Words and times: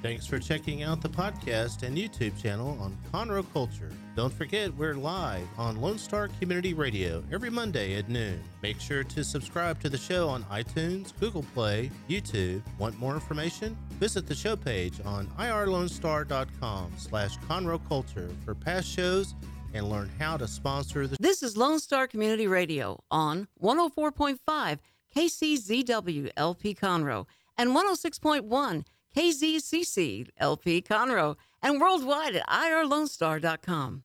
Thanks 0.00 0.26
for 0.26 0.38
checking 0.38 0.84
out 0.84 1.00
the 1.00 1.08
podcast 1.08 1.82
and 1.82 1.98
YouTube 1.98 2.40
channel 2.40 2.78
on 2.80 2.96
Conroe 3.12 3.44
Culture. 3.52 3.90
Don't 4.14 4.32
forget, 4.32 4.72
we're 4.76 4.94
live 4.94 5.46
on 5.58 5.80
Lone 5.80 5.98
Star 5.98 6.28
Community 6.38 6.72
Radio 6.72 7.24
every 7.32 7.50
Monday 7.50 7.96
at 7.96 8.08
noon. 8.08 8.40
Make 8.62 8.78
sure 8.80 9.02
to 9.02 9.24
subscribe 9.24 9.80
to 9.80 9.88
the 9.88 9.98
show 9.98 10.28
on 10.28 10.44
iTunes, 10.44 11.12
Google 11.18 11.44
Play, 11.52 11.90
YouTube. 12.08 12.62
Want 12.78 12.96
more 13.00 13.14
information? 13.14 13.76
Visit 13.94 14.28
the 14.28 14.36
show 14.36 14.54
page 14.54 15.00
on 15.04 15.26
irlonestar.com 15.38 16.92
slash 16.96 17.36
Conroe 17.38 17.80
Culture 17.88 18.30
for 18.44 18.54
past 18.54 18.86
shows 18.88 19.34
and 19.74 19.90
learn 19.90 20.08
how 20.16 20.36
to 20.36 20.46
sponsor 20.46 21.08
the 21.08 21.16
This 21.18 21.42
is 21.42 21.56
Lone 21.56 21.80
Star 21.80 22.06
Community 22.06 22.46
Radio 22.46 23.02
on 23.10 23.48
104.5 23.60 24.78
KCZW 25.16 26.30
LP 26.36 26.74
Conroe 26.76 27.26
and 27.56 27.70
106.1 27.70 28.84
KZCC 29.16 30.28
LP 30.38 30.82
Conroe 30.82 31.36
and 31.62 31.80
worldwide 31.80 32.36
at 32.36 32.46
irlonestar.com. 32.48 34.04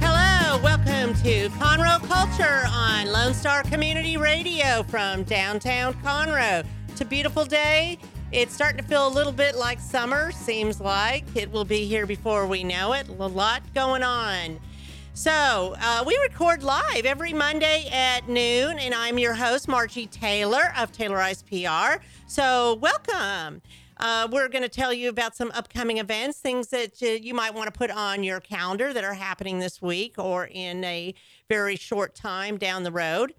Hello, 0.00 0.60
welcome 0.62 1.14
to 1.22 1.48
Conroe 1.50 2.02
Culture 2.08 2.64
on 2.68 3.06
Lone 3.12 3.34
Star 3.34 3.62
Community 3.64 4.16
Radio 4.16 4.82
from 4.84 5.22
downtown 5.24 5.94
Conroe. 5.94 6.64
It's 6.88 7.00
a 7.00 7.04
beautiful 7.04 7.44
day. 7.44 7.98
It's 8.32 8.54
starting 8.54 8.78
to 8.82 8.88
feel 8.88 9.06
a 9.06 9.10
little 9.10 9.32
bit 9.32 9.56
like 9.56 9.78
summer, 9.78 10.32
seems 10.32 10.80
like. 10.80 11.24
It 11.36 11.50
will 11.50 11.64
be 11.64 11.86
here 11.86 12.06
before 12.06 12.46
we 12.46 12.64
know 12.64 12.94
it. 12.94 13.08
A 13.08 13.12
lot 13.12 13.62
going 13.74 14.02
on. 14.02 14.58
So, 15.14 15.74
uh, 15.78 16.02
we 16.06 16.16
record 16.22 16.62
live 16.62 17.04
every 17.04 17.34
Monday 17.34 17.86
at 17.92 18.30
noon, 18.30 18.78
and 18.78 18.94
I'm 18.94 19.18
your 19.18 19.34
host, 19.34 19.68
Margie 19.68 20.06
Taylor 20.06 20.72
of 20.78 20.90
Taylorized 20.90 21.44
PR. 21.50 22.02
So, 22.26 22.78
welcome. 22.80 23.60
Uh, 23.98 24.26
we're 24.32 24.48
going 24.48 24.62
to 24.62 24.70
tell 24.70 24.90
you 24.90 25.10
about 25.10 25.36
some 25.36 25.52
upcoming 25.52 25.98
events, 25.98 26.38
things 26.38 26.68
that 26.68 27.02
uh, 27.02 27.06
you 27.06 27.34
might 27.34 27.54
want 27.54 27.66
to 27.66 27.78
put 27.78 27.90
on 27.90 28.24
your 28.24 28.40
calendar 28.40 28.94
that 28.94 29.04
are 29.04 29.12
happening 29.12 29.58
this 29.58 29.82
week 29.82 30.14
or 30.16 30.46
in 30.46 30.82
a 30.82 31.14
very 31.46 31.76
short 31.76 32.14
time 32.14 32.56
down 32.56 32.82
the 32.82 32.90
road. 32.90 33.34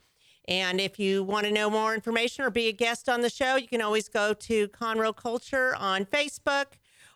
And 0.48 0.80
if 0.80 1.00
you 1.00 1.24
want 1.24 1.48
to 1.48 1.52
know 1.52 1.72
more 1.72 1.96
information 1.96 2.46
or 2.46 2.52
be 2.52 2.68
a 2.68 2.72
guest 2.72 3.10
on 3.10 3.22
the 3.22 3.32
show, 3.32 3.56
you 3.56 3.68
can 3.68 3.82
always 3.82 4.10
go 4.10 4.36
to 4.36 4.68
Conroe 4.68 5.16
Culture 5.16 5.76
on 5.80 6.06
Facebook 6.06 6.66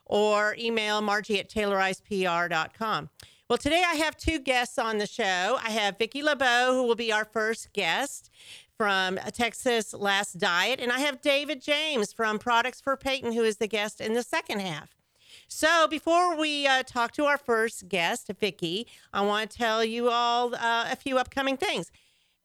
or 0.04 0.56
email 0.58 1.00
margie 1.00 1.38
at 1.38 1.48
taylorizedpr.com. 1.48 3.10
Well, 3.48 3.56
today 3.56 3.82
I 3.82 3.94
have 3.94 4.14
two 4.14 4.40
guests 4.40 4.78
on 4.78 4.98
the 4.98 5.06
show. 5.06 5.58
I 5.64 5.70
have 5.70 5.96
Vicki 5.96 6.22
LeBeau, 6.22 6.74
who 6.74 6.82
will 6.86 6.94
be 6.94 7.10
our 7.10 7.24
first 7.24 7.72
guest 7.72 8.28
from 8.76 9.16
Texas 9.32 9.94
Last 9.94 10.38
Diet, 10.38 10.80
and 10.80 10.92
I 10.92 10.98
have 10.98 11.22
David 11.22 11.62
James 11.62 12.12
from 12.12 12.38
Products 12.38 12.78
for 12.78 12.94
Peyton, 12.94 13.32
who 13.32 13.44
is 13.44 13.56
the 13.56 13.66
guest 13.66 14.02
in 14.02 14.12
the 14.12 14.22
second 14.22 14.60
half. 14.60 14.94
So, 15.48 15.88
before 15.88 16.36
we 16.36 16.66
uh, 16.66 16.82
talk 16.82 17.12
to 17.12 17.24
our 17.24 17.38
first 17.38 17.88
guest, 17.88 18.30
Vicki, 18.38 18.86
I 19.14 19.22
want 19.22 19.50
to 19.50 19.56
tell 19.56 19.82
you 19.82 20.10
all 20.10 20.54
uh, 20.54 20.88
a 20.90 20.96
few 20.96 21.16
upcoming 21.16 21.56
things. 21.56 21.90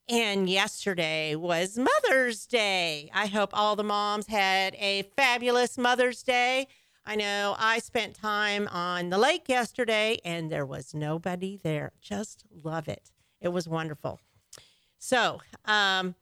And 0.07 0.49
yesterday 0.49 1.35
was 1.35 1.77
Mother's 1.77 2.45
Day. 2.45 3.09
I 3.13 3.25
hope 3.25 3.49
all 3.51 3.75
the 3.75 3.83
moms 3.83 4.27
had 4.27 4.73
a 4.75 5.01
fabulous 5.17 5.77
Mother's 5.77 6.23
Day. 6.23 6.69
I 7.05 7.15
know 7.15 7.55
I 7.59 7.79
spent 7.79 8.15
time 8.15 8.67
on 8.69 9.09
the 9.09 9.17
lake 9.17 9.49
yesterday 9.49 10.19
and 10.23 10.51
there 10.51 10.65
was 10.65 10.93
nobody 10.93 11.59
there. 11.61 11.91
Just 12.01 12.45
love 12.63 12.87
it. 12.87 13.11
It 13.41 13.49
was 13.49 13.67
wonderful. 13.67 14.21
So, 14.99 15.41
um, 15.65 16.15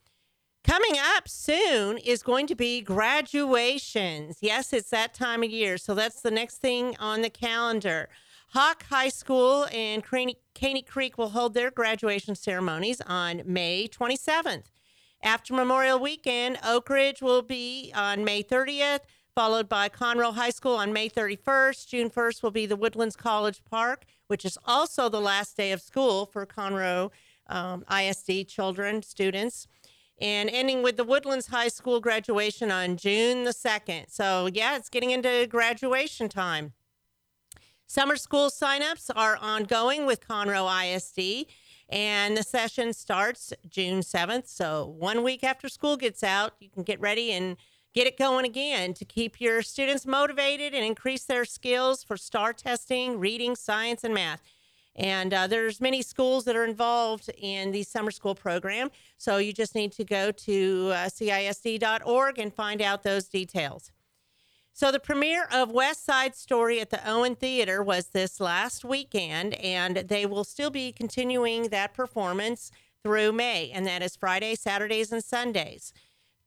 coming 0.64 1.00
up 1.16 1.30
soon 1.30 2.00
is 2.00 2.24
going 2.24 2.48
to 2.48 2.56
be 2.56 2.82
graduations. 2.82 4.40
Yes, 4.42 4.74
it's 4.74 4.90
that 4.90 5.14
time 5.14 5.44
of 5.44 5.52
year. 5.52 5.78
So, 5.78 5.94
that's 5.94 6.22
the 6.22 6.32
next 6.32 6.58
thing 6.58 6.96
on 7.00 7.22
the 7.22 7.30
calendar. 7.30 8.10
Hawk 8.54 8.84
High 8.90 9.10
School 9.10 9.68
and 9.72 10.04
Caney, 10.04 10.38
Caney 10.56 10.82
Creek 10.82 11.18
will 11.18 11.30
hold 11.30 11.54
their 11.54 11.70
graduation 11.70 12.36
ceremonies 12.36 13.02
on 13.02 13.44
May 13.46 13.88
27th. 13.88 14.66
After 15.24 15.54
Memorial 15.54 16.00
Weekend, 16.00 16.58
Oak 16.66 16.90
Ridge 16.90 17.22
will 17.22 17.44
be 17.44 17.94
on 17.96 18.26
May 18.26 18.42
30th 18.44 19.02
followed 19.36 19.70
by 19.70 19.88
Conroe 19.88 20.34
High 20.34 20.50
School 20.50 20.76
on 20.76 20.92
May 20.92 21.10
31st. 21.10 21.88
June 21.88 22.10
1st 22.10 22.44
will 22.44 22.52
be 22.52 22.66
the 22.66 22.76
Woodlands 22.76 23.16
College 23.16 23.64
Park, 23.64 24.06
which 24.28 24.44
is 24.44 24.58
also 24.66 25.08
the 25.08 25.22
last 25.22 25.56
day 25.56 25.72
of 25.72 25.82
school 25.82 26.26
for 26.26 26.46
Conroe 26.46 27.12
um, 27.48 27.86
ISD 27.92 28.48
children, 28.48 29.02
students. 29.02 29.68
And 30.20 30.50
ending 30.50 30.84
with 30.84 30.98
the 30.98 31.04
Woodlands 31.04 31.48
High 31.48 31.70
School 31.70 32.00
graduation 32.00 32.70
on 32.70 32.98
June 32.98 33.44
the 33.44 33.52
2nd. 33.52 34.12
So, 34.12 34.50
yeah, 34.54 34.76
it's 34.76 34.90
getting 34.90 35.12
into 35.12 35.48
graduation 35.50 36.30
time. 36.30 36.74
Summer 37.88 38.16
school 38.16 38.50
signups 38.50 39.10
are 39.16 39.38
ongoing 39.38 40.06
with 40.06 40.26
Conroe 40.26 40.70
ISD, 40.70 41.48
and 41.90 42.38
the 42.38 42.44
session 42.44 42.94
starts 42.94 43.52
June 43.68 44.02
7th. 44.02 44.48
So, 44.48 44.86
one 44.98 45.24
week 45.24 45.44
after 45.44 45.68
school 45.68 45.98
gets 45.98 46.24
out, 46.24 46.54
you 46.60 46.70
can 46.70 46.84
get 46.84 47.02
ready 47.02 47.32
and 47.32 47.58
get 47.94 48.08
it 48.08 48.18
going 48.18 48.46
again 48.46 48.94
to 48.94 49.06
keep 49.06 49.42
your 49.42 49.62
students 49.62 50.06
motivated 50.06 50.74
and 50.74 50.86
increase 50.86 51.24
their 51.24 51.46
skills 51.46 52.04
for 52.04 52.18
STAR 52.18 52.54
testing, 52.54 53.20
reading, 53.20 53.56
science, 53.56 54.04
and 54.04 54.14
math. 54.14 54.42
And 54.96 55.34
uh, 55.34 55.48
there's 55.48 55.80
many 55.80 56.02
schools 56.02 56.46
that 56.46 56.56
are 56.56 56.66
involved 56.66 57.30
in 57.38 57.72
the 57.72 57.84
summer 57.84 58.12
school 58.12 58.36
program. 58.36 58.92
So 59.18 59.38
you 59.38 59.54
just 59.54 59.74
need 59.74 59.94
to 59.94 60.04
go 60.04 60.32
to 60.32 60.92
uh, 60.94 60.98
CISD.org 61.06 62.40
and 62.40 62.54
find 62.54 62.82
out 62.82 63.04
those 63.04 63.30
details. 63.30 63.92
So 64.74 64.92
the 64.92 65.00
premiere 65.00 65.48
of 65.52 65.72
West 65.72 66.06
Side 66.06 66.36
Story 66.36 66.80
at 66.80 66.90
the 66.90 67.10
Owen 67.10 67.36
Theater 67.36 67.84
was 67.84 68.08
this 68.08 68.40
last 68.40 68.86
weekend, 68.86 69.54
and 69.56 69.98
they 69.98 70.26
will 70.26 70.46
still 70.46 70.70
be 70.70 70.92
continuing 70.92 71.70
that 71.70 71.94
performance 71.94 72.72
through 73.04 73.34
May, 73.34 73.70
and 73.72 73.86
that 73.86 74.02
is 74.02 74.16
Friday, 74.16 74.56
Saturdays, 74.56 75.12
and 75.12 75.24
Sundays. 75.24 75.94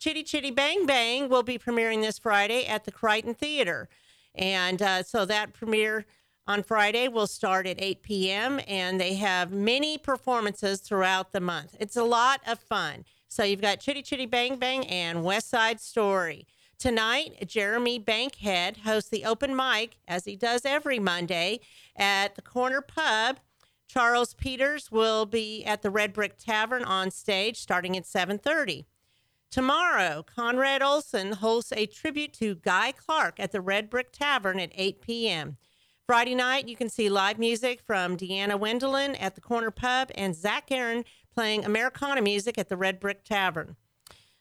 Chitty 0.05 0.23
Chitty 0.23 0.51
Bang 0.51 0.85
Bang 0.85 1.31
will 1.31 1.43
be 1.43 1.59
premiering 1.59 2.03
this 2.03 2.19
Friday 2.19 2.67
at 2.67 2.85
the 2.85 2.93
Crighton 2.93 3.33
Theater. 3.33 3.89
And 4.35 4.83
uh, 4.83 5.03
so 5.03 5.25
that 5.25 5.55
premiere 5.55 6.05
on 6.47 6.63
Friday 6.63 7.09
will 7.09 7.27
start 7.27 7.67
at 7.67 7.81
8 7.81 8.03
p.m. 8.03 8.61
and 8.69 9.01
they 9.01 9.15
have 9.15 9.51
many 9.51 9.97
performances 9.97 10.83
throughout 10.83 11.33
the 11.33 11.41
month. 11.41 11.75
It's 11.81 11.97
a 11.97 12.05
lot 12.05 12.43
of 12.47 12.59
fun. 12.59 13.07
So 13.29 13.45
you've 13.45 13.63
got 13.63 13.81
Chitty 13.81 14.03
Chitty 14.03 14.27
Bang 14.27 14.57
Bang 14.57 14.87
and 14.89 15.25
West 15.25 15.49
Side 15.49 15.81
Story. 15.81 16.47
Tonight, 16.79 17.43
Jeremy 17.47 17.99
Bankhead 17.99 18.81
hosts 18.85 19.09
the 19.09 19.25
open 19.25 19.57
mic, 19.57 19.97
as 20.07 20.27
he 20.27 20.37
does 20.37 20.67
every 20.67 20.99
Monday, 20.99 21.61
at 21.97 22.35
the 22.35 22.43
Corner 22.43 22.83
Pub. 22.83 23.39
Charles 23.89 24.35
Peters 24.35 24.93
will 24.93 25.25
be 25.25 25.65
at 25.65 25.81
the 25.81 25.89
Red 25.89 26.13
Brick 26.13 26.37
Tavern 26.37 26.85
on 26.85 27.11
stage 27.11 27.59
starting 27.59 27.97
at 27.97 28.05
7:30. 28.05 28.85
Tomorrow, 29.55 30.25
Conrad 30.25 30.83
Olson 30.83 31.31
hosts 31.31 31.73
a 31.77 31.87
tribute 31.87 32.33
to 32.33 32.57
Guy 32.57 32.91
Clark 32.91 33.39
at 33.39 33.53
the 33.53 33.61
Red 33.61 33.89
Brick 33.89 34.11
Tavern 34.11 34.59
at 34.59 34.73
8 34.75 35.01
p.m. 35.01 35.59
Friday 36.09 36.35
night, 36.35 36.69
you 36.69 36.75
can 36.75 36.89
see 36.89 37.09
live 37.09 37.39
music 37.39 37.81
from 37.87 38.17
Deanna 38.17 38.59
Wendelin 38.59 39.17
at 39.21 39.37
the 39.37 39.41
Corner 39.41 39.71
Pub 39.71 40.11
and 40.17 40.35
Zach 40.35 40.73
Aaron 40.73 41.05
playing 41.33 41.65
Americana 41.65 42.21
music 42.21 42.59
at 42.59 42.69
the 42.69 42.77
Red 42.77 42.99
Brick 42.99 43.23
Tavern. 43.23 43.77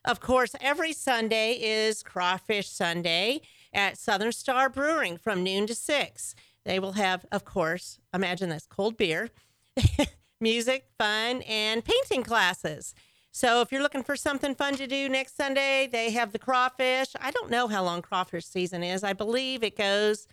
Of 0.03 0.19
course, 0.19 0.55
every 0.59 0.93
Sunday 0.93 1.59
is 1.61 2.01
Crawfish 2.01 2.71
Sunday 2.71 3.41
at 3.71 3.99
Southern 3.99 4.31
Star 4.31 4.67
Brewing 4.67 5.19
from 5.19 5.43
noon 5.43 5.67
to 5.67 5.75
6. 5.75 6.33
They 6.65 6.79
will 6.79 6.93
have, 6.93 7.23
of 7.31 7.45
course, 7.45 7.99
imagine 8.15 8.49
this 8.49 8.65
cold 8.65 8.97
beer, 8.97 9.29
music, 10.41 10.87
fun, 10.97 11.43
and 11.43 11.85
painting 11.85 12.23
classes. 12.23 12.95
So 13.35 13.61
if 13.61 13.71
you're 13.71 13.81
looking 13.81 14.03
for 14.03 14.15
something 14.15 14.53
fun 14.53 14.75
to 14.75 14.85
do 14.85 15.09
next 15.09 15.35
Sunday, 15.35 15.89
they 15.91 16.11
have 16.11 16.33
the 16.33 16.39
crawfish. 16.39 17.07
I 17.19 17.31
don't 17.31 17.49
know 17.49 17.67
how 17.67 17.83
long 17.83 18.03
crawfish 18.03 18.45
season 18.45 18.83
is. 18.83 19.03
I 19.03 19.13
believe 19.13 19.63
it 19.63 19.75
goes 19.75 20.27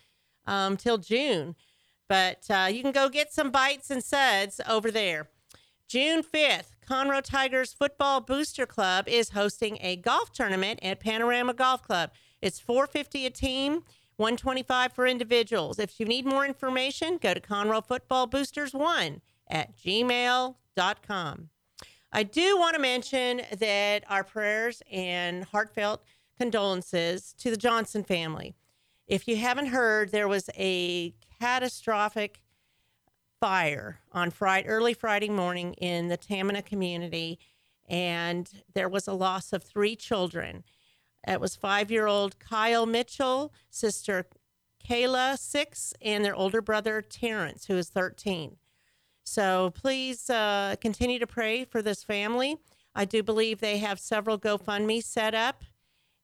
um, 0.46 0.76
till 0.76 0.98
June, 0.98 1.56
but 2.10 2.44
uh, 2.50 2.68
you 2.70 2.82
can 2.82 2.92
go 2.92 3.08
get 3.08 3.32
some 3.32 3.50
bites 3.50 3.90
and 3.90 4.04
suds 4.04 4.60
over 4.68 4.90
there. 4.90 5.30
June 5.88 6.22
5th, 6.22 6.72
Conroe 6.86 7.22
Tigers 7.22 7.72
Football 7.72 8.20
Booster 8.20 8.66
Club 8.66 9.08
is 9.08 9.30
hosting 9.30 9.78
a 9.80 9.96
golf 9.96 10.30
tournament 10.30 10.78
at 10.82 11.00
Panorama 11.00 11.54
Golf 11.54 11.82
Club. 11.82 12.10
It's 12.42 12.60
450 12.60 13.24
a 13.24 13.30
team, 13.30 13.72
125 14.16 14.92
for 14.92 15.06
individuals. 15.06 15.78
If 15.78 15.98
you 15.98 16.04
need 16.04 16.26
more 16.26 16.44
information, 16.44 17.16
go 17.16 17.32
to 17.32 17.40
Conroe 17.40 17.84
Football 17.84 18.26
Boosters 18.26 18.74
1 18.74 19.22
at 19.48 19.74
gmail.com. 19.74 21.48
I 22.12 22.24
do 22.24 22.58
want 22.58 22.74
to 22.74 22.80
mention 22.80 23.42
that 23.58 24.04
our 24.08 24.24
prayers 24.24 24.82
and 24.90 25.44
heartfelt 25.44 26.02
condolences 26.36 27.34
to 27.38 27.50
the 27.50 27.56
Johnson 27.56 28.02
family. 28.02 28.56
If 29.06 29.28
you 29.28 29.36
haven't 29.36 29.66
heard, 29.66 30.10
there 30.10 30.26
was 30.26 30.50
a 30.56 31.14
catastrophic 31.40 32.42
fire 33.38 34.00
on 34.12 34.30
Friday, 34.30 34.66
early 34.66 34.94
Friday 34.94 35.28
morning 35.28 35.74
in 35.74 36.08
the 36.08 36.18
Tamina 36.18 36.64
community, 36.64 37.38
and 37.88 38.50
there 38.74 38.88
was 38.88 39.06
a 39.06 39.12
loss 39.12 39.52
of 39.52 39.62
three 39.62 39.94
children. 39.94 40.64
It 41.26 41.40
was 41.40 41.54
five 41.56 41.90
year 41.90 42.06
old 42.06 42.38
Kyle 42.38 42.86
Mitchell, 42.86 43.52
sister 43.68 44.26
Kayla, 44.84 45.38
six, 45.38 45.94
and 46.02 46.24
their 46.24 46.34
older 46.34 46.62
brother 46.62 47.02
Terrence, 47.02 47.66
who 47.66 47.76
is 47.76 47.88
13. 47.88 48.56
So 49.24 49.70
please 49.74 50.28
uh, 50.30 50.76
continue 50.80 51.18
to 51.18 51.26
pray 51.26 51.64
for 51.64 51.82
this 51.82 52.02
family. 52.02 52.56
I 52.94 53.04
do 53.04 53.22
believe 53.22 53.60
they 53.60 53.78
have 53.78 54.00
several 54.00 54.38
GoFundMe 54.38 55.02
set 55.02 55.34
up, 55.34 55.62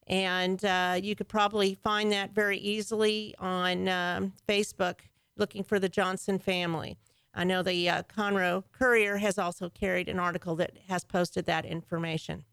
and 0.06 0.64
uh, 0.64 0.98
you 1.00 1.14
could 1.14 1.28
probably 1.28 1.74
find 1.74 2.10
that 2.12 2.34
very 2.34 2.58
easily 2.58 3.34
on 3.38 3.88
um, 3.88 4.32
Facebook 4.48 5.00
looking 5.36 5.62
for 5.62 5.78
the 5.78 5.88
Johnson 5.88 6.38
family. 6.38 6.96
I 7.34 7.44
know 7.44 7.62
the 7.62 7.88
uh, 7.88 8.02
Conroe 8.04 8.64
Courier 8.72 9.18
has 9.18 9.38
also 9.38 9.68
carried 9.68 10.08
an 10.08 10.18
article 10.18 10.56
that 10.56 10.78
has 10.88 11.04
posted 11.04 11.44
that 11.46 11.66
information. 11.66 12.44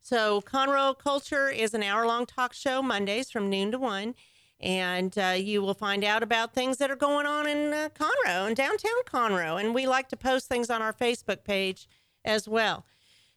So, 0.00 0.40
Conroe 0.40 0.98
Culture 0.98 1.48
is 1.48 1.74
an 1.74 1.82
hour 1.82 2.06
long 2.06 2.26
talk 2.26 2.54
show 2.54 2.82
Mondays 2.82 3.30
from 3.30 3.48
noon 3.48 3.70
to 3.70 3.78
1. 3.78 4.14
And 4.62 5.16
uh, 5.18 5.34
you 5.36 5.60
will 5.60 5.74
find 5.74 6.04
out 6.04 6.22
about 6.22 6.54
things 6.54 6.78
that 6.78 6.90
are 6.90 6.96
going 6.96 7.26
on 7.26 7.48
in 7.48 7.72
uh, 7.72 7.88
Conroe 7.94 8.46
and 8.46 8.54
downtown 8.54 8.92
Conroe. 9.06 9.58
And 9.58 9.74
we 9.74 9.86
like 9.86 10.08
to 10.10 10.16
post 10.16 10.48
things 10.48 10.70
on 10.70 10.80
our 10.80 10.92
Facebook 10.92 11.42
page 11.42 11.88
as 12.24 12.48
well. 12.48 12.86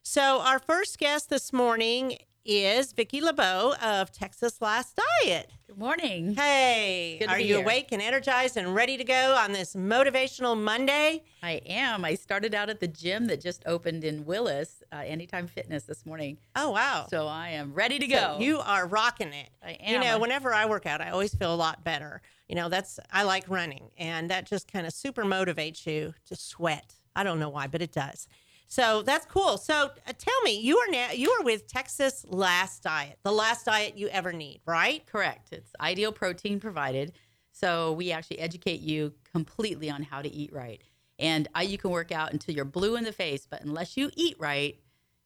So, 0.02 0.40
our 0.40 0.60
first 0.60 0.98
guest 0.98 1.30
this 1.30 1.52
morning 1.52 2.18
is 2.46 2.92
Vicki 2.92 3.20
LeBeau 3.20 3.74
of 3.82 4.12
Texas 4.12 4.60
Last 4.62 4.98
Diet. 5.24 5.50
Good 5.66 5.78
morning. 5.78 6.34
Hey, 6.34 7.16
Good 7.18 7.28
are 7.28 7.40
you 7.40 7.56
here. 7.56 7.62
awake 7.64 7.88
and 7.90 8.00
energized 8.00 8.56
and 8.56 8.72
ready 8.74 8.96
to 8.96 9.02
go 9.04 9.34
on 9.34 9.52
this 9.52 9.74
motivational 9.74 10.56
Monday? 10.56 11.24
I 11.42 11.60
am. 11.66 12.04
I 12.04 12.14
started 12.14 12.54
out 12.54 12.70
at 12.70 12.78
the 12.78 12.86
gym 12.86 13.26
that 13.26 13.40
just 13.40 13.64
opened 13.66 14.04
in 14.04 14.24
Willis, 14.24 14.82
uh, 14.92 14.98
Anytime 15.04 15.48
Fitness, 15.48 15.82
this 15.84 16.06
morning. 16.06 16.38
Oh, 16.54 16.70
wow. 16.70 17.06
So 17.10 17.26
I 17.26 17.48
am 17.50 17.74
ready 17.74 17.98
to 17.98 18.06
So 18.08 18.36
go. 18.36 18.36
you 18.40 18.60
are 18.60 18.86
rocking 18.86 19.32
it. 19.32 19.50
I 19.64 19.72
am. 19.72 19.94
You 19.94 20.08
know, 20.08 20.18
whenever 20.20 20.54
I 20.54 20.66
work 20.66 20.86
out, 20.86 21.00
I 21.00 21.10
always 21.10 21.34
feel 21.34 21.52
a 21.52 21.56
lot 21.56 21.82
better. 21.82 22.22
You 22.48 22.54
know, 22.54 22.68
that's 22.68 23.00
I 23.12 23.24
like 23.24 23.44
running, 23.48 23.90
and 23.98 24.30
that 24.30 24.46
just 24.46 24.70
kind 24.72 24.86
of 24.86 24.92
super 24.92 25.24
motivates 25.24 25.84
you 25.84 26.14
to 26.26 26.36
sweat. 26.36 26.94
I 27.16 27.24
don't 27.24 27.40
know 27.40 27.48
why, 27.48 27.66
but 27.66 27.82
it 27.82 27.90
does. 27.92 28.28
So 28.66 29.02
that's 29.02 29.26
cool. 29.26 29.58
So 29.58 29.90
uh, 30.06 30.12
tell 30.18 30.40
me, 30.42 30.60
you 30.60 30.78
are 30.78 30.90
now 30.90 31.12
you 31.12 31.30
are 31.30 31.44
with 31.44 31.66
Texas 31.68 32.24
Last 32.28 32.82
Diet, 32.82 33.18
the 33.22 33.32
last 33.32 33.66
diet 33.66 33.96
you 33.96 34.08
ever 34.08 34.32
need, 34.32 34.60
right? 34.66 35.06
Correct. 35.06 35.48
It's 35.52 35.72
ideal 35.80 36.12
protein 36.12 36.58
provided. 36.60 37.12
So 37.52 37.92
we 37.92 38.12
actually 38.12 38.40
educate 38.40 38.80
you 38.80 39.14
completely 39.32 39.88
on 39.88 40.02
how 40.02 40.20
to 40.20 40.28
eat 40.28 40.52
right. 40.52 40.82
And 41.18 41.48
I, 41.54 41.62
you 41.62 41.78
can 41.78 41.90
work 41.90 42.12
out 42.12 42.32
until 42.32 42.54
you're 42.54 42.66
blue 42.66 42.96
in 42.96 43.04
the 43.04 43.12
face, 43.12 43.46
but 43.48 43.62
unless 43.62 43.96
you 43.96 44.10
eat 44.14 44.36
right, 44.38 44.78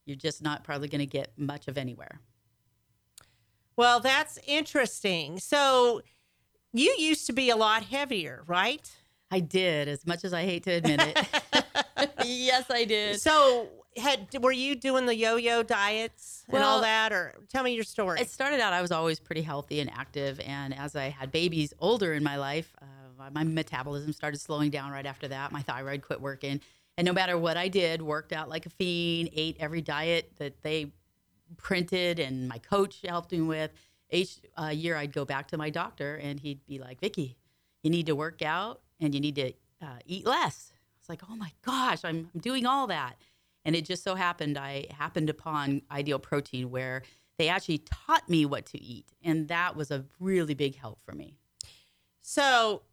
you're 0.05 0.15
just 0.15 0.41
not 0.41 0.63
probably 0.63 0.87
going 0.87 0.99
to 0.99 1.05
get 1.05 1.33
much 1.37 1.67
of 1.67 1.77
anywhere. 1.77 2.21
Well, 3.75 3.99
that's 3.99 4.39
interesting. 4.47 5.39
So 5.39 6.01
you 6.71 6.95
used 6.97 7.25
to 7.27 7.33
be 7.33 7.49
a 7.49 7.57
lot 7.57 7.83
heavier, 7.83 8.43
right? 8.47 8.89
I 9.29 9.41
did, 9.41 9.87
as 9.87 10.05
much 10.07 10.23
as 10.23 10.33
I 10.33 10.43
hate 10.43 10.63
to 10.63 10.71
admit 10.71 11.01
it. 11.01 11.65
yes, 12.25 12.65
I 12.69 12.85
did. 12.85 13.19
So 13.21 13.69
had 13.97 14.27
were 14.41 14.51
you 14.51 14.75
doing 14.75 15.05
the 15.05 15.15
yo-yo 15.15 15.63
diets 15.63 16.45
and 16.47 16.63
all 16.63 16.81
that, 16.81 17.11
or 17.11 17.35
tell 17.49 17.63
me 17.63 17.73
your 17.73 17.83
story? 17.83 18.21
It 18.21 18.29
started 18.29 18.59
out, 18.59 18.73
I 18.73 18.81
was 18.81 18.91
always 18.91 19.19
pretty 19.19 19.41
healthy 19.41 19.79
and 19.79 19.91
active. 19.91 20.39
And 20.39 20.73
as 20.77 20.95
I 20.95 21.09
had 21.09 21.31
babies 21.31 21.73
older 21.79 22.13
in 22.13 22.23
my 22.23 22.37
life, 22.37 22.73
uh, 22.81 23.29
my 23.33 23.43
metabolism 23.43 24.13
started 24.13 24.39
slowing 24.39 24.69
down 24.71 24.91
right 24.91 25.05
after 25.05 25.27
that. 25.27 25.51
My 25.51 25.61
thyroid 25.61 26.01
quit 26.01 26.21
working. 26.21 26.61
And 26.97 27.05
no 27.05 27.13
matter 27.13 27.37
what 27.37 27.57
I 27.57 27.67
did, 27.67 28.01
worked 28.01 28.33
out 28.33 28.49
like 28.49 28.65
a 28.65 28.69
fiend, 28.69 29.29
ate 29.33 29.57
every 29.59 29.81
diet 29.81 30.31
that 30.37 30.61
they 30.63 30.91
printed 31.57 32.19
and 32.19 32.47
my 32.47 32.57
coach 32.57 33.01
helped 33.07 33.31
me 33.31 33.41
with. 33.41 33.71
Each 34.09 34.39
uh, 34.61 34.67
year, 34.67 34.97
I'd 34.97 35.13
go 35.13 35.23
back 35.23 35.47
to 35.49 35.57
my 35.57 35.69
doctor 35.69 36.15
and 36.15 36.39
he'd 36.39 36.65
be 36.65 36.79
like, 36.79 36.99
Vicki, 36.99 37.37
you 37.81 37.89
need 37.89 38.07
to 38.07 38.15
work 38.15 38.41
out 38.41 38.81
and 38.99 39.13
you 39.13 39.21
need 39.21 39.35
to 39.35 39.53
uh, 39.81 39.99
eat 40.05 40.25
less. 40.25 40.73
Like, 41.11 41.23
oh 41.29 41.35
my 41.35 41.51
gosh, 41.61 42.05
I'm, 42.05 42.29
I'm 42.33 42.39
doing 42.39 42.65
all 42.65 42.87
that. 42.87 43.17
And 43.65 43.75
it 43.75 43.85
just 43.85 44.03
so 44.03 44.15
happened 44.15 44.57
I 44.57 44.85
happened 44.97 45.29
upon 45.29 45.81
Ideal 45.91 46.19
Protein 46.19 46.71
where 46.71 47.03
they 47.37 47.49
actually 47.49 47.79
taught 47.79 48.29
me 48.29 48.45
what 48.45 48.65
to 48.67 48.81
eat. 48.81 49.11
And 49.21 49.49
that 49.49 49.75
was 49.75 49.91
a 49.91 50.05
really 50.19 50.53
big 50.53 50.77
help 50.77 50.99
for 51.03 51.11
me. 51.11 51.35
So 52.21 52.83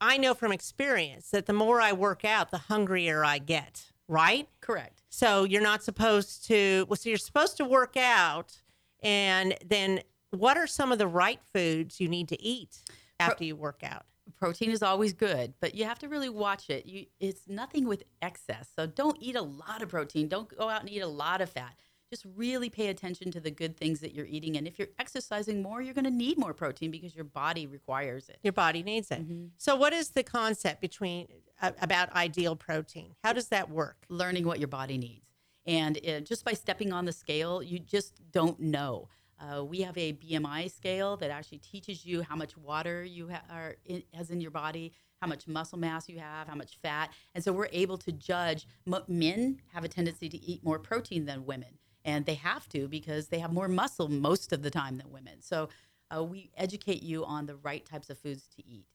I 0.00 0.16
know 0.16 0.32
from 0.32 0.50
experience 0.50 1.30
that 1.30 1.44
the 1.44 1.52
more 1.52 1.80
I 1.80 1.92
work 1.92 2.24
out, 2.24 2.50
the 2.50 2.58
hungrier 2.58 3.22
I 3.22 3.38
get, 3.38 3.92
right? 4.08 4.48
Correct. 4.60 5.02
So 5.10 5.44
you're 5.44 5.62
not 5.62 5.82
supposed 5.82 6.46
to, 6.46 6.86
well, 6.88 6.96
so 6.96 7.10
you're 7.10 7.18
supposed 7.18 7.58
to 7.58 7.64
work 7.64 7.96
out. 7.98 8.62
And 9.02 9.56
then 9.64 10.00
what 10.30 10.56
are 10.56 10.66
some 10.66 10.90
of 10.90 10.98
the 10.98 11.06
right 11.06 11.40
foods 11.52 12.00
you 12.00 12.08
need 12.08 12.28
to 12.28 12.42
eat 12.42 12.82
after 13.20 13.44
you 13.44 13.56
work 13.56 13.82
out? 13.82 14.06
Protein 14.34 14.70
is 14.70 14.82
always 14.82 15.12
good, 15.12 15.54
but 15.60 15.74
you 15.74 15.84
have 15.84 15.98
to 16.00 16.08
really 16.08 16.28
watch 16.28 16.70
it. 16.70 16.86
You, 16.86 17.06
it's 17.20 17.48
nothing 17.48 17.86
with 17.86 18.04
excess. 18.22 18.68
So 18.74 18.86
don't 18.86 19.16
eat 19.20 19.36
a 19.36 19.42
lot 19.42 19.82
of 19.82 19.88
protein. 19.88 20.28
Don't 20.28 20.48
go 20.56 20.68
out 20.68 20.80
and 20.80 20.90
eat 20.90 21.00
a 21.00 21.06
lot 21.06 21.40
of 21.40 21.50
fat. 21.50 21.74
Just 22.10 22.24
really 22.36 22.70
pay 22.70 22.88
attention 22.88 23.32
to 23.32 23.40
the 23.40 23.50
good 23.50 23.76
things 23.76 23.98
that 24.00 24.14
you're 24.14 24.26
eating. 24.26 24.56
And 24.56 24.68
if 24.68 24.78
you're 24.78 24.88
exercising 24.98 25.60
more, 25.60 25.82
you're 25.82 25.94
going 25.94 26.04
to 26.04 26.10
need 26.10 26.38
more 26.38 26.54
protein 26.54 26.90
because 26.92 27.16
your 27.16 27.24
body 27.24 27.66
requires 27.66 28.28
it. 28.28 28.38
Your 28.42 28.52
body 28.52 28.82
needs 28.82 29.10
it. 29.10 29.22
So 29.58 29.74
what 29.74 29.92
is 29.92 30.10
the 30.10 30.22
concept 30.22 30.80
between 30.80 31.26
uh, 31.60 31.72
about 31.80 32.12
ideal 32.12 32.54
protein? 32.54 33.14
How 33.24 33.32
does 33.32 33.48
that 33.48 33.70
work? 33.70 33.96
learning 34.08 34.46
what 34.46 34.60
your 34.60 34.68
body 34.68 34.98
needs. 34.98 35.26
And 35.66 35.98
uh, 36.06 36.20
just 36.20 36.44
by 36.44 36.52
stepping 36.52 36.92
on 36.92 37.06
the 37.06 37.12
scale, 37.12 37.62
you 37.62 37.80
just 37.80 38.20
don't 38.30 38.60
know. 38.60 39.08
Uh, 39.38 39.64
we 39.64 39.80
have 39.80 39.96
a 39.98 40.14
BMI 40.14 40.70
scale 40.70 41.16
that 41.18 41.30
actually 41.30 41.58
teaches 41.58 42.06
you 42.06 42.22
how 42.22 42.36
much 42.36 42.56
water 42.56 43.04
you 43.04 43.28
ha- 43.28 43.42
are 43.50 43.76
in, 43.84 44.02
has 44.14 44.30
in 44.30 44.40
your 44.40 44.50
body, 44.50 44.92
how 45.20 45.26
much 45.26 45.46
muscle 45.46 45.78
mass 45.78 46.08
you 46.08 46.18
have, 46.18 46.48
how 46.48 46.54
much 46.54 46.78
fat, 46.82 47.10
and 47.34 47.44
so 47.44 47.52
we're 47.52 47.68
able 47.72 47.98
to 47.98 48.12
judge. 48.12 48.66
M- 48.86 49.02
men 49.08 49.60
have 49.72 49.84
a 49.84 49.88
tendency 49.88 50.28
to 50.28 50.42
eat 50.42 50.64
more 50.64 50.78
protein 50.78 51.26
than 51.26 51.44
women, 51.44 51.78
and 52.04 52.24
they 52.24 52.34
have 52.34 52.68
to 52.70 52.88
because 52.88 53.28
they 53.28 53.38
have 53.38 53.52
more 53.52 53.68
muscle 53.68 54.08
most 54.08 54.52
of 54.52 54.62
the 54.62 54.70
time 54.70 54.96
than 54.98 55.10
women. 55.10 55.40
So 55.40 55.68
uh, 56.14 56.22
we 56.24 56.50
educate 56.56 57.02
you 57.02 57.24
on 57.24 57.46
the 57.46 57.56
right 57.56 57.84
types 57.84 58.10
of 58.10 58.18
foods 58.18 58.46
to 58.56 58.66
eat. 58.66 58.86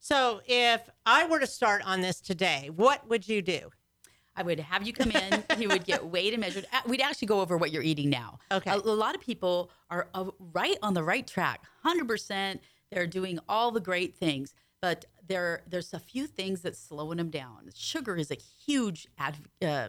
So 0.00 0.40
if 0.46 0.88
I 1.04 1.26
were 1.26 1.40
to 1.40 1.46
start 1.46 1.82
on 1.84 2.00
this 2.00 2.20
today, 2.20 2.70
what 2.74 3.08
would 3.08 3.28
you 3.28 3.42
do? 3.42 3.70
I 4.38 4.42
would 4.42 4.60
have 4.60 4.86
you 4.86 4.92
come 4.92 5.10
in. 5.10 5.44
you 5.58 5.68
would 5.68 5.84
get 5.84 6.06
weighed 6.14 6.32
and 6.32 6.40
measured. 6.40 6.66
Uh, 6.72 6.80
We'd 6.86 7.00
actually 7.00 7.26
go 7.26 7.40
over 7.40 7.56
what 7.56 7.72
you're 7.72 7.82
eating 7.82 8.08
now. 8.08 8.38
Okay. 8.52 8.70
A, 8.70 8.76
a 8.76 8.78
lot 8.78 9.14
of 9.16 9.20
people 9.20 9.70
are 9.90 10.08
uh, 10.14 10.26
right 10.52 10.78
on 10.80 10.94
the 10.94 11.02
right 11.02 11.26
track. 11.26 11.64
Hundred 11.82 12.06
percent. 12.06 12.60
They're 12.92 13.06
doing 13.08 13.38
all 13.48 13.72
the 13.72 13.80
great 13.80 14.14
things, 14.16 14.54
but 14.80 15.04
there 15.26 15.62
there's 15.68 15.92
a 15.92 15.98
few 15.98 16.26
things 16.26 16.62
that's 16.62 16.78
slowing 16.78 17.18
them 17.18 17.30
down. 17.30 17.68
Sugar 17.74 18.16
is 18.16 18.30
a 18.30 18.36
huge 18.36 19.08
adv- 19.18 19.48
uh, 19.60 19.88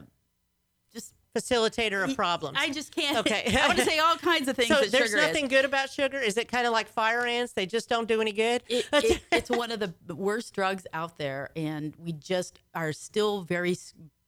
just. 0.91 1.13
Facilitator 1.37 2.03
of 2.03 2.15
problems. 2.15 2.57
I 2.59 2.71
just 2.71 2.93
can't. 2.93 3.19
Okay. 3.19 3.55
I 3.61 3.67
want 3.67 3.77
to 3.77 3.85
say 3.85 3.99
all 3.99 4.15
kinds 4.15 4.47
of 4.47 4.55
things 4.55 4.69
so 4.69 4.83
there's 4.85 5.13
nothing 5.13 5.45
is. 5.45 5.49
good 5.51 5.63
about 5.63 5.91
sugar. 5.91 6.17
Is 6.17 6.37
it 6.37 6.47
kind 6.47 6.65
of 6.65 6.73
like 6.73 6.87
fire 6.87 7.23
ants? 7.23 7.53
They 7.53 7.67
just 7.67 7.87
don't 7.87 8.07
do 8.07 8.19
any 8.19 8.31
good. 8.31 8.63
It, 8.67 8.87
it, 8.93 9.21
it's 9.31 9.49
one 9.51 9.71
of 9.71 9.79
the 9.79 9.93
worst 10.15 10.55
drugs 10.55 10.87
out 10.91 11.19
there, 11.19 11.51
and 11.55 11.95
we 11.99 12.13
just 12.13 12.59
are 12.73 12.91
still 12.91 13.43
very 13.43 13.77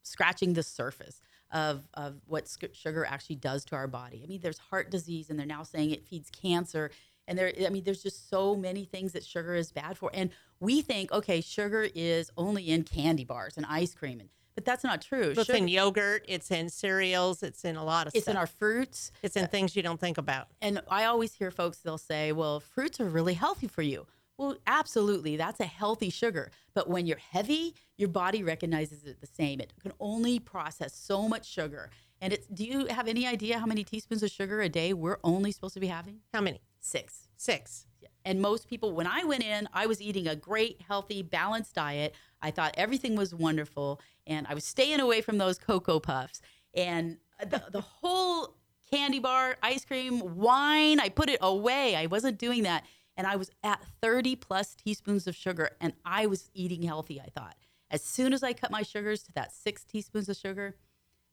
scratching 0.03 0.53
the 0.53 0.63
surface 0.63 1.21
of, 1.51 1.87
of 1.93 2.15
what 2.27 2.47
sc- 2.47 2.73
sugar 2.73 3.05
actually 3.05 3.35
does 3.35 3.65
to 3.65 3.75
our 3.75 3.87
body. 3.87 4.21
I 4.23 4.27
mean, 4.27 4.41
there's 4.41 4.57
heart 4.57 4.89
disease, 4.89 5.29
and 5.29 5.37
they're 5.37 5.45
now 5.45 5.63
saying 5.63 5.91
it 5.91 6.05
feeds 6.05 6.29
cancer. 6.29 6.91
And 7.27 7.37
there, 7.37 7.51
I 7.65 7.69
mean, 7.69 7.83
there's 7.83 8.01
just 8.03 8.29
so 8.29 8.55
many 8.55 8.85
things 8.85 9.13
that 9.13 9.23
sugar 9.23 9.53
is 9.55 9.71
bad 9.71 9.97
for. 9.97 10.09
And 10.13 10.31
we 10.59 10.81
think, 10.81 11.11
okay, 11.11 11.41
sugar 11.41 11.87
is 11.93 12.31
only 12.37 12.69
in 12.69 12.83
candy 12.83 13.25
bars 13.25 13.57
and 13.57 13.65
ice 13.67 13.93
cream, 13.93 14.19
and 14.19 14.29
but 14.53 14.65
that's 14.65 14.83
not 14.83 15.01
true. 15.01 15.29
it's 15.29 15.45
Sugar- 15.45 15.57
in 15.57 15.69
yogurt. 15.69 16.25
It's 16.27 16.51
in 16.51 16.67
cereals. 16.69 17.41
It's 17.41 17.63
in 17.63 17.77
a 17.77 17.85
lot 17.85 18.07
of 18.07 18.13
it's 18.13 18.25
stuff. 18.25 18.33
in 18.33 18.37
our 18.37 18.47
fruits. 18.47 19.11
it's 19.23 19.37
in 19.37 19.47
things 19.47 19.77
you 19.77 19.81
don't 19.81 19.99
think 19.99 20.17
about. 20.17 20.47
And 20.61 20.81
I 20.89 21.05
always 21.05 21.33
hear 21.33 21.51
folks, 21.51 21.77
they'll 21.77 21.97
say, 21.97 22.33
well, 22.33 22.59
fruits 22.59 22.99
are 22.99 23.05
really 23.07 23.33
healthy 23.33 23.67
for 23.67 23.81
you. 23.81 24.07
Well, 24.41 24.57
absolutely. 24.65 25.37
That's 25.37 25.59
a 25.59 25.65
healthy 25.65 26.09
sugar. 26.09 26.49
But 26.73 26.89
when 26.89 27.05
you're 27.05 27.19
heavy, 27.19 27.75
your 27.97 28.09
body 28.09 28.41
recognizes 28.41 29.03
it 29.03 29.21
the 29.21 29.27
same. 29.27 29.59
It 29.59 29.71
can 29.79 29.91
only 29.99 30.39
process 30.39 30.95
so 30.95 31.29
much 31.29 31.47
sugar. 31.47 31.91
And 32.21 32.33
it's, 32.33 32.47
do 32.47 32.65
you 32.65 32.87
have 32.87 33.07
any 33.07 33.27
idea 33.27 33.59
how 33.59 33.67
many 33.67 33.83
teaspoons 33.83 34.23
of 34.23 34.31
sugar 34.31 34.59
a 34.61 34.67
day 34.67 34.93
we're 34.93 35.19
only 35.23 35.51
supposed 35.51 35.75
to 35.75 35.79
be 35.79 35.85
having? 35.85 36.21
How 36.33 36.41
many? 36.41 36.59
Six. 36.79 37.27
Six. 37.37 37.85
And 38.25 38.41
most 38.41 38.67
people, 38.67 38.93
when 38.93 39.05
I 39.05 39.23
went 39.25 39.43
in, 39.43 39.69
I 39.75 39.85
was 39.85 40.01
eating 40.01 40.27
a 40.27 40.35
great, 40.35 40.81
healthy, 40.87 41.21
balanced 41.21 41.75
diet. 41.75 42.15
I 42.41 42.49
thought 42.49 42.73
everything 42.77 43.15
was 43.15 43.35
wonderful. 43.35 44.01
And 44.25 44.47
I 44.49 44.55
was 44.55 44.65
staying 44.65 45.01
away 45.01 45.21
from 45.21 45.37
those 45.37 45.59
Cocoa 45.59 45.99
Puffs. 45.99 46.41
And 46.73 47.17
the, 47.47 47.61
the 47.71 47.81
whole 47.81 48.55
candy 48.91 49.19
bar, 49.19 49.57
ice 49.61 49.85
cream, 49.85 50.35
wine, 50.35 50.99
I 50.99 51.09
put 51.09 51.29
it 51.29 51.37
away. 51.41 51.95
I 51.95 52.07
wasn't 52.07 52.39
doing 52.39 52.63
that. 52.63 52.85
And 53.21 53.27
I 53.27 53.35
was 53.35 53.51
at 53.63 53.85
30 54.01 54.35
plus 54.37 54.73
teaspoons 54.73 55.27
of 55.27 55.35
sugar. 55.35 55.69
And 55.79 55.93
I 56.03 56.25
was 56.25 56.49
eating 56.55 56.81
healthy, 56.81 57.21
I 57.21 57.29
thought. 57.29 57.55
As 57.91 58.03
soon 58.03 58.33
as 58.33 58.41
I 58.41 58.51
cut 58.51 58.71
my 58.71 58.81
sugars 58.81 59.21
to 59.21 59.31
that 59.33 59.51
six 59.51 59.83
teaspoons 59.83 60.27
of 60.27 60.37
sugar, 60.37 60.75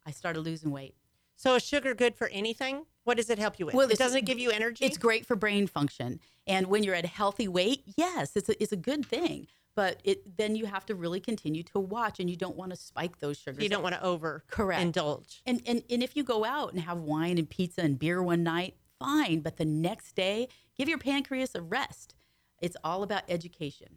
I 0.04 0.11
started 0.11 0.42
losing 0.42 0.71
weight. 0.71 0.97
So 1.37 1.54
is 1.54 1.64
sugar 1.64 1.95
good 1.95 2.14
for 2.14 2.28
anything? 2.28 2.85
What 3.04 3.16
does 3.16 3.30
it 3.30 3.38
help 3.38 3.59
you 3.59 3.64
with? 3.64 3.75
Well, 3.75 3.90
it 3.90 3.97
doesn't 3.97 4.26
give 4.26 4.38
you 4.38 4.50
energy. 4.50 4.85
It's 4.85 4.99
great 4.99 5.25
for 5.25 5.35
brain 5.35 5.66
function. 5.66 6.21
And 6.47 6.66
when 6.66 6.83
you're 6.83 6.95
at 6.95 7.07
a 7.07 7.09
healthy 7.09 7.49
weight, 7.49 7.85
yes, 7.97 8.37
it's 8.37 8.50
a, 8.50 8.62
it's 8.62 8.73
a 8.73 8.76
good 8.76 9.07
thing. 9.07 9.47
But 9.75 10.02
it 10.04 10.37
then 10.37 10.57
you 10.57 10.66
have 10.66 10.85
to 10.87 10.95
really 10.95 11.21
continue 11.21 11.62
to 11.62 11.80
watch 11.80 12.21
and 12.21 12.28
you 12.28 12.37
don't 12.37 12.57
want 12.57 12.71
to 12.73 12.76
spike 12.76 13.18
those 13.21 13.38
sugars. 13.38 13.62
you 13.62 13.71
don't 13.71 13.83
want 13.83 13.95
to 13.95 14.04
over 14.04 14.45
Correct. 14.50 14.83
indulge. 14.83 15.40
And, 15.47 15.62
and 15.64 15.83
and 15.88 16.02
if 16.02 16.16
you 16.16 16.23
go 16.23 16.45
out 16.45 16.75
and 16.75 16.83
have 16.83 16.99
wine 17.00 17.38
and 17.38 17.49
pizza 17.49 17.80
and 17.80 17.99
beer 17.99 18.23
one 18.23 18.42
night, 18.42 18.75
fine. 18.99 19.40
But 19.40 19.57
the 19.57 19.64
next 19.64 20.14
day, 20.14 20.49
give 20.78 20.88
your 20.88 20.99
pancreas 20.99 21.54
a 21.54 21.61
rest. 21.62 22.14
It's 22.61 22.76
all 22.82 23.02
about 23.02 23.23
education. 23.28 23.88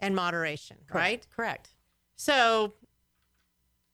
and 0.00 0.14
moderation, 0.14 0.76
right? 0.92 1.26
Correct. 1.34 1.74
So, 2.16 2.74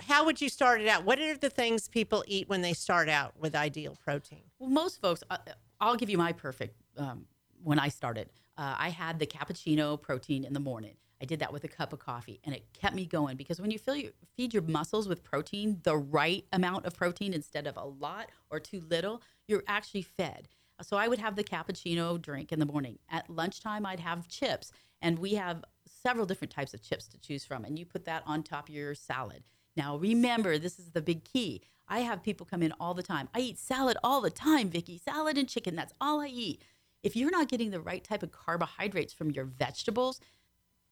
how 0.01 0.25
would 0.25 0.41
you 0.41 0.49
start 0.49 0.81
it 0.81 0.89
out? 0.89 1.05
What 1.05 1.19
are 1.21 1.37
the 1.37 1.51
things 1.51 1.89
people 1.89 2.25
eat 2.27 2.49
when 2.49 2.63
they 2.63 2.73
start 2.73 3.09
out 3.09 3.35
with 3.39 3.55
ideal 3.55 3.97
protein? 4.03 4.43
Well, 4.59 4.71
most 4.71 5.01
folks, 5.01 5.23
uh, 5.31 5.37
I'll 5.81 5.97
give 5.97 6.11
you 6.11 6.19
my 6.19 6.33
perfect. 6.33 6.77
Um, 6.97 7.27
when 7.63 7.79
I 7.79 7.89
started, 7.89 8.31
uh, 8.57 8.75
I 8.79 8.89
had 8.89 9.19
the 9.19 9.27
cappuccino 9.27 10.01
protein 10.01 10.45
in 10.45 10.55
the 10.55 10.61
morning. 10.61 10.97
I 11.23 11.27
did 11.27 11.41
that 11.41 11.53
with 11.53 11.65
a 11.65 11.69
cup 11.69 11.93
of 11.93 11.99
coffee, 11.99 12.41
and 12.45 12.55
it 12.55 12.65
kept 12.73 12.95
me 12.97 13.05
going 13.05 13.37
because 13.37 13.61
when 13.61 13.71
you 13.71 13.79
fill 13.79 13.95
your, 13.97 14.13
feed 14.37 14.55
your 14.55 14.63
muscles 14.63 15.07
with 15.07 15.23
protein, 15.23 15.81
the 15.83 15.97
right 15.99 16.47
amount 16.53 16.87
of 16.87 16.97
protein 16.97 17.35
instead 17.35 17.67
of 17.67 17.77
a 17.77 17.85
lot 17.85 18.31
or 18.51 18.59
too 18.59 18.83
little, 18.89 19.21
you're 19.47 19.63
actually 19.69 20.03
fed. 20.03 20.49
So 20.83 20.97
I 20.97 21.09
would 21.09 21.19
have 21.19 21.37
the 21.37 21.45
cappuccino 21.45 22.21
drink 22.21 22.53
in 22.53 22.59
the 22.59 22.67
morning. 22.67 22.99
At 23.11 23.29
lunchtime, 23.29 23.87
I'd 23.87 24.01
have 24.01 24.29
chips, 24.29 24.73
and 25.03 25.19
we 25.19 25.35
have 25.35 25.65
several 26.03 26.27
different 26.27 26.53
types 26.53 26.75
of 26.75 26.83
chips 26.83 27.07
to 27.09 27.19
choose 27.19 27.45
from, 27.45 27.65
and 27.65 27.79
you 27.79 27.85
put 27.85 28.05
that 28.07 28.23
on 28.27 28.43
top 28.43 28.69
of 28.69 28.75
your 28.75 28.95
salad. 28.95 29.43
Now, 29.77 29.97
remember, 29.97 30.59
this 30.59 30.79
is 30.79 30.91
the 30.91 31.03
big 31.03 31.25
key. 31.25 31.63
I 31.89 32.01
have 32.01 32.23
people 32.23 32.47
come 32.47 32.63
in 32.63 32.73
all 32.81 32.95
the 32.95 33.03
time. 33.03 33.29
I 33.35 33.41
eat 33.41 33.59
salad 33.59 33.97
all 34.05 34.21
the 34.21 34.31
time, 34.31 34.71
Vicky. 34.71 34.99
Salad 34.99 35.37
and 35.37 35.49
chicken. 35.49 35.75
That's 35.75 35.93
all 36.01 36.21
I 36.21 36.29
eat. 36.29 36.63
If 37.03 37.17
you're 37.17 37.31
not 37.31 37.49
getting 37.49 37.71
the 37.71 37.81
right 37.81 38.05
type 38.05 38.23
of 38.23 38.31
carbohydrates 38.31 39.13
from 39.13 39.31
your 39.31 39.45
vegetables, 39.45 40.21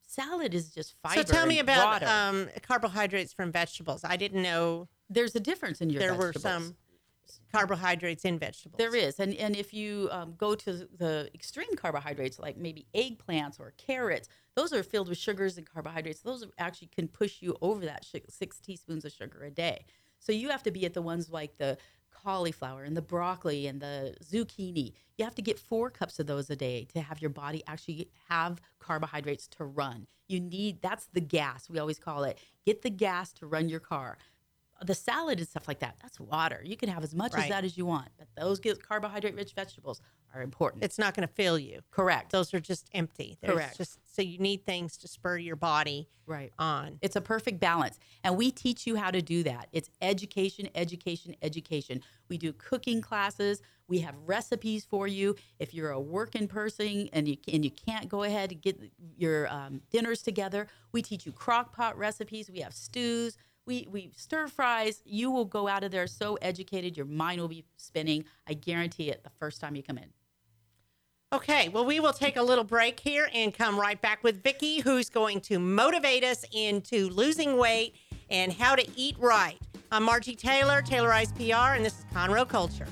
salad 0.06 0.54
is 0.54 0.70
just 0.70 0.94
fiber. 1.02 1.16
so, 1.26 1.32
tell 1.32 1.46
me 1.46 1.58
about 1.58 2.02
um, 2.02 2.48
carbohydrates 2.62 3.32
from 3.32 3.52
vegetables. 3.52 4.02
I 4.04 4.16
didn't 4.16 4.42
know 4.42 4.88
There's 5.08 5.36
a 5.36 5.40
difference 5.40 5.80
in 5.80 5.90
your 5.90 6.00
there 6.00 6.14
vegetables. 6.14 6.34
were 6.34 6.40
some 6.40 6.76
carbohydrates 7.52 8.24
in 8.24 8.38
vegetables. 8.38 8.78
There 8.78 8.94
is, 8.94 9.18
and 9.20 9.34
and 9.34 9.56
if 9.56 9.72
you 9.72 10.08
um, 10.10 10.34
go 10.36 10.54
to 10.54 10.88
the 10.96 11.30
extreme 11.34 11.74
carbohydrates, 11.76 12.38
like 12.38 12.56
maybe 12.56 12.86
eggplants 12.94 13.58
or 13.58 13.72
carrots, 13.76 14.28
those 14.54 14.72
are 14.72 14.82
filled 14.82 15.08
with 15.08 15.18
sugars 15.18 15.56
and 15.56 15.68
carbohydrates. 15.68 16.20
Those 16.20 16.44
actually 16.58 16.88
can 16.88 17.08
push 17.08 17.40
you 17.40 17.56
over 17.62 17.84
that 17.84 18.04
shi 18.04 18.22
six 18.28 18.58
teaspoons 18.58 19.04
of 19.04 19.12
sugar 19.12 19.44
a 19.44 19.50
day. 19.50 19.84
So 20.18 20.32
you 20.32 20.48
have 20.50 20.62
to 20.64 20.70
be 20.70 20.84
at 20.84 20.94
the 20.94 21.02
ones 21.02 21.30
like 21.30 21.56
the 21.58 21.78
cauliflower 22.10 22.82
and 22.82 22.96
the 22.96 23.02
broccoli 23.02 23.66
and 23.66 23.80
the 23.80 24.16
zucchini. 24.24 24.92
You 25.16 25.24
have 25.24 25.34
to 25.36 25.42
get 25.42 25.58
four 25.58 25.90
cups 25.90 26.18
of 26.18 26.26
those 26.26 26.50
a 26.50 26.56
day 26.56 26.86
to 26.92 27.00
have 27.00 27.20
your 27.20 27.30
body 27.30 27.62
actually 27.66 28.08
have 28.28 28.60
carbohydrates 28.80 29.46
to 29.48 29.64
run. 29.64 30.06
You 30.26 30.40
need 30.40 30.82
that's 30.82 31.06
the 31.12 31.20
gas 31.20 31.70
we 31.70 31.78
always 31.78 31.98
call 31.98 32.24
it. 32.24 32.38
Get 32.66 32.82
the 32.82 32.90
gas 32.90 33.32
to 33.34 33.46
run 33.46 33.68
your 33.68 33.80
car 33.80 34.18
the 34.84 34.94
salad 34.94 35.38
and 35.38 35.48
stuff 35.48 35.66
like 35.66 35.80
that, 35.80 35.96
that's 36.00 36.20
water. 36.20 36.62
You 36.64 36.76
can 36.76 36.88
have 36.88 37.02
as 37.02 37.14
much 37.14 37.32
Right. 37.34 37.44
as 37.44 37.48
that 37.50 37.64
as 37.64 37.76
you 37.76 37.84
want, 37.86 38.08
but 38.18 38.28
those 38.36 38.60
carbohydrate 38.82 39.34
rich 39.34 39.52
vegetables 39.54 40.00
are 40.34 40.42
important. 40.42 40.84
It's 40.84 40.98
not 40.98 41.14
going 41.14 41.26
to 41.26 41.32
fill 41.34 41.58
you. 41.58 41.80
correct. 41.90 42.32
Those 42.32 42.52
are 42.54 42.60
just 42.60 42.88
empty. 42.92 43.38
There's 43.40 43.54
Correct. 43.54 43.76
Just 43.78 43.98
so 44.14 44.22
you 44.22 44.38
need 44.38 44.64
things 44.64 44.96
to 44.98 45.08
spur 45.08 45.38
your 45.38 45.56
body 45.56 46.08
right. 46.26 46.52
on. 46.58 46.98
It's 47.00 47.16
a 47.16 47.20
perfect 47.20 47.60
balance. 47.60 47.98
And 48.22 48.36
we 48.36 48.50
teach 48.50 48.86
you 48.86 48.96
how 48.96 49.10
to 49.10 49.22
do 49.22 49.42
that. 49.44 49.68
It's 49.72 49.88
education, 50.02 50.68
education, 50.74 51.34
education. 51.42 52.02
We 52.28 52.36
do 52.36 52.52
cooking 52.52 53.00
classes. 53.00 53.62
We 53.88 54.00
have 54.00 54.14
recipes 54.26 54.84
for 54.84 55.06
you. 55.08 55.34
If 55.58 55.72
you're 55.72 55.90
a 55.92 56.00
working 56.00 56.46
person 56.46 57.08
and 57.12 57.26
you, 57.26 57.38
and 57.50 57.64
you 57.64 57.70
can't 57.70 58.08
go 58.08 58.22
ahead 58.24 58.52
and 58.52 58.60
get 58.60 58.78
your 59.16 59.48
um, 59.48 59.80
dinners 59.90 60.20
together, 60.22 60.66
we 60.92 61.00
teach 61.00 61.24
you 61.24 61.32
crock 61.32 61.74
pot 61.74 61.96
recipes. 61.96 62.50
We 62.50 62.60
have 62.60 62.74
stews. 62.74 63.38
We, 63.68 63.86
we 63.90 64.12
stir 64.16 64.48
fries. 64.48 65.02
You 65.04 65.30
will 65.30 65.44
go 65.44 65.68
out 65.68 65.84
of 65.84 65.90
there 65.90 66.06
so 66.06 66.36
educated, 66.36 66.96
your 66.96 67.04
mind 67.04 67.38
will 67.38 67.48
be 67.48 67.66
spinning. 67.76 68.24
I 68.46 68.54
guarantee 68.54 69.10
it 69.10 69.22
the 69.22 69.30
first 69.38 69.60
time 69.60 69.76
you 69.76 69.82
come 69.82 69.98
in. 69.98 70.06
Okay, 71.34 71.68
well, 71.68 71.84
we 71.84 72.00
will 72.00 72.14
take 72.14 72.38
a 72.38 72.42
little 72.42 72.64
break 72.64 72.98
here 72.98 73.28
and 73.34 73.52
come 73.52 73.78
right 73.78 74.00
back 74.00 74.24
with 74.24 74.42
Vicky, 74.42 74.80
who's 74.80 75.10
going 75.10 75.42
to 75.42 75.58
motivate 75.58 76.24
us 76.24 76.46
into 76.50 77.10
losing 77.10 77.58
weight 77.58 77.94
and 78.30 78.54
how 78.54 78.74
to 78.74 78.88
eat 78.96 79.16
right. 79.18 79.58
I'm 79.92 80.02
Margie 80.02 80.34
Taylor, 80.34 80.80
Taylorized 80.80 81.34
PR, 81.36 81.76
and 81.76 81.84
this 81.84 81.98
is 81.98 82.06
Conroe 82.14 82.48
Culture. 82.48 82.86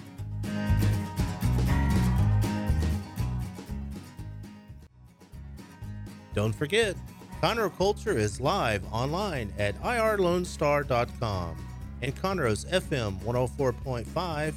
Don't 6.35 6.55
forget, 6.55 6.97
Conroe 7.43 7.77
Culture 7.77 8.17
is 8.17 8.41
live 8.41 8.83
online 8.91 9.53
at 9.59 9.81
irlonestar.com 9.83 11.57
and 12.03 12.17
Conroe's 12.17 12.65
FM 12.67 13.21
104.5 13.21 14.55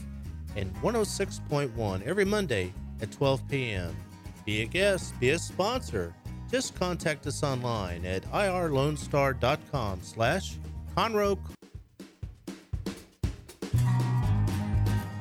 and 0.55 0.73
106.1 0.75 2.05
every 2.05 2.25
Monday 2.25 2.73
at 3.01 3.11
12 3.11 3.47
p.m. 3.49 3.95
Be 4.45 4.61
a 4.61 4.65
guest, 4.65 5.17
be 5.19 5.31
a 5.31 5.39
sponsor. 5.39 6.13
Just 6.49 6.73
contact 6.75 7.27
us 7.27 7.43
online 7.43 8.05
at 8.05 8.23
irlonestar.com 8.31 9.99
slash 10.01 10.55
Conroe 10.95 11.37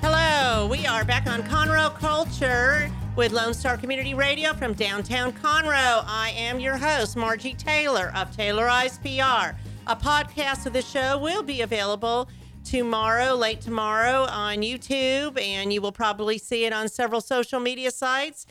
Hello, 0.00 0.68
we 0.68 0.86
are 0.86 1.04
back 1.04 1.26
on 1.26 1.42
Conroe 1.42 1.94
Culture 1.98 2.90
with 3.18 3.32
Lone 3.32 3.52
Star 3.52 3.76
Community 3.76 4.14
Radio 4.14 4.54
from 4.54 4.74
downtown 4.74 5.32
Conroe. 5.32 6.04
I 6.06 6.32
am 6.36 6.60
your 6.60 6.76
host, 6.76 7.16
Margie 7.16 7.54
Taylor 7.54 8.12
of 8.14 8.30
Taylorized 8.30 9.02
PR. 9.02 9.58
A 9.88 9.96
podcast 9.96 10.66
of 10.66 10.72
the 10.72 10.82
show 10.82 11.18
will 11.18 11.42
be 11.42 11.62
available 11.62 12.28
tomorrow, 12.62 13.34
late 13.34 13.60
tomorrow, 13.60 14.22
on 14.30 14.58
YouTube, 14.58 15.36
and 15.36 15.72
you 15.72 15.82
will 15.82 15.90
probably 15.90 16.38
see 16.38 16.64
it 16.64 16.72
on 16.72 16.88
several 16.88 17.20
social 17.20 17.58
media 17.58 17.90
sites. 17.90 18.46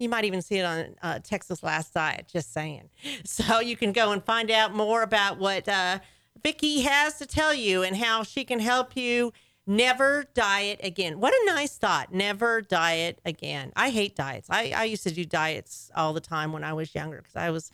You 0.00 0.08
might 0.08 0.24
even 0.24 0.42
see 0.42 0.56
it 0.58 0.64
on 0.64 0.96
uh, 1.00 1.20
Texas 1.20 1.62
Last 1.62 1.94
Diet, 1.94 2.26
just 2.26 2.52
saying. 2.52 2.90
So 3.24 3.60
you 3.60 3.76
can 3.76 3.92
go 3.92 4.10
and 4.10 4.24
find 4.24 4.50
out 4.50 4.74
more 4.74 5.02
about 5.02 5.38
what 5.38 5.68
uh, 5.68 6.00
Vicki 6.42 6.80
has 6.80 7.18
to 7.18 7.26
tell 7.26 7.54
you 7.54 7.84
and 7.84 7.96
how 7.96 8.24
she 8.24 8.44
can 8.44 8.58
help 8.58 8.96
you 8.96 9.32
never 9.68 10.24
diet 10.34 10.80
again. 10.82 11.20
What 11.20 11.34
a 11.34 11.46
nice 11.46 11.76
thought. 11.76 12.12
Never 12.12 12.62
diet 12.62 13.20
again. 13.24 13.72
I 13.76 13.90
hate 13.90 14.16
diets. 14.16 14.48
I, 14.50 14.72
I 14.74 14.84
used 14.84 15.02
to 15.04 15.12
do 15.12 15.24
diets 15.24 15.90
all 15.94 16.12
the 16.12 16.20
time 16.20 16.52
when 16.52 16.64
I 16.64 16.72
was 16.72 16.94
younger 16.94 17.18
because 17.18 17.36
I 17.36 17.50
was 17.50 17.70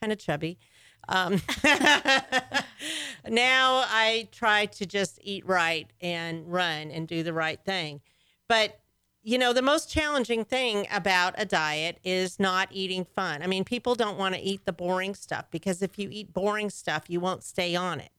kind 0.00 0.12
of 0.12 0.18
chubby. 0.18 0.58
Um, 1.06 1.42
now 3.28 3.84
I 3.86 4.28
try 4.32 4.66
to 4.66 4.86
just 4.86 5.18
eat 5.22 5.46
right 5.46 5.88
and 6.00 6.50
run 6.50 6.90
and 6.90 7.06
do 7.06 7.22
the 7.22 7.34
right 7.34 7.60
thing. 7.62 8.00
But 8.48 8.80
you 9.26 9.38
know, 9.38 9.54
the 9.54 9.62
most 9.62 9.90
challenging 9.90 10.44
thing 10.44 10.86
about 10.92 11.34
a 11.38 11.46
diet 11.46 11.98
is 12.04 12.38
not 12.38 12.68
eating 12.70 13.06
fun. 13.06 13.42
I 13.42 13.46
mean, 13.46 13.64
people 13.64 13.94
don't 13.94 14.18
want 14.18 14.34
to 14.34 14.40
eat 14.40 14.66
the 14.66 14.72
boring 14.72 15.14
stuff 15.14 15.46
because 15.50 15.80
if 15.80 15.98
you 15.98 16.10
eat 16.12 16.34
boring 16.34 16.68
stuff, 16.68 17.04
you 17.08 17.20
won't 17.20 17.42
stay 17.42 17.74
on 17.74 18.00
it, 18.00 18.10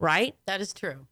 right? 0.00 0.34
That 0.46 0.62
is 0.62 0.72
true. 0.72 1.08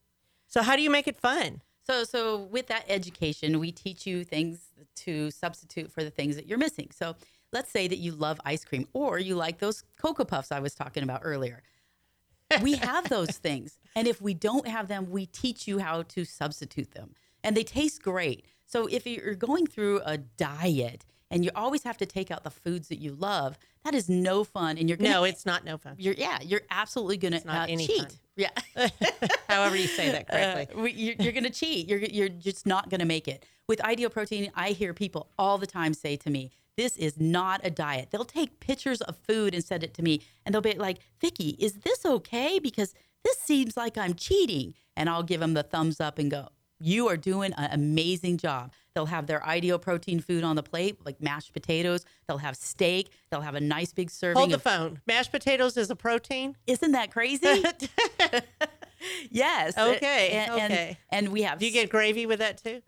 So, 0.55 0.63
how 0.63 0.77
do 0.77 0.81
you 0.81 0.89
make 0.89 1.09
it 1.09 1.17
fun? 1.17 1.61
So, 1.83 2.05
so 2.05 2.43
with 2.43 2.67
that 2.67 2.85
education, 2.87 3.59
we 3.59 3.73
teach 3.73 4.07
you 4.07 4.23
things 4.23 4.69
to 5.03 5.29
substitute 5.29 5.91
for 5.91 6.01
the 6.01 6.09
things 6.09 6.37
that 6.37 6.47
you're 6.47 6.57
missing. 6.57 6.91
So, 6.95 7.17
let's 7.51 7.69
say 7.69 7.89
that 7.89 7.97
you 7.97 8.13
love 8.13 8.39
ice 8.45 8.63
cream 8.63 8.87
or 8.93 9.19
you 9.19 9.35
like 9.35 9.57
those 9.57 9.83
Cocoa 9.97 10.23
Puffs 10.23 10.53
I 10.53 10.61
was 10.61 10.73
talking 10.73 11.03
about 11.03 11.19
earlier. 11.23 11.61
We 12.61 12.75
have 12.75 13.09
those 13.09 13.31
things. 13.47 13.77
And 13.97 14.07
if 14.07 14.21
we 14.21 14.33
don't 14.33 14.65
have 14.65 14.87
them, 14.87 15.09
we 15.09 15.25
teach 15.25 15.67
you 15.67 15.79
how 15.79 16.03
to 16.03 16.23
substitute 16.23 16.91
them. 16.91 17.15
And 17.43 17.57
they 17.57 17.65
taste 17.65 18.01
great. 18.01 18.45
So, 18.65 18.87
if 18.87 19.05
you're 19.05 19.35
going 19.35 19.67
through 19.67 20.03
a 20.05 20.17
diet 20.17 21.03
and 21.31 21.43
you 21.43 21.51
always 21.55 21.83
have 21.83 21.97
to 21.97 22.05
take 22.05 22.31
out 22.31 22.43
the 22.43 22.49
foods 22.51 22.87
that 22.89 22.99
you 22.99 23.13
love, 23.13 23.57
that 23.83 23.93
is 23.95 24.09
no 24.09 24.43
fun. 24.43 24.77
And 24.77 24.87
you're 24.89 24.97
gonna, 24.97 25.09
No, 25.09 25.23
it's 25.23 25.45
not 25.45 25.63
no 25.65 25.77
fun. 25.77 25.95
you're 25.97 26.13
yeah, 26.15 26.39
you're 26.41 26.61
absolutely 26.69 27.17
gonna 27.17 27.41
not 27.45 27.69
uh, 27.69 27.75
cheat. 27.77 27.97
fun. 28.01 28.09
Yeah. 28.35 28.49
However, 29.49 29.75
you 29.75 29.87
say 29.87 30.11
that 30.11 30.27
correctly. 30.29 30.75
Uh, 30.75 30.85
you're, 30.87 31.15
you're 31.19 31.31
going 31.31 31.45
to 31.45 31.49
cheat. 31.49 31.87
You're, 31.87 31.99
you're 31.99 32.27
just 32.29 32.65
not 32.65 32.89
going 32.89 32.99
to 32.99 33.05
make 33.05 33.27
it. 33.29 33.45
With 33.67 33.79
Ideal 33.81 34.09
Protein, 34.09 34.51
I 34.55 34.71
hear 34.71 34.93
people 34.93 35.29
all 35.39 35.57
the 35.57 35.65
time 35.67 35.93
say 35.93 36.17
to 36.17 36.29
me, 36.29 36.51
this 36.75 36.97
is 36.97 37.17
not 37.17 37.61
a 37.63 37.69
diet. 37.69 38.09
They'll 38.11 38.25
take 38.25 38.59
pictures 38.59 38.99
of 38.99 39.15
food 39.15 39.53
and 39.55 39.63
send 39.63 39.83
it 39.83 39.93
to 39.93 40.01
me, 40.01 40.21
and 40.45 40.53
they'll 40.53 40.61
be 40.61 40.73
like, 40.73 40.97
Vicky, 41.21 41.51
is 41.59 41.75
this 41.75 42.05
okay? 42.05 42.59
Because 42.59 42.93
this 43.23 43.37
seems 43.37 43.77
like 43.77 43.97
I'm 43.97 44.13
cheating. 44.15 44.73
And 44.97 45.09
I'll 45.09 45.23
give 45.23 45.39
them 45.39 45.53
the 45.53 45.63
thumbs 45.63 46.01
up 46.01 46.19
and 46.19 46.29
go, 46.29 46.49
you 46.79 47.07
are 47.07 47.17
doing 47.17 47.53
an 47.53 47.69
amazing 47.71 48.37
job. 48.37 48.73
They'll 48.93 49.05
have 49.07 49.27
their 49.27 49.45
ideal 49.45 49.77
protein 49.79 50.19
food 50.19 50.43
on 50.43 50.55
the 50.55 50.63
plate, 50.63 51.05
like 51.05 51.21
mashed 51.21 51.53
potatoes. 51.53 52.05
They'll 52.27 52.37
have 52.37 52.55
steak. 52.55 53.09
They'll 53.29 53.41
have 53.41 53.55
a 53.55 53.61
nice 53.61 53.91
big 53.93 54.09
serving 54.09 54.37
Hold 54.37 54.51
the 54.51 54.55
of. 54.55 54.61
phone. 54.61 55.01
Mashed 55.05 55.31
potatoes 55.31 55.75
is 55.77 55.89
a 55.89 55.95
protein. 55.95 56.55
Isn't 56.67 56.93
that 56.93 57.11
crazy? 57.11 57.45
yes. 59.29 59.77
Okay, 59.77 60.29
And, 60.31 60.51
and- 60.51 60.73
okay. 60.73 60.97
And, 61.09 61.29
we 61.29 61.41
have 61.43 61.59
Do 61.59 61.65
you 61.65 61.71
get 61.71 61.89
gravy 61.89 62.25
with 62.25 62.39
that 62.39 62.57
too? 62.57 62.81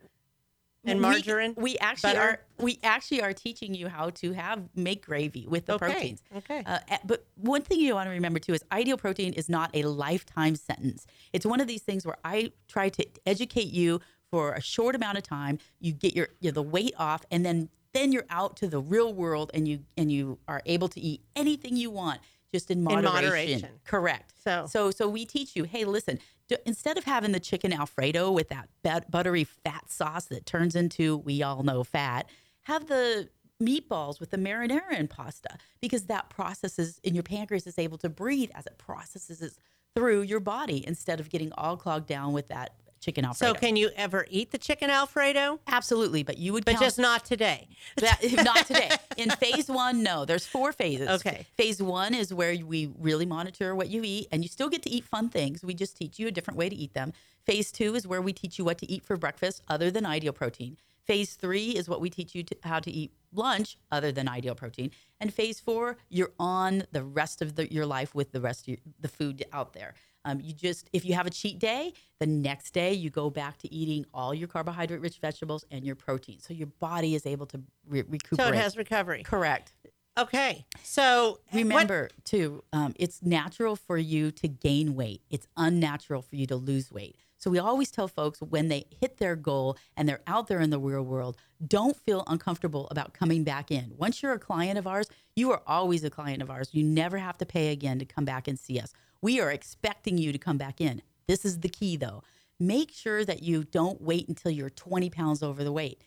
And 0.87 1.01
margarine? 1.01 1.53
We, 1.57 1.77
actually 1.77 2.13
Butter? 2.13 2.21
are. 2.21 2.39
We 2.63 2.79
actually 2.83 3.21
are 3.21 3.33
teaching 3.33 3.73
you 3.75 3.87
how 3.87 4.09
to 4.11 4.31
have 4.33 4.63
make 4.75 5.05
gravy 5.05 5.45
with 5.47 5.65
the 5.65 5.73
Okay, 5.75 5.85
proteins. 5.85 6.23
okay. 6.37 6.63
Uh, 6.65 6.79
but 7.05 7.25
one 7.35 7.61
thing 7.61 7.79
you 7.79 7.93
want 7.95 8.07
to 8.07 8.11
remember 8.11 8.39
too 8.39 8.53
is 8.53 8.63
ideal 8.71 8.97
protein 8.97 9.33
is 9.33 9.49
not 9.49 9.69
a 9.73 9.83
lifetime 9.83 10.55
sentence. 10.55 11.05
It's 11.33 11.45
one 11.45 11.59
of 11.61 11.67
these 11.67 11.81
things 11.81 12.05
where 12.05 12.17
I 12.23 12.51
try 12.67 12.89
to 12.89 13.05
educate 13.25 13.67
you 13.71 13.99
for 14.31 14.53
a 14.53 14.61
short 14.61 14.95
amount 14.95 15.17
of 15.17 15.23
time. 15.23 15.59
You 15.79 15.93
get 15.93 16.15
your, 16.15 16.29
your 16.39 16.51
the 16.51 16.63
weight 16.63 16.93
off, 16.97 17.23
and 17.31 17.45
then 17.45 17.69
then 17.93 18.11
you're 18.11 18.25
out 18.29 18.57
to 18.57 18.67
the 18.67 18.79
real 18.79 19.13
world, 19.13 19.49
and 19.53 19.67
you 19.67 19.79
and 19.97 20.11
you 20.11 20.37
are 20.47 20.61
able 20.65 20.87
to 20.89 20.99
eat 20.99 21.21
anything 21.35 21.75
you 21.77 21.89
want. 21.89 22.19
Just 22.53 22.71
in 22.71 22.83
moderation. 22.83 23.13
moderation. 23.13 23.69
Correct. 23.85 24.33
So- 24.43 24.67
so 24.69 24.91
so 24.91 25.07
we 25.09 25.25
teach 25.25 25.55
you, 25.55 25.63
hey, 25.65 25.83
listen, 25.85 26.19
d- 26.47 26.57
instead 26.65 26.97
of 26.97 27.03
having 27.03 27.31
the 27.33 27.39
chicken 27.39 27.73
alfredo 27.73 28.31
with 28.31 28.49
that 28.49 28.69
but- 28.83 29.09
buttery 29.11 29.43
fat 29.43 29.89
sauce 29.91 30.25
that 30.25 30.45
turns 30.45 30.75
into 30.75 31.17
we 31.17 31.43
all 31.43 31.63
know 31.63 31.83
fat, 31.83 32.29
have 32.63 32.87
the 32.87 33.29
meatballs 33.61 34.19
with 34.19 34.29
the 34.29 34.37
marinara 34.37 34.81
and 34.91 35.09
pasta 35.09 35.57
because 35.81 36.05
that 36.05 36.29
processes 36.29 36.99
in 37.03 37.13
your 37.15 37.23
pancreas 37.23 37.65
is 37.65 37.79
able 37.79 37.97
to 37.97 38.07
breathe 38.07 38.51
as 38.53 38.65
it 38.67 38.77
processes 38.77 39.41
it 39.41 39.53
through 39.95 40.21
your 40.21 40.39
body 40.39 40.85
instead 40.87 41.19
of 41.19 41.27
getting 41.29 41.51
all 41.53 41.75
clogged 41.75 42.05
down 42.07 42.33
with 42.33 42.47
that 42.49 42.75
chicken 42.99 43.25
alfredo. 43.25 43.53
So 43.53 43.59
can 43.59 43.75
you 43.75 43.89
ever 43.95 44.25
eat 44.29 44.51
the 44.51 44.57
chicken 44.57 44.89
Alfredo? 44.89 45.59
Absolutely, 45.67 46.23
but 46.23 46.37
you 46.37 46.53
would 46.53 46.65
But 46.65 46.73
count- 46.73 46.83
just 46.83 46.99
not 46.99 47.25
today. 47.25 47.67
that, 47.97 48.19
not 48.43 48.65
today. 48.67 48.89
In 49.17 49.29
phase 49.31 49.67
one, 49.67 50.03
no. 50.03 50.25
There's 50.25 50.45
four 50.45 50.71
phases. 50.71 51.07
Okay. 51.09 51.45
Phase 51.55 51.81
one 51.81 52.13
is 52.13 52.33
where 52.33 52.55
we 52.65 52.91
really 52.99 53.25
monitor 53.25 53.75
what 53.75 53.89
you 53.89 54.01
eat, 54.03 54.27
and 54.31 54.43
you 54.43 54.49
still 54.49 54.69
get 54.69 54.81
to 54.83 54.89
eat 54.89 55.03
fun 55.05 55.29
things. 55.29 55.63
We 55.63 55.73
just 55.73 55.97
teach 55.97 56.19
you 56.19 56.27
a 56.27 56.31
different 56.31 56.57
way 56.57 56.69
to 56.69 56.75
eat 56.75 56.93
them. 56.93 57.13
Phase 57.45 57.71
two 57.71 57.95
is 57.95 58.05
where 58.07 58.21
we 58.21 58.33
teach 58.33 58.57
you 58.57 58.65
what 58.65 58.77
to 58.79 58.91
eat 58.91 59.03
for 59.05 59.15
breakfast 59.15 59.61
other 59.67 59.89
than 59.89 60.05
ideal 60.05 60.33
protein. 60.33 60.77
Phase 61.05 61.35
three 61.35 61.69
is 61.69 61.87
what 61.87 62.01
we 62.01 62.09
teach 62.09 62.35
you 62.35 62.43
to, 62.43 62.57
how 62.63 62.79
to 62.79 62.91
eat 62.91 63.13
lunch 63.33 63.77
other 63.89 64.11
than 64.11 64.27
ideal 64.27 64.55
protein. 64.55 64.91
And 65.21 65.33
phase 65.33 65.57
four, 65.59 65.95
you're 66.09 66.33
on 66.37 66.83
the 66.91 67.01
rest 67.03 67.41
of 67.41 67.55
the, 67.55 67.71
your 67.71 67.85
life 67.85 68.13
with 68.13 68.33
the 68.33 68.41
rest 68.41 68.63
of 68.63 68.67
your, 68.67 68.77
the 68.99 69.07
food 69.07 69.45
out 69.53 69.71
there. 69.71 69.93
Um, 70.27 70.41
you 70.41 70.51
just, 70.51 70.89
if 70.91 71.05
you 71.05 71.13
have 71.13 71.25
a 71.25 71.29
cheat 71.29 71.57
day, 71.57 71.93
the 72.19 72.25
next 72.27 72.71
day 72.71 72.91
you 72.91 73.09
go 73.09 73.29
back 73.29 73.57
to 73.59 73.73
eating 73.73 74.05
all 74.13 74.33
your 74.33 74.49
carbohydrate 74.49 74.99
rich 74.99 75.19
vegetables 75.19 75.63
and 75.71 75.85
your 75.85 75.95
protein. 75.95 76.39
So 76.41 76.53
your 76.53 76.67
body 76.81 77.15
is 77.15 77.25
able 77.25 77.45
to 77.47 77.61
re- 77.87 78.01
recuperate. 78.01 78.47
So 78.47 78.53
it 78.53 78.55
has 78.61 78.75
recovery. 78.75 79.23
Correct. 79.23 79.73
Okay. 80.17 80.65
So 80.83 81.39
what- 81.51 81.59
Remember, 81.61 82.09
too, 82.25 82.63
um, 82.73 82.93
it's 82.99 83.23
natural 83.23 83.77
for 83.77 83.97
you 83.97 84.31
to 84.31 84.49
gain 84.49 84.95
weight, 84.95 85.21
it's 85.29 85.47
unnatural 85.55 86.21
for 86.21 86.35
you 86.35 86.45
to 86.47 86.57
lose 86.57 86.91
weight. 86.91 87.15
So 87.39 87.49
we 87.51 87.59
always 87.59 87.89
tell 87.91 88.07
folks 88.09 88.41
when 88.41 88.67
they 88.67 88.85
hit 88.99 89.19
their 89.19 89.35
goal 89.35 89.77
and 89.95 90.09
they're 90.09 90.23
out 90.27 90.47
there 90.47 90.59
in 90.59 90.71
the 90.71 90.79
real 90.79 91.03
world, 91.03 91.37
don't 91.65 91.95
feel 91.95 92.23
uncomfortable 92.27 92.87
about 92.89 93.13
coming 93.13 93.43
back 93.45 93.69
in. 93.71 93.93
Once 93.95 94.21
you're 94.21 94.33
a 94.33 94.39
client 94.39 94.77
of 94.79 94.87
ours, 94.87 95.07
you 95.35 95.51
are 95.51 95.61
always 95.67 96.03
a 96.03 96.09
client 96.09 96.41
of 96.41 96.49
ours. 96.49 96.69
You 96.73 96.83
never 96.83 97.17
have 97.19 97.37
to 97.37 97.45
pay 97.45 97.71
again 97.71 97.99
to 97.99 98.05
come 98.05 98.25
back 98.25 98.47
and 98.47 98.57
see 98.59 98.79
us. 98.79 98.91
We 99.21 99.39
are 99.39 99.51
expecting 99.51 100.17
you 100.17 100.31
to 100.31 100.37
come 100.37 100.57
back 100.57 100.79
in. 100.81 101.01
This 101.27 101.43
is 101.45 101.59
the 101.59 101.69
key, 101.69 101.97
though. 101.97 102.23
Make 102.59 102.91
sure 102.91 103.23
that 103.25 103.43
you 103.43 103.63
don't 103.63 104.01
wait 104.01 104.27
until 104.27 104.51
you're 104.51 104.69
20 104.69 105.09
pounds 105.09 105.43
over 105.43 105.63
the 105.63 105.71
weight. 105.71 106.01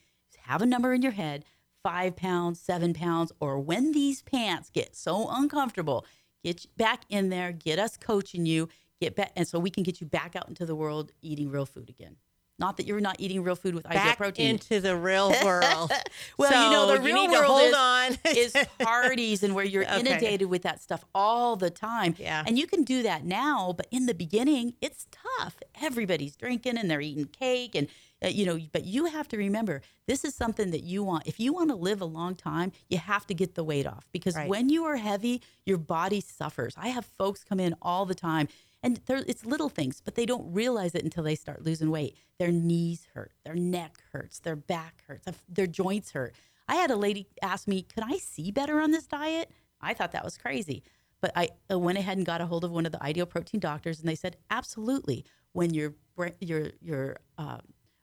Have 0.50 0.62
a 0.62 0.66
number 0.66 0.92
in 0.92 1.02
your 1.02 1.12
head 1.12 1.44
five 1.82 2.16
pounds, 2.16 2.60
seven 2.60 2.92
pounds, 2.92 3.32
or 3.40 3.58
when 3.58 3.92
these 3.92 4.20
pants 4.20 4.68
get 4.68 4.94
so 4.96 5.28
uncomfortable, 5.30 6.04
get 6.42 6.66
back 6.76 7.04
in 7.08 7.30
there, 7.30 7.52
get 7.52 7.78
us 7.78 7.96
coaching 7.96 8.44
you, 8.44 8.68
get 9.00 9.14
back, 9.14 9.30
and 9.36 9.46
so 9.46 9.58
we 9.58 9.70
can 9.70 9.82
get 9.82 10.00
you 10.00 10.06
back 10.06 10.34
out 10.34 10.48
into 10.48 10.66
the 10.66 10.74
world 10.74 11.12
eating 11.22 11.50
real 11.50 11.64
food 11.64 11.88
again. 11.88 12.16
Not 12.60 12.76
that 12.76 12.86
you're 12.86 13.00
not 13.00 13.16
eating 13.18 13.42
real 13.42 13.56
food 13.56 13.74
with 13.74 13.86
ideal 13.86 14.02
back 14.02 14.16
protein. 14.18 14.50
into 14.50 14.80
the 14.80 14.94
real 14.94 15.30
world. 15.44 15.90
well, 16.38 16.64
you 16.64 16.70
know, 16.70 16.86
the 16.94 17.00
real 17.00 17.14
need 17.16 17.26
to 17.28 17.32
world 17.40 17.46
hold 17.46 17.62
is, 17.62 17.74
on. 17.74 18.18
is 18.36 18.66
parties 18.78 19.42
and 19.42 19.54
where 19.54 19.64
you're 19.64 19.82
Okay. 19.84 20.00
inundated 20.00 20.48
with 20.48 20.62
that 20.62 20.80
stuff 20.82 21.02
all 21.14 21.56
the 21.56 21.70
time. 21.70 22.14
Yeah. 22.18 22.44
And 22.46 22.58
you 22.58 22.66
can 22.66 22.84
do 22.84 23.02
that 23.02 23.24
now, 23.24 23.72
but 23.76 23.86
in 23.90 24.04
the 24.06 24.14
beginning, 24.14 24.74
it's 24.82 25.06
tough. 25.38 25.56
Everybody's 25.82 26.36
drinking 26.36 26.76
and 26.78 26.90
they're 26.90 27.00
eating 27.00 27.24
cake 27.26 27.74
and 27.74 27.88
uh, 28.22 28.28
you 28.28 28.44
know, 28.44 28.58
but 28.72 28.84
you 28.84 29.06
have 29.06 29.26
to 29.28 29.38
remember 29.38 29.80
this 30.06 30.26
is 30.26 30.34
something 30.34 30.70
that 30.72 30.82
you 30.82 31.02
want. 31.02 31.26
If 31.26 31.40
you 31.40 31.54
want 31.54 31.70
to 31.70 31.74
live 31.74 32.02
a 32.02 32.04
long 32.04 32.34
time, 32.34 32.70
you 32.90 32.98
have 32.98 33.26
to 33.28 33.34
get 33.34 33.54
the 33.54 33.64
weight 33.64 33.86
off 33.86 34.04
because 34.12 34.36
Right. 34.36 34.46
when 34.46 34.68
you 34.68 34.84
are 34.84 34.96
heavy, 34.96 35.40
your 35.64 35.78
body 35.78 36.20
suffers. 36.20 36.74
I 36.76 36.88
have 36.88 37.06
folks 37.16 37.42
come 37.42 37.58
in 37.58 37.74
all 37.80 38.04
the 38.04 38.14
time 38.14 38.48
and 38.82 39.00
it's 39.08 39.44
little 39.44 39.68
things, 39.68 40.00
but 40.02 40.14
they 40.14 40.24
don't 40.26 40.52
realize 40.52 40.94
it 40.94 41.04
until 41.04 41.24
they 41.24 41.34
start 41.34 41.64
losing 41.64 41.90
weight. 41.90 42.16
Their 42.38 42.50
knees 42.50 43.06
hurt, 43.14 43.32
their 43.44 43.54
neck 43.54 43.98
hurts, 44.12 44.38
their 44.40 44.56
back 44.56 45.02
hurts, 45.06 45.26
their 45.48 45.66
joints 45.66 46.12
hurt. 46.12 46.34
I 46.68 46.76
had 46.76 46.90
a 46.90 46.96
lady 46.96 47.26
ask 47.42 47.68
me, 47.68 47.82
"Can 47.82 48.04
I 48.04 48.16
see 48.18 48.50
better 48.50 48.80
on 48.80 48.90
this 48.90 49.06
diet?" 49.06 49.50
I 49.80 49.92
thought 49.94 50.12
that 50.12 50.24
was 50.24 50.38
crazy, 50.38 50.82
but 51.20 51.32
I 51.36 51.50
went 51.68 51.98
ahead 51.98 52.16
and 52.16 52.24
got 52.26 52.40
a 52.40 52.46
hold 52.46 52.64
of 52.64 52.70
one 52.70 52.86
of 52.86 52.92
the 52.92 53.02
ideal 53.02 53.26
protein 53.26 53.60
doctors, 53.60 54.00
and 54.00 54.08
they 54.08 54.14
said, 54.14 54.36
"Absolutely. 54.50 55.24
When 55.52 55.74
your 55.74 55.94
your 56.40 56.70
your 56.80 57.16
uh, 57.36 57.58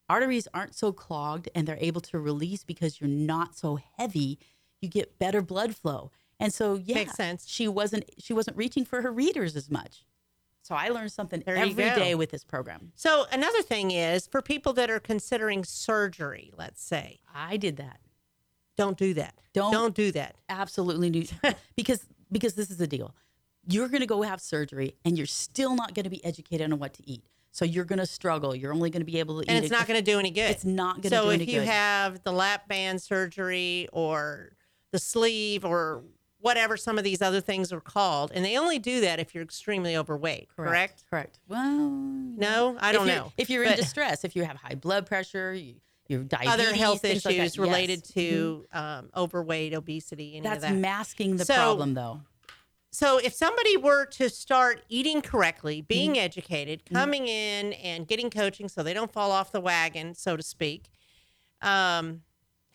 arteries 0.10 0.48
aren't 0.54 0.76
so 0.76 0.92
clogged 0.92 1.50
and 1.56 1.68
they're 1.68 1.78
able 1.80 2.02
to 2.02 2.20
release 2.20 2.64
because 2.64 3.00
you're 3.00 3.10
not 3.10 3.56
so 3.58 3.80
heavy, 3.98 4.38
you 4.82 4.90
get 4.90 5.18
better 5.18 5.42
blood 5.42 5.76
flow." 5.76 6.12
And 6.40 6.54
so, 6.54 6.76
yeah, 6.76 6.96
Makes 6.96 7.16
sense. 7.16 7.48
She 7.48 7.68
wasn't 7.68 8.04
she 8.20 8.34
wasn't 8.34 8.58
reaching 8.58 8.86
for 8.86 9.02
her 9.02 9.12
readers 9.12 9.56
as 9.56 9.72
much. 9.72 10.06
So 10.68 10.76
I 10.76 10.90
learned 10.90 11.14
something 11.14 11.42
There 11.46 11.56
every 11.56 11.86
day 11.86 12.14
with 12.14 12.30
this 12.30 12.44
program. 12.44 12.92
So 12.96 13.26
another 13.32 13.62
thing 13.62 13.92
is 13.92 14.28
for 14.28 14.42
people 14.42 14.74
that 14.74 14.90
are 14.90 15.00
considering 15.00 15.64
surgery, 15.64 16.52
let's 16.58 16.84
say, 16.84 17.20
I 17.34 17.56
did 17.56 17.78
that. 17.78 18.02
don't 18.76 18.98
do 18.98 19.14
that. 19.14 19.34
Don't- 19.54 19.72
don't 19.72 19.96
do 19.96 20.12
that. 20.12 20.36
absolutely 20.50 21.10
new 21.10 21.26
because 21.78 22.06
because 22.30 22.56
this 22.56 22.70
is 22.70 22.76
the 22.78 22.88
deal. 22.88 23.16
You're 23.70 23.88
going 23.88 24.02
to 24.02 24.06
go 24.08 24.22
have 24.24 24.42
surgery 24.42 24.96
and 25.06 25.18
you're 25.18 25.26
still 25.26 25.74
not 25.74 25.94
going 25.94 26.04
to 26.04 26.10
be 26.10 26.24
educated 26.26 26.70
on 26.70 26.78
what 26.80 26.94
to 26.96 27.10
eat. 27.10 27.24
So 27.52 27.64
you're 27.64 27.86
going 27.86 28.00
to 28.00 28.06
struggle. 28.06 28.54
You're 28.54 28.74
only 28.74 28.90
going 28.90 29.00
to 29.02 29.06
be 29.06 29.20
able 29.20 29.42
to 29.42 29.50
And 29.50 29.58
eat 29.60 29.64
it's 29.68 29.72
it- 29.74 29.76
not 29.78 29.88
going 29.88 29.98
to 30.04 30.12
do 30.12 30.20
any 30.20 30.32
good. 30.32 30.52
It's 30.52 30.66
not 30.66 30.98
gonna 31.02 31.16
So 31.16 31.24
do 31.26 31.30
any 31.32 31.46
good. 31.46 31.54
So 31.54 31.58
if 31.60 31.64
you 31.66 31.72
have 31.72 32.24
the 32.24 32.34
lap 32.34 32.68
band 32.68 33.02
surgery 33.02 33.88
or 33.94 34.52
the 34.92 35.00
sleeve 35.00 35.64
or 35.64 36.04
whatever 36.40 36.78
some 36.78 36.98
of 36.98 37.04
these 37.04 37.22
other 37.22 37.42
things 37.42 37.74
are 37.74 37.82
called, 37.82 38.32
and 38.34 38.46
they 38.46 38.58
only 38.58 38.80
do 38.80 39.02
that 39.02 39.20
if 39.20 39.34
you're 39.34 39.44
extremely 39.44 39.98
overweight, 39.98 40.50
correct? 40.56 41.04
Correct. 41.10 41.40
Well, 41.48 41.90
No, 41.90 42.78
I 42.80 42.92
don't 42.92 43.08
if 43.10 43.16
know. 43.16 43.32
If 43.38 43.50
you're 43.50 43.64
in 43.64 43.76
distress, 43.76 44.24
if 44.24 44.36
you 44.36 44.44
have 44.44 44.56
high 44.58 44.76
blood 44.76 45.06
pressure, 45.08 45.54
you, 45.54 45.76
your 46.08 46.24
diabetes, 46.24 46.54
other 46.54 46.74
health 46.76 47.02
things 47.02 47.26
like 47.26 47.38
that, 47.38 47.44
issues 47.44 47.60
related 47.60 48.00
yes. 48.04 48.12
Mm-hmm. 48.12 48.20
to 48.20 48.66
um, 48.72 49.10
overweight, 49.16 49.74
obesity, 49.74 50.34
any 50.38 50.42
That's 50.44 50.58
of 50.64 50.70
that. 50.72 50.76
masking 50.76 51.38
the 51.38 51.46
So- 51.46 51.56
problem, 51.56 51.94
though. 51.96 52.22
So 52.90 53.18
if 53.20 53.34
somebody 53.34 53.76
were 53.78 54.06
to 54.06 54.30
start 54.30 54.82
eating 54.90 55.22
correctly, 55.22 55.82
being 55.82 56.12
Mm-hmm. 56.14 56.20
educated, 56.20 56.86
coming 56.86 57.28
in 57.28 57.74
and 57.74 58.08
getting 58.08 58.30
coaching 58.30 58.70
so 58.70 58.82
they 58.82 58.94
don't 58.94 59.12
fall 59.12 59.32
off 59.32 59.52
the 59.52 59.60
wagon, 59.60 60.16
so 60.16 60.38
to 60.38 60.42
speak, 60.42 60.86
um, 61.62 62.22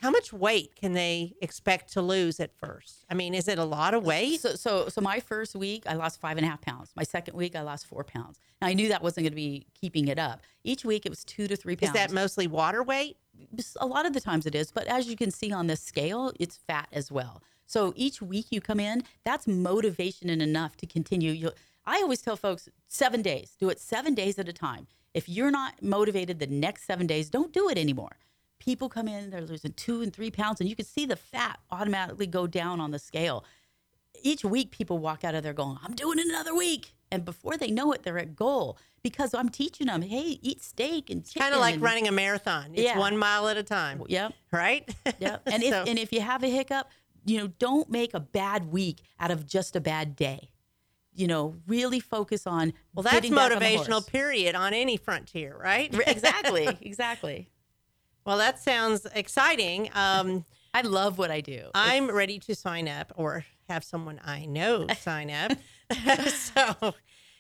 how 0.02 0.10
much 0.10 0.32
weight 0.32 0.74
can 0.74 0.94
they 0.94 1.32
expect 1.40 1.92
to 1.92 2.02
lose 2.02 2.40
at 2.40 2.52
first? 2.52 3.04
I 3.08 3.14
mean, 3.14 3.34
is 3.34 3.46
it 3.46 3.56
a 3.56 3.64
lot 3.64 3.94
of 3.94 4.04
weight? 4.04 4.40
So, 4.40 4.56
so, 4.56 4.88
so 4.88 5.00
my 5.00 5.20
first 5.20 5.54
week, 5.54 5.84
I 5.86 5.94
lost 5.94 6.20
five 6.20 6.36
and 6.36 6.44
a 6.44 6.48
half 6.48 6.60
pounds. 6.60 6.90
My 6.96 7.04
second 7.04 7.34
week, 7.36 7.54
I 7.54 7.60
lost 7.60 7.86
four 7.86 8.02
pounds. 8.02 8.40
Now 8.60 8.66
I 8.66 8.74
knew 8.74 8.88
that 8.88 9.00
wasn't 9.00 9.24
going 9.24 9.32
to 9.32 9.36
be 9.36 9.68
keeping 9.80 10.08
it 10.08 10.18
up. 10.18 10.40
Each 10.64 10.84
week, 10.84 11.06
it 11.06 11.08
was 11.08 11.24
two 11.24 11.46
to 11.46 11.54
three 11.54 11.76
pounds. 11.76 11.94
Is 11.94 12.00
that 12.00 12.12
mostly 12.12 12.48
water 12.48 12.82
weight? 12.82 13.16
a 13.80 13.86
lot 13.86 14.06
of 14.06 14.12
the 14.12 14.20
times 14.20 14.44
it 14.44 14.54
is, 14.54 14.70
but 14.70 14.86
as 14.86 15.08
you 15.08 15.16
can 15.16 15.30
see 15.30 15.52
on 15.52 15.66
this 15.66 15.80
scale, 15.80 16.32
it's 16.38 16.56
fat 16.56 16.88
as 16.92 17.10
well. 17.10 17.42
So 17.66 17.92
each 17.96 18.20
week 18.20 18.46
you 18.50 18.60
come 18.60 18.80
in, 18.80 19.04
that's 19.24 19.46
motivation 19.46 20.28
and 20.30 20.42
enough 20.42 20.76
to 20.78 20.86
continue. 20.86 21.32
You, 21.32 21.52
I 21.86 21.96
always 22.02 22.20
tell 22.20 22.36
folks 22.36 22.68
seven 22.88 23.22
days, 23.22 23.56
do 23.58 23.68
it 23.70 23.80
seven 23.80 24.14
days 24.14 24.38
at 24.38 24.48
a 24.48 24.52
time. 24.52 24.86
If 25.14 25.28
you're 25.28 25.50
not 25.50 25.82
motivated 25.82 26.38
the 26.38 26.46
next 26.46 26.84
seven 26.84 27.06
days, 27.06 27.30
don't 27.30 27.52
do 27.52 27.68
it 27.68 27.78
anymore. 27.78 28.16
People 28.62 28.88
come 28.88 29.08
in, 29.08 29.30
they're 29.30 29.40
losing 29.40 29.72
two 29.72 30.02
and 30.02 30.12
three 30.14 30.30
pounds, 30.30 30.60
and 30.60 30.70
you 30.70 30.76
can 30.76 30.84
see 30.84 31.04
the 31.04 31.16
fat 31.16 31.58
automatically 31.72 32.28
go 32.28 32.46
down 32.46 32.78
on 32.80 32.92
the 32.92 32.98
scale. 33.00 33.44
Each 34.22 34.44
week, 34.44 34.70
people 34.70 34.98
walk 34.98 35.24
out 35.24 35.34
of 35.34 35.42
there 35.42 35.52
going, 35.52 35.78
I'm 35.82 35.94
doing 35.96 36.20
it 36.20 36.26
another 36.28 36.54
week. 36.54 36.92
And 37.10 37.24
before 37.24 37.56
they 37.56 37.72
know 37.72 37.90
it, 37.90 38.04
they're 38.04 38.18
at 38.20 38.36
goal 38.36 38.78
because 39.02 39.34
I'm 39.34 39.48
teaching 39.48 39.88
them, 39.88 40.00
hey, 40.02 40.38
eat 40.42 40.62
steak 40.62 41.10
and 41.10 41.24
chicken. 41.26 41.42
Kind 41.42 41.54
of 41.54 41.60
like 41.60 41.74
and- 41.74 41.82
running 41.82 42.06
a 42.06 42.12
marathon. 42.12 42.70
It's 42.74 42.82
Yeah. 42.82 42.98
one 42.98 43.16
mile 43.18 43.48
at 43.48 43.56
a 43.56 43.64
time, 43.64 44.00
Yep. 44.06 44.32
right? 44.52 44.88
Yeah. 45.18 45.38
And 45.46 45.64
if 45.64 45.74
and 45.74 45.98
if 45.98 46.12
you 46.12 46.20
have 46.20 46.44
a 46.44 46.48
hiccup, 46.48 46.88
you 47.24 47.38
know, 47.38 47.48
don't 47.58 47.90
make 47.90 48.14
a 48.14 48.20
bad 48.20 48.70
week 48.70 49.00
out 49.18 49.32
of 49.32 49.44
just 49.44 49.74
a 49.74 49.80
bad 49.80 50.14
day. 50.14 50.50
You 51.14 51.26
know, 51.26 51.56
really 51.66 51.98
focus 52.00 52.46
on 52.46 52.72
well, 52.94 53.02
that's 53.02 53.28
back 53.28 53.52
on 53.52 53.60
motivational, 53.60 54.06
period, 54.06 54.54
on 54.54 54.72
any 54.72 54.96
frontier, 54.96 55.54
right? 55.60 55.92
exactly. 56.06 56.68
Exactly. 56.80 57.48
well, 58.24 58.38
that 58.38 58.58
sounds 58.58 59.06
exciting. 59.14 59.90
Um, 59.94 60.44
I 60.74 60.82
love 60.82 61.18
what 61.18 61.30
I 61.30 61.40
do. 61.40 61.68
I'm 61.74 62.10
ready 62.10 62.38
to 62.40 62.54
sign 62.54 62.88
up 62.88 63.12
or 63.16 63.44
have 63.68 63.84
someone 63.84 64.20
I 64.24 64.46
know 64.46 64.86
sign 65.00 65.30
up. 65.30 65.52
so, 66.28 66.94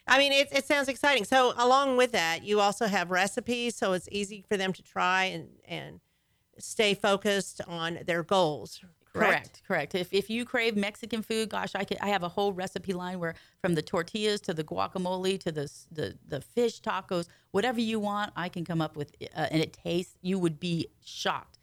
I 0.06 0.18
mean, 0.18 0.32
it, 0.32 0.48
it 0.52 0.66
sounds 0.66 0.88
exciting. 0.88 1.24
So, 1.24 1.54
along 1.56 1.96
with 1.96 2.12
that, 2.12 2.44
you 2.44 2.60
also 2.60 2.86
have 2.86 3.10
recipes, 3.10 3.76
so 3.76 3.92
it's 3.92 4.08
easy 4.12 4.44
for 4.48 4.56
them 4.56 4.72
to 4.72 4.82
try 4.82 5.24
and 5.24 5.48
and 5.66 6.00
stay 6.58 6.94
focused 6.94 7.60
on 7.66 8.00
their 8.06 8.22
goals. 8.22 8.80
Correct. 9.12 9.32
Correct. 9.32 9.62
Correct. 9.68 9.94
If, 9.94 10.12
if 10.12 10.30
you 10.30 10.44
crave 10.44 10.76
Mexican 10.76 11.22
food, 11.22 11.50
gosh, 11.50 11.74
I 11.74 11.84
could. 11.84 11.98
I 12.00 12.08
have 12.08 12.22
a 12.22 12.28
whole 12.30 12.52
recipe 12.52 12.92
line 12.94 13.18
where 13.20 13.34
from 13.60 13.74
the 13.74 13.82
tortillas 13.82 14.40
to 14.42 14.54
the 14.54 14.64
guacamole 14.64 15.38
to 15.40 15.52
the 15.52 15.70
the, 15.90 16.16
the 16.26 16.40
fish 16.40 16.80
tacos, 16.80 17.26
whatever 17.50 17.80
you 17.80 18.00
want, 18.00 18.32
I 18.36 18.48
can 18.48 18.64
come 18.64 18.80
up 18.80 18.96
with, 18.96 19.14
uh, 19.36 19.48
and 19.50 19.60
it 19.62 19.72
tastes. 19.74 20.14
You 20.22 20.38
would 20.38 20.58
be 20.58 20.86
shocked 21.04 21.58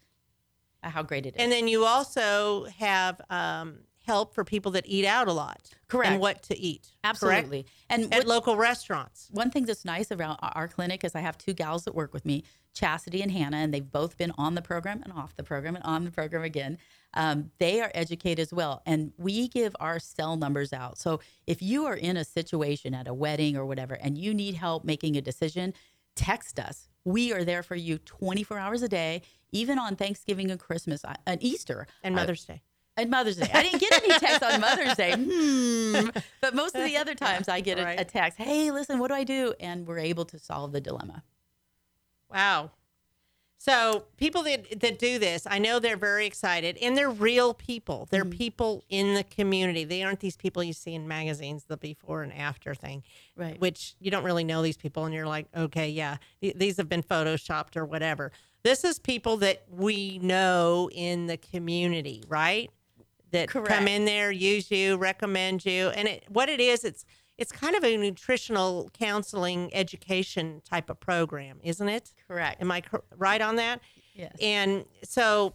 at 0.82 0.92
how 0.92 1.02
great 1.02 1.26
it 1.26 1.34
is. 1.36 1.42
And 1.42 1.50
then 1.50 1.66
you 1.68 1.84
also 1.84 2.66
have 2.78 3.20
um, 3.30 3.78
help 4.06 4.32
for 4.34 4.44
people 4.44 4.72
that 4.72 4.84
eat 4.86 5.04
out 5.04 5.26
a 5.28 5.32
lot. 5.32 5.70
Correct. 5.88 6.12
And 6.12 6.20
what 6.20 6.42
to 6.44 6.58
eat. 6.58 6.82
correct? 7.02 7.22
Absolutely. 7.22 7.66
And 7.88 8.04
At 8.14 8.20
what- 8.20 8.26
local 8.28 8.56
restaurants. 8.56 9.28
one 9.32 9.50
thing 9.50 9.64
that's 9.66 9.84
nice 9.84 10.10
around 10.12 10.38
our- 10.40 10.52
our 10.54 10.68
clinic 10.68 11.04
is 11.04 11.14
I 11.14 11.20
have 11.20 11.36
two 11.36 11.52
gals 11.52 11.84
that 11.84 11.94
work 11.94 12.14
with 12.14 12.24
me, 12.24 12.44
Chastity 12.74 13.22
and 13.22 13.30
Hannah, 13.32 13.58
and 13.58 13.74
they've 13.74 13.90
both 13.90 14.16
been 14.16 14.32
on 14.38 14.54
the 14.54 14.62
program 14.62 15.02
and 15.02 15.12
off 15.12 15.34
the 15.36 15.42
program 15.42 15.74
and 15.76 15.84
on 15.84 16.04
the 16.04 16.10
program 16.10 16.42
again. 16.42 16.78
Um, 17.14 17.50
they 17.58 17.80
are 17.80 17.90
educated 17.94 18.38
as 18.40 18.52
well, 18.52 18.82
and 18.86 19.12
we 19.18 19.48
give 19.48 19.74
our 19.80 19.98
cell 19.98 20.36
numbers 20.36 20.72
out. 20.72 20.96
So 20.98 21.20
if 21.46 21.60
you 21.60 21.86
are 21.86 21.96
in 21.96 22.16
a 22.16 22.24
situation 22.24 22.94
at 22.94 23.08
a 23.08 23.14
wedding 23.14 23.56
or 23.56 23.66
whatever, 23.66 23.94
and 23.94 24.16
you 24.16 24.32
need 24.32 24.54
help 24.54 24.84
making 24.84 25.16
a 25.16 25.20
decision, 25.20 25.74
text 26.14 26.58
us. 26.60 26.88
We 27.04 27.32
are 27.32 27.44
there 27.44 27.62
for 27.62 27.74
you 27.74 27.98
24 27.98 28.58
hours 28.58 28.82
a 28.82 28.88
day, 28.88 29.22
even 29.52 29.78
on 29.78 29.96
Thanksgiving 29.96 30.50
and 30.50 30.60
Christmas 30.60 31.04
I- 31.04 31.16
and 31.26 31.42
Easter 31.42 31.86
And 32.04 32.14
I- 32.14 32.22
Mother's 32.22 32.44
Day. 32.44 32.62
and 32.96 33.10
Mother's 33.10 33.36
Day. 33.38 33.50
I 33.52 33.62
didn't 33.62 33.80
get 33.80 33.92
any 34.04 34.18
text 34.20 34.42
on 34.44 34.60
Mother's 34.60 34.94
Day. 34.96 35.14
Hmm. 35.16 36.10
But 36.40 36.54
most 36.54 36.74
of 36.76 36.84
the 36.84 36.96
other 36.96 37.14
times 37.14 37.48
I 37.48 37.60
get 37.60 37.78
a, 37.78 37.84
Right. 37.84 38.00
a 38.00 38.04
text, 38.04 38.38
hey, 38.38 38.70
listen, 38.70 38.98
what 39.00 39.08
do 39.08 39.14
I 39.14 39.24
do? 39.24 39.54
And 39.58 39.86
we're 39.86 39.98
able 39.98 40.24
to 40.26 40.38
solve 40.38 40.72
the 40.72 40.80
dilemma. 40.80 41.24
Wow. 42.32 42.70
So 43.58 44.04
people 44.16 44.42
that 44.44 44.80
that 44.80 44.98
do 44.98 45.18
this, 45.18 45.46
I 45.46 45.58
know 45.58 45.78
they're 45.80 45.96
very 45.98 46.24
excited, 46.24 46.78
and 46.80 46.96
they're 46.96 47.10
real 47.10 47.52
people. 47.52 48.08
They're 48.10 48.24
Mm-hmm. 48.24 48.38
people 48.38 48.84
in 48.88 49.14
the 49.14 49.22
community. 49.24 49.84
They 49.84 50.02
aren't 50.02 50.20
these 50.20 50.36
people 50.36 50.62
you 50.62 50.72
see 50.72 50.94
in 50.94 51.06
magazines, 51.06 51.64
the 51.64 51.76
before 51.76 52.22
and 52.22 52.32
after 52.32 52.74
thing, 52.74 53.02
Right. 53.36 53.60
which 53.60 53.96
you 54.00 54.10
don't 54.10 54.24
really 54.24 54.44
know 54.44 54.62
these 54.62 54.78
people, 54.78 55.04
and 55.04 55.14
you're 55.14 55.26
like, 55.26 55.46
okay, 55.54 55.90
yeah, 55.90 56.16
th- 56.40 56.54
these 56.56 56.78
have 56.78 56.88
been 56.88 57.02
photoshopped 57.02 57.76
or 57.76 57.84
whatever. 57.84 58.32
This 58.62 58.82
is 58.82 58.98
people 58.98 59.36
that 59.38 59.62
we 59.70 60.18
know 60.22 60.88
in 60.92 61.26
the 61.26 61.36
community, 61.36 62.22
right? 62.28 62.70
That 63.32 63.48
come 63.48 63.86
in 63.86 64.06
there, 64.06 64.32
use 64.32 64.70
you, 64.70 64.96
recommend 64.96 65.64
you, 65.66 65.88
and 65.90 66.08
it, 66.08 66.24
what 66.28 66.48
it 66.48 66.60
is, 66.60 66.82
it's 66.82 67.04
it's 67.40 67.50
kind 67.50 67.74
of 67.74 67.82
a 67.84 67.96
nutritional 67.96 68.90
counseling 68.92 69.70
education 69.74 70.62
type 70.68 70.88
of 70.90 71.00
program, 71.00 71.58
isn't 71.64 71.88
it? 71.88 72.12
Correct. 72.28 72.60
Am 72.60 72.70
I 72.70 72.80
cor- 72.82 73.02
right 73.16 73.40
on 73.40 73.56
that? 73.56 73.80
Yes. 74.14 74.36
And 74.40 74.84
so, 75.02 75.54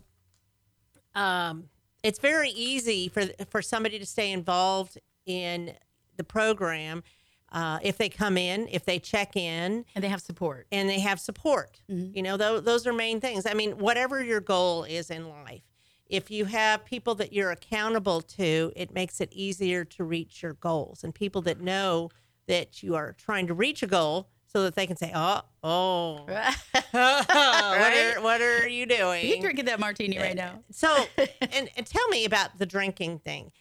um, 1.13 1.69
it's 2.03 2.19
very 2.19 2.49
easy 2.49 3.07
for 3.07 3.23
for 3.49 3.61
somebody 3.61 3.97
to 3.99 4.05
stay 4.05 4.31
involved 4.31 4.97
in 5.25 5.73
the 6.17 6.23
program 6.23 7.03
uh, 7.51 7.79
if 7.81 7.97
they 7.97 8.09
come 8.09 8.37
in, 8.37 8.67
if 8.71 8.85
they 8.85 8.99
check 8.99 9.35
in, 9.35 9.85
And 9.95 10.03
they 10.03 10.09
have 10.09 10.21
support. 10.21 10.67
and 10.71 10.89
they 10.89 10.99
have 10.99 11.19
support. 11.19 11.79
Mm-hmm. 11.89 12.15
You 12.15 12.23
know, 12.23 12.37
those 12.37 12.63
those 12.63 12.85
are 12.87 12.93
main 12.93 13.19
things. 13.21 13.45
I 13.45 13.53
mean, 13.53 13.77
whatever 13.77 14.23
your 14.23 14.39
goal 14.41 14.83
is 14.83 15.09
in 15.09 15.29
life, 15.29 15.61
if 16.07 16.29
you 16.29 16.45
have 16.45 16.85
people 16.85 17.15
that 17.15 17.33
you're 17.33 17.51
accountable 17.51 18.21
to, 18.21 18.71
it 18.75 18.93
makes 18.93 19.19
it 19.21 19.31
easier 19.31 19.83
to 19.85 20.03
reach 20.03 20.43
your 20.43 20.53
goals. 20.53 21.03
And 21.03 21.13
people 21.13 21.41
that 21.43 21.59
know 21.59 22.09
that 22.47 22.83
you 22.83 22.95
are 22.95 23.13
trying 23.13 23.47
to 23.47 23.53
reach 23.53 23.81
a 23.81 23.87
goal, 23.87 24.29
so 24.55 24.63
that 24.63 24.75
they 24.75 24.87
can 24.87 24.95
say, 24.95 25.11
"Oh, 25.13 25.41
oh, 25.63 26.23
what 26.91 26.93
are 26.93 28.21
what 28.21 28.39
are 28.39 28.69
you 28.69 28.85
doing?" 28.85 29.27
You're 29.27 29.41
drinking 29.41 29.65
that 29.65 29.81
martini 29.81 30.17
right 30.17 30.35
now. 30.35 30.63
So, 30.71 31.07
and, 31.17 31.69
and 31.75 31.85
tell 31.85 32.07
me 32.07 32.23
about 32.23 32.57
the 32.57 32.65
drinking 32.65 33.19
thing. 33.19 33.51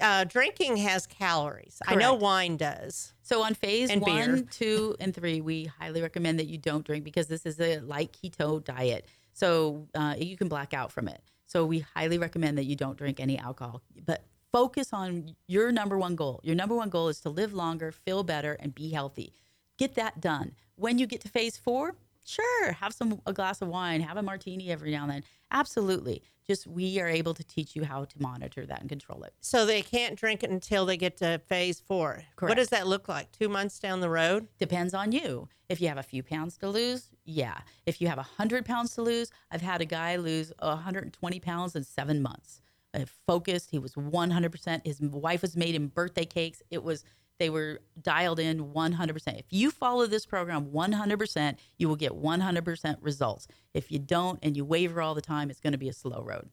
Uh, 0.00 0.22
drinking 0.24 0.76
has 0.76 1.08
calories. 1.08 1.82
I 1.86 1.96
know 1.96 2.14
wine 2.14 2.56
does. 2.56 3.14
So 3.22 3.42
on 3.42 3.54
phase 3.54 3.90
And 3.90 4.02
beer. 4.04 4.14
one, 4.14 4.46
two, 4.46 4.94
and 5.00 5.12
three, 5.14 5.40
we 5.40 5.64
highly 5.64 6.00
recommend 6.00 6.38
that 6.38 6.46
you 6.46 6.56
don't 6.56 6.86
drink 6.86 7.04
because 7.04 7.26
this 7.26 7.44
is 7.44 7.60
a 7.60 7.80
light 7.80 8.16
keto 8.16 8.62
diet. 8.62 9.06
So 9.34 9.88
uh, 9.94 10.14
you 10.16 10.36
can 10.36 10.48
black 10.48 10.72
out 10.72 10.92
from 10.92 11.08
it. 11.08 11.20
So 11.54 11.64
we 11.64 11.84
highly 11.94 12.18
recommend 12.18 12.58
that 12.58 12.64
you 12.64 12.74
don't 12.74 12.98
drink 12.98 13.20
any 13.20 13.38
alcohol. 13.38 13.80
But 14.04 14.24
focus 14.52 14.92
on 14.92 15.36
your 15.46 15.70
number 15.70 15.96
one 15.96 16.16
goal. 16.16 16.40
Your 16.42 16.56
number 16.56 16.74
one 16.74 16.88
goal 16.88 17.08
is 17.08 17.20
to 17.20 17.30
live 17.30 17.54
longer, 17.54 17.92
feel 17.92 18.24
better, 18.24 18.54
and 18.58 18.74
be 18.74 18.90
healthy. 18.90 19.32
Get 19.78 19.94
that 19.94 20.20
done. 20.20 20.56
When 20.74 20.98
you 20.98 21.06
get 21.06 21.20
to 21.20 21.28
phase 21.28 21.56
four, 21.56 21.94
sure, 22.26 22.72
have 22.72 22.92
some 22.92 23.20
a 23.24 23.32
glass 23.32 23.62
of 23.62 23.68
wine, 23.68 24.00
have 24.00 24.16
a 24.16 24.22
martini 24.22 24.72
every 24.72 24.90
now 24.90 25.04
and 25.04 25.12
then. 25.12 25.24
Absolutely. 25.52 26.22
Just 26.44 26.66
we 26.66 27.00
are 27.00 27.08
able 27.08 27.34
to 27.34 27.44
teach 27.44 27.76
you 27.76 27.84
how 27.84 28.04
to 28.04 28.20
monitor 28.20 28.66
that 28.66 28.80
and 28.80 28.88
control 28.88 29.22
it. 29.22 29.32
So 29.40 29.64
they 29.64 29.80
can't 29.80 30.16
drink 30.16 30.42
it 30.42 30.50
until 30.50 30.84
they 30.86 30.96
get 30.96 31.18
to 31.18 31.40
phase 31.46 31.78
four. 31.78 32.24
Correct. 32.34 32.50
What 32.50 32.56
does 32.56 32.70
that 32.70 32.88
look 32.88 33.08
like? 33.08 33.30
Two 33.30 33.48
months 33.48 33.78
down 33.78 34.00
the 34.00 34.10
road? 34.10 34.48
Depends 34.58 34.92
on 34.92 35.12
you. 35.12 35.48
If 35.68 35.80
you 35.80 35.86
have 35.86 35.98
a 35.98 36.02
few 36.02 36.24
pounds 36.24 36.56
to 36.58 36.68
lose, 36.68 37.10
yeah. 37.24 37.58
If 37.86 38.00
you 38.00 38.08
have 38.08 38.18
100 38.18 38.64
pounds 38.64 38.94
to 38.94 39.02
lose, 39.02 39.30
I've 39.50 39.62
had 39.62 39.80
a 39.80 39.84
guy 39.84 40.16
lose 40.16 40.52
120 40.58 41.40
pounds 41.40 41.74
in 41.74 41.84
seven 41.84 42.22
months. 42.22 42.60
Uh, 42.92 43.04
focused, 43.26 43.70
he 43.70 43.78
was 43.78 43.94
100%. 43.94 44.86
His 44.86 45.00
wife 45.00 45.42
was 45.42 45.56
made 45.56 45.74
him 45.74 45.88
birthday 45.88 46.24
cakes. 46.24 46.62
It 46.70 46.82
was, 46.82 47.04
they 47.38 47.50
were 47.50 47.80
dialed 48.00 48.38
in 48.38 48.72
100%. 48.72 49.38
If 49.38 49.46
you 49.50 49.70
follow 49.70 50.06
this 50.06 50.26
program 50.26 50.66
100%, 50.66 51.56
you 51.78 51.88
will 51.88 51.96
get 51.96 52.12
100% 52.12 52.96
results. 53.00 53.48
If 53.72 53.90
you 53.90 53.98
don't 53.98 54.38
and 54.42 54.56
you 54.56 54.64
waver 54.64 55.00
all 55.02 55.14
the 55.14 55.22
time, 55.22 55.50
it's 55.50 55.60
going 55.60 55.72
to 55.72 55.78
be 55.78 55.88
a 55.88 55.94
slow 55.94 56.22
road. 56.22 56.50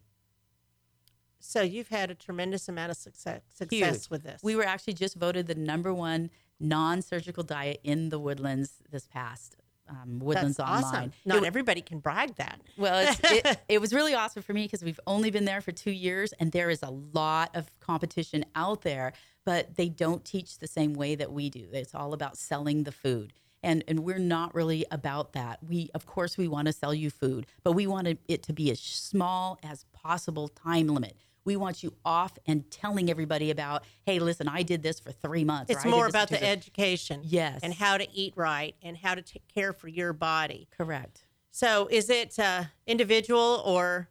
So 1.43 1.61
you've 1.61 1.89
had 1.89 2.11
a 2.11 2.15
tremendous 2.15 2.69
amount 2.69 2.91
of 2.91 2.97
success 2.97 3.41
success 3.51 3.95
Huge. 4.03 4.09
with 4.11 4.23
this. 4.23 4.41
We 4.43 4.55
were 4.55 4.63
actually 4.63 4.93
just 4.93 5.15
voted 5.15 5.47
the 5.47 5.55
number 5.55 5.91
one 5.91 6.29
non-surgical 6.59 7.43
diet 7.43 7.81
in 7.83 8.09
the 8.09 8.19
Woodlands 8.19 8.75
this 8.91 9.07
past 9.07 9.55
um, 9.91 10.19
Woodlands 10.19 10.57
That's 10.57 10.69
Online. 10.69 10.83
awesome. 10.83 11.13
Not 11.25 11.33
w- 11.35 11.47
everybody 11.47 11.81
can 11.81 11.99
brag 11.99 12.35
that. 12.37 12.61
Well, 12.77 13.07
it's, 13.07 13.19
it, 13.23 13.59
it 13.67 13.81
was 13.81 13.93
really 13.93 14.13
awesome 14.13 14.41
for 14.41 14.53
me 14.53 14.63
because 14.63 14.83
we've 14.83 14.99
only 15.05 15.29
been 15.31 15.45
there 15.45 15.61
for 15.61 15.71
two 15.71 15.91
years, 15.91 16.33
and 16.39 16.51
there 16.51 16.69
is 16.69 16.81
a 16.81 16.89
lot 16.89 17.55
of 17.55 17.69
competition 17.79 18.45
out 18.55 18.81
there, 18.83 19.13
but 19.45 19.75
they 19.75 19.89
don't 19.89 20.23
teach 20.23 20.59
the 20.59 20.67
same 20.67 20.93
way 20.93 21.15
that 21.15 21.31
we 21.31 21.49
do. 21.49 21.67
It's 21.73 21.93
all 21.93 22.13
about 22.13 22.37
selling 22.37 22.83
the 22.83 22.91
food. 22.91 23.33
And, 23.63 23.83
and 23.87 23.99
we're 23.99 24.17
not 24.17 24.55
really 24.55 24.85
about 24.89 25.33
that. 25.33 25.59
We, 25.63 25.91
of 25.93 26.07
course, 26.07 26.35
we 26.35 26.47
want 26.47 26.65
to 26.65 26.73
sell 26.73 26.95
you 26.95 27.11
food, 27.11 27.45
but 27.63 27.73
we 27.73 27.85
want 27.85 28.07
it 28.27 28.41
to 28.43 28.53
be 28.53 28.71
as 28.71 28.79
small 28.79 29.59
as 29.61 29.85
possible 29.93 30.47
time 30.47 30.87
limit. 30.87 31.15
We 31.43 31.55
want 31.55 31.83
you 31.83 31.93
off 32.05 32.37
and 32.45 32.69
telling 32.69 33.09
everybody 33.09 33.51
about, 33.51 33.83
hey, 34.05 34.19
listen, 34.19 34.47
I 34.47 34.63
did 34.63 34.83
this 34.83 34.99
for 34.99 35.11
three 35.11 35.43
months. 35.43 35.71
It's 35.71 35.85
more 35.85 36.07
about 36.07 36.29
the 36.29 36.35
years." 36.35 36.45
education. 36.45 37.21
Yes. 37.23 37.59
And 37.63 37.73
how 37.73 37.97
to 37.97 38.07
eat 38.13 38.33
right 38.35 38.75
and 38.81 38.97
how 38.97 39.15
to 39.15 39.21
take 39.21 39.47
care 39.47 39.73
for 39.73 39.87
your 39.87 40.13
body. 40.13 40.67
Correct. 40.77 41.25
So 41.51 41.87
is 41.91 42.09
it 42.09 42.39
uh, 42.39 42.65
individual 42.87 43.61
or 43.65 44.09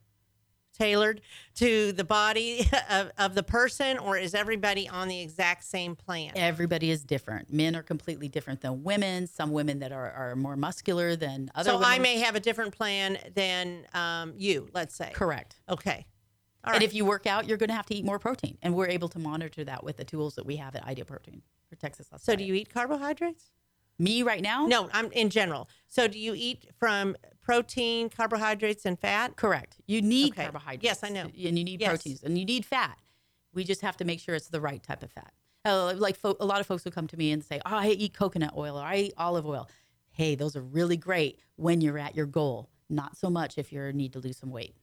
tailored 0.80 1.20
to 1.54 1.92
the 1.92 2.04
body 2.04 2.68
of, 2.90 3.10
of 3.18 3.34
the 3.34 3.42
person, 3.42 3.98
or 3.98 4.16
is 4.16 4.34
everybody 4.34 4.88
on 4.88 5.08
the 5.08 5.20
exact 5.20 5.64
same 5.64 5.94
plan? 5.94 6.32
Everybody 6.34 6.90
is 6.90 7.02
different. 7.04 7.52
Men 7.52 7.76
are 7.76 7.82
completely 7.82 8.28
different 8.28 8.60
than 8.60 8.82
women. 8.82 9.26
Some 9.26 9.52
women 9.52 9.78
that 9.80 9.92
are, 9.92 10.10
are 10.10 10.36
more 10.36 10.56
muscular 10.56 11.16
than 11.16 11.50
other 11.54 11.70
So 11.70 11.76
women. 11.76 11.90
I 11.90 11.98
may 11.98 12.18
have 12.20 12.34
a 12.34 12.40
different 12.40 12.74
plan 12.74 13.18
than 13.34 13.86
um, 13.94 14.34
you, 14.36 14.68
let's 14.72 14.94
say. 14.94 15.10
Correct. 15.14 15.56
Okay. 15.68 16.06
All 16.64 16.72
And 16.74 16.80
right. 16.80 16.82
if 16.82 16.94
you 16.94 17.04
work 17.04 17.26
out, 17.26 17.46
you're 17.48 17.56
going 17.56 17.68
to 17.70 17.74
have 17.74 17.86
to 17.86 17.94
eat 17.94 18.04
more 18.04 18.18
protein. 18.18 18.58
And 18.62 18.74
we're 18.74 18.88
able 18.88 19.08
to 19.08 19.18
monitor 19.18 19.64
that 19.64 19.82
with 19.82 19.96
the 19.96 20.04
tools 20.04 20.34
that 20.34 20.44
we 20.44 20.56
have 20.56 20.76
at 20.76 20.84
Ideal 20.86 21.06
Protein 21.06 21.42
for 21.68 21.76
Texas. 21.76 22.08
So 22.18 22.32
Diet. 22.32 22.38
do 22.38 22.44
you 22.44 22.54
eat 22.54 22.72
carbohydrates? 22.72 23.50
Me 23.98 24.22
right 24.22 24.42
now? 24.42 24.66
No, 24.66 24.88
I'm 24.92 25.10
in 25.12 25.28
general. 25.30 25.68
So 25.88 26.08
do 26.08 26.18
you 26.18 26.34
eat 26.36 26.68
from 26.78 27.16
protein, 27.42 28.08
carbohydrates, 28.08 28.84
and 28.86 28.98
fat? 28.98 29.36
Correct. 29.36 29.76
You 29.86 30.00
need 30.02 30.32
Okay. 30.32 30.42
carbohydrates. 30.44 30.84
Yes, 30.84 31.04
I 31.04 31.08
know. 31.10 31.22
And 31.24 31.34
you 31.36 31.64
need 31.64 31.80
Yes. 31.80 31.88
proteins 31.90 32.22
and 32.22 32.38
you 32.38 32.44
need 32.44 32.64
fat. 32.64 32.98
We 33.52 33.64
just 33.64 33.80
have 33.82 33.96
to 33.98 34.04
make 34.04 34.20
sure 34.20 34.34
it's 34.34 34.48
the 34.48 34.60
right 34.60 34.82
type 34.82 35.02
of 35.02 35.10
fat. 35.10 35.32
Uh, 35.66 35.92
like 35.96 36.16
fo- 36.16 36.36
a 36.40 36.46
lot 36.46 36.60
of 36.60 36.66
folks 36.66 36.84
will 36.84 36.92
come 36.92 37.06
to 37.08 37.16
me 37.18 37.30
and 37.32 37.44
say, 37.44 37.58
"Oh, 37.66 37.76
I 37.76 37.88
eat 37.88 38.14
coconut 38.14 38.54
oil 38.56 38.78
or 38.78 38.84
I 38.84 38.96
eat 38.96 39.14
olive 39.18 39.44
oil." 39.46 39.68
Hey, 40.12 40.34
those 40.34 40.56
are 40.56 40.62
really 40.62 40.96
great 40.96 41.38
when 41.56 41.80
you're 41.82 41.98
at 41.98 42.14
your 42.16 42.24
goal. 42.26 42.70
Not 42.88 43.16
so 43.18 43.28
much 43.28 43.58
if 43.58 43.70
you 43.72 43.92
need 43.92 44.12
to 44.14 44.18
lose 44.20 44.38
some 44.38 44.50
weight. 44.50 44.74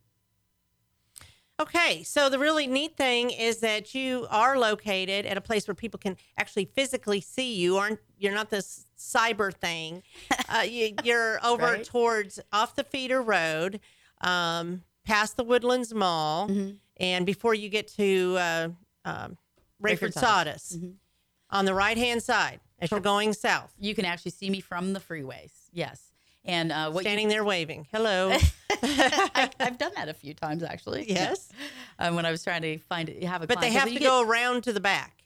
Okay, 1.60 2.04
so 2.04 2.30
the 2.30 2.38
really 2.38 2.67
neat 2.67 2.96
thing 2.96 3.32
is 3.32 3.58
that 3.58 3.96
you 3.96 4.28
are 4.30 4.60
located 4.60 5.26
at 5.26 5.38
a 5.38 5.41
place 5.41 5.67
where 5.67 5.74
people 5.74 5.98
can 5.98 6.15
actually 6.38 6.65
physically 6.65 7.20
see 7.20 7.56
you. 7.56 7.78
aren't 7.78 8.00
You're 8.20 8.34
not 8.36 8.50
this 8.52 8.86
cyber 8.98 9.54
thing. 9.54 10.04
Uh, 10.50 10.62
you, 10.62 10.93
you're 11.04 11.43
over 11.46 11.63
Right. 11.63 11.84
towards 11.84 12.39
off 12.54 12.76
the 12.76 12.84
feeder 12.86 13.22
road, 13.22 13.82
um, 14.22 14.84
past 15.06 15.36
the 15.36 15.43
Woodlands 15.43 15.93
Mall, 15.93 16.48
Mm-hmm. 16.48 16.76
and 17.02 17.26
before 17.26 17.54
you 17.54 17.67
get 17.67 17.88
to 17.96 18.36
uh, 18.39 18.70
um, 19.04 19.38
Rayford 19.84 20.13
Sawdust. 20.13 20.70
Sawdust, 20.72 20.80
on 21.50 21.65
the 21.65 21.74
right 21.74 21.98
hand 21.98 22.24
side. 22.24 22.62
as 22.80 22.91
you're 22.91 23.00
going 23.02 23.34
south. 23.34 23.74
You 23.80 23.93
can 23.93 24.06
actually 24.06 24.32
see 24.32 24.50
me 24.50 24.62
from 24.62 24.93
the 24.93 25.00
freeways. 25.02 25.52
Yes. 25.74 26.07
And 26.47 26.71
uh, 26.71 26.89
what 26.91 27.03
you- 27.03 27.10
Standing 27.10 27.27
there 27.29 27.43
waving. 27.43 27.88
Hello. 27.91 28.31
I, 28.71 29.49
I've 29.60 29.77
done 29.77 29.91
that 29.95 30.10
a 30.10 30.13
few 30.13 30.33
times 30.33 30.63
actually. 30.63 31.10
Yes. 31.12 31.49
Um, 31.99 32.13
when 32.13 32.27
I 32.27 32.31
was 32.31 32.43
trying 32.43 32.62
to 32.62 32.77
find 32.77 33.10
it, 33.10 33.23
have 33.23 33.41
a 33.41 33.47
but 33.47 33.60
they 33.60 33.71
have 33.71 33.86
to 33.88 33.93
get- 33.93 34.03
go 34.03 34.21
around 34.21 34.63
to 34.65 34.71
the 34.73 34.79
back. 34.79 35.23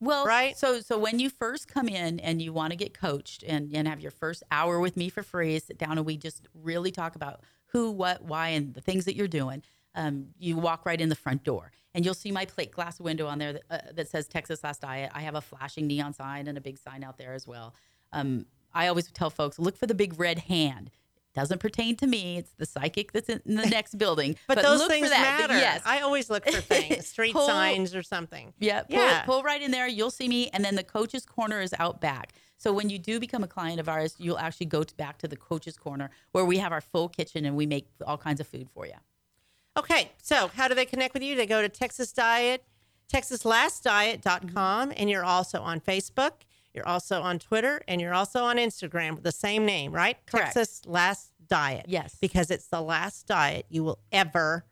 well, 0.00 0.24
right? 0.24 0.56
So 0.56 0.80
so 0.80 0.98
when 0.98 1.18
you 1.18 1.28
first 1.28 1.68
come 1.68 1.86
in 1.86 2.18
and 2.20 2.40
you 2.40 2.50
want 2.50 2.70
to 2.70 2.76
get 2.76 2.98
coached 2.98 3.42
and, 3.46 3.70
and 3.76 3.86
have 3.86 4.00
your 4.00 4.10
first 4.10 4.42
hour 4.50 4.80
with 4.80 4.96
me 4.96 5.10
for 5.10 5.22
free, 5.22 5.58
sit 5.58 5.76
down 5.76 5.98
and 5.98 6.06
we 6.06 6.16
just 6.16 6.48
really 6.54 6.90
talk 6.90 7.14
about 7.14 7.40
who, 7.66 7.90
what, 7.90 8.22
why, 8.24 8.48
and 8.48 8.72
the 8.72 8.80
things 8.80 9.04
that 9.04 9.16
you're 9.16 9.28
doing. 9.28 9.62
Um, 9.94 10.28
you 10.38 10.56
walk 10.56 10.86
right 10.86 10.98
in 10.98 11.10
the 11.10 11.14
front 11.14 11.44
door 11.44 11.70
and 11.94 12.06
you'll 12.06 12.14
see 12.14 12.32
my 12.32 12.46
plate 12.46 12.70
glass 12.72 12.98
window 12.98 13.26
on 13.26 13.38
there 13.38 13.52
that, 13.52 13.62
uh, 13.70 13.78
that 13.92 14.08
says 14.08 14.26
Texas 14.26 14.64
Last 14.64 14.80
Diet. 14.80 15.10
I 15.14 15.20
have 15.20 15.34
a 15.34 15.42
flashing 15.42 15.86
neon 15.86 16.14
sign 16.14 16.48
and 16.48 16.56
a 16.56 16.60
big 16.62 16.78
sign 16.78 17.04
out 17.04 17.18
there 17.18 17.34
as 17.34 17.46
well. 17.46 17.74
Um, 18.12 18.46
I 18.74 18.88
always 18.88 19.10
tell 19.10 19.30
folks 19.30 19.58
look 19.58 19.76
for 19.76 19.86
the 19.86 19.94
big 19.94 20.18
red 20.18 20.40
hand. 20.40 20.90
Doesn't 21.34 21.58
pertain 21.58 21.96
to 21.96 22.06
me. 22.06 22.36
It's 22.38 22.52
the 22.58 22.64
psychic 22.66 23.10
that's 23.12 23.28
in 23.28 23.40
the 23.44 23.66
next 23.70 23.98
building. 23.98 24.36
But, 24.46 24.62
those 24.62 24.78
look 24.78 24.88
things 24.90 25.10
matter. 25.10 25.54
Yes, 25.54 25.82
I 25.84 26.00
always 26.00 26.30
look 26.30 26.44
for 26.48 26.60
things, 26.60 27.06
street 27.08 27.32
Pull- 27.32 27.48
signs 27.48 27.94
or 27.94 28.04
something. 28.04 28.54
yeah, 28.60 28.82
pull, 28.82 28.96
Yeah. 28.96 29.22
pull 29.22 29.42
right 29.42 29.60
in 29.60 29.72
there. 29.72 29.88
You'll 29.88 30.12
see 30.12 30.28
me, 30.28 30.48
and 30.52 30.64
then 30.64 30.76
the 30.76 30.84
coach's 30.84 31.26
corner 31.26 31.60
is 31.60 31.74
out 31.80 32.00
back. 32.00 32.34
So 32.56 32.72
when 32.72 32.88
you 32.88 32.98
do 33.00 33.18
become 33.18 33.42
a 33.42 33.48
client 33.48 33.80
of 33.80 33.88
ours, 33.88 34.14
you'll 34.18 34.38
actually 34.38 34.66
go 34.66 34.84
to, 34.84 34.94
back 34.94 35.18
to 35.18 35.28
the 35.28 35.36
coach's 35.36 35.76
corner 35.76 36.08
where 36.32 36.44
we 36.44 36.58
have 36.58 36.70
our 36.70 36.80
full 36.80 37.08
kitchen 37.08 37.44
and 37.44 37.56
we 37.56 37.66
make 37.66 37.88
all 38.06 38.16
kinds 38.16 38.40
of 38.40 38.46
food 38.46 38.68
for 38.72 38.86
you. 38.86 38.94
Okay, 39.76 40.12
so 40.22 40.48
how 40.54 40.68
do 40.68 40.74
they 40.74 40.86
connect 40.86 41.14
with 41.14 41.22
you? 41.24 41.34
They 41.34 41.46
go 41.46 41.60
to 41.60 41.68
Texas 41.68 42.12
Diet, 42.12 42.64
TexasLastDiet.com, 43.12 44.90
mm-hmm. 44.90 44.92
and 44.96 45.10
you're 45.10 45.24
also 45.24 45.60
on 45.60 45.80
Facebook. 45.80 46.32
You're 46.74 46.88
also 46.88 47.22
on 47.22 47.38
Twitter, 47.38 47.80
and 47.86 48.00
you're 48.00 48.14
also 48.14 48.42
on 48.44 48.56
Instagram 48.56 49.14
with 49.14 49.22
the 49.22 49.32
same 49.32 49.64
name, 49.64 49.92
right? 49.92 50.16
Correct. 50.26 50.54
Texas 50.54 50.82
Last 50.86 51.30
Diet. 51.46 51.86
Yes. 51.88 52.16
Because 52.20 52.50
it's 52.50 52.66
the 52.66 52.80
last 52.80 53.26
diet 53.26 53.66
you 53.68 53.84
will 53.84 54.00
ever, 54.10 54.64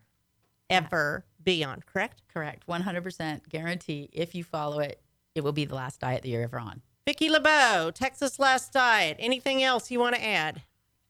ever 0.68 1.24
be 1.42 1.62
on, 1.62 1.82
correct? 1.86 2.22
Correct, 2.32 2.66
100% 2.66 3.48
guarantee. 3.48 4.08
If 4.12 4.34
you 4.34 4.42
follow 4.42 4.80
it, 4.80 5.00
it 5.34 5.44
will 5.44 5.52
be 5.52 5.64
the 5.64 5.74
last 5.74 6.00
diet 6.00 6.22
that 6.22 6.28
you're 6.28 6.42
ever 6.42 6.58
on. 6.58 6.82
Vicki 7.06 7.28
LeBeau, 7.28 7.90
Texas 7.94 8.38
Last 8.38 8.72
Diet. 8.72 9.16
Anything 9.18 9.62
else 9.62 9.90
you 9.90 9.98
want 9.98 10.14
to 10.14 10.24
add? 10.24 10.62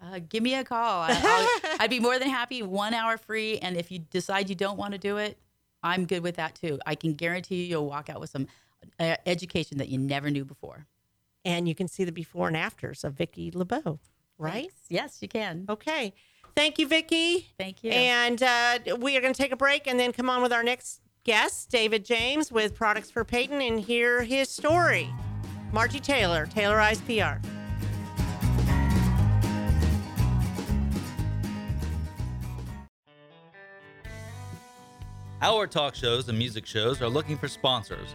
Uh, 0.03 0.21
give 0.27 0.43
me 0.43 0.55
a 0.55 0.65
call. 0.65 1.07
I, 1.09 1.77
I'd 1.81 1.91
be 1.91 2.01
more 2.01 2.19
than 2.19 2.29
happy. 2.29 2.63
One 2.63 2.95
hour 2.95 3.17
free, 3.17 3.59
and 3.59 3.77
if 3.77 3.91
you 3.91 3.99
decide 3.99 4.49
you 4.49 4.55
don't 4.55 4.79
want 4.79 4.93
to 4.93 4.99
do 4.99 5.19
it, 5.19 5.39
I'm 5.83 6.07
good 6.07 6.23
with 6.23 6.37
that 6.37 6.55
too. 6.55 6.79
I 6.87 6.95
can 6.95 7.15
guarantee 7.15 7.63
you, 7.63 7.65
you'll 7.65 7.87
walk 7.87 8.09
out 8.09 8.21
with 8.21 8.31
some 8.31 8.47
education 8.99 9.79
that 9.79 9.89
you 9.89 9.99
never 9.99 10.31
knew 10.31 10.45
before. 10.45 10.87
And 11.45 11.69
you 11.69 11.75
can 11.75 11.89
see 11.89 12.05
the 12.05 12.13
before 12.13 12.49
and 12.49 12.57
afters 12.57 13.05
of 13.05 13.15
Vicki 13.15 13.51
LeBeau, 13.53 13.99
right? 14.39 14.71
Thanks. 14.71 14.75
Yes, 14.89 15.19
you 15.21 15.29
can. 15.29 15.67
Okay. 15.69 16.15
Thank 16.55 16.79
you, 16.79 16.87
Vicki. 16.87 17.49
Thank 17.59 17.83
you. 17.83 17.91
And 17.91 18.43
uh, 18.43 18.79
we 18.99 19.17
are 19.17 19.21
going 19.21 19.33
to 19.33 19.43
take 19.43 19.53
a 19.53 19.57
break 19.57 19.87
and 19.87 19.99
then 19.99 20.13
come 20.13 20.29
on 20.29 20.43
with 20.43 20.53
our 20.53 20.63
next 20.63 21.01
guest, 21.25 21.71
David 21.71 22.05
James 22.05 22.53
with 22.53 22.75
Products 22.75 23.11
for 23.11 23.25
Peyton, 23.25 23.61
and 23.61 23.81
hear 23.81 24.23
his 24.23 24.49
story. 24.49 25.09
Margie 25.73 26.01
Taylor, 26.01 26.47
Taylorized 26.47 27.05
PR. 27.07 27.45
Our 35.41 35.67
talk 35.67 35.97
shows 35.97 36.29
and 36.29 36.39
music 36.39 36.67
shows 36.67 37.03
are 37.03 37.09
looking 37.09 37.37
for 37.37 37.49
sponsors. 37.49 38.15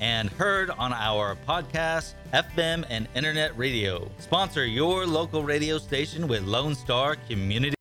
and 0.00 0.30
heard 0.30 0.70
on 0.70 0.92
our 0.92 1.36
podcast, 1.46 2.14
FM, 2.32 2.84
and 2.90 3.08
internet 3.14 3.56
radio. 3.56 4.10
Sponsor 4.18 4.66
your 4.66 5.06
local 5.06 5.42
radio 5.42 5.78
station 5.78 6.28
with 6.28 6.44
Lone 6.44 6.74
Star 6.74 7.16
Community. 7.28 7.74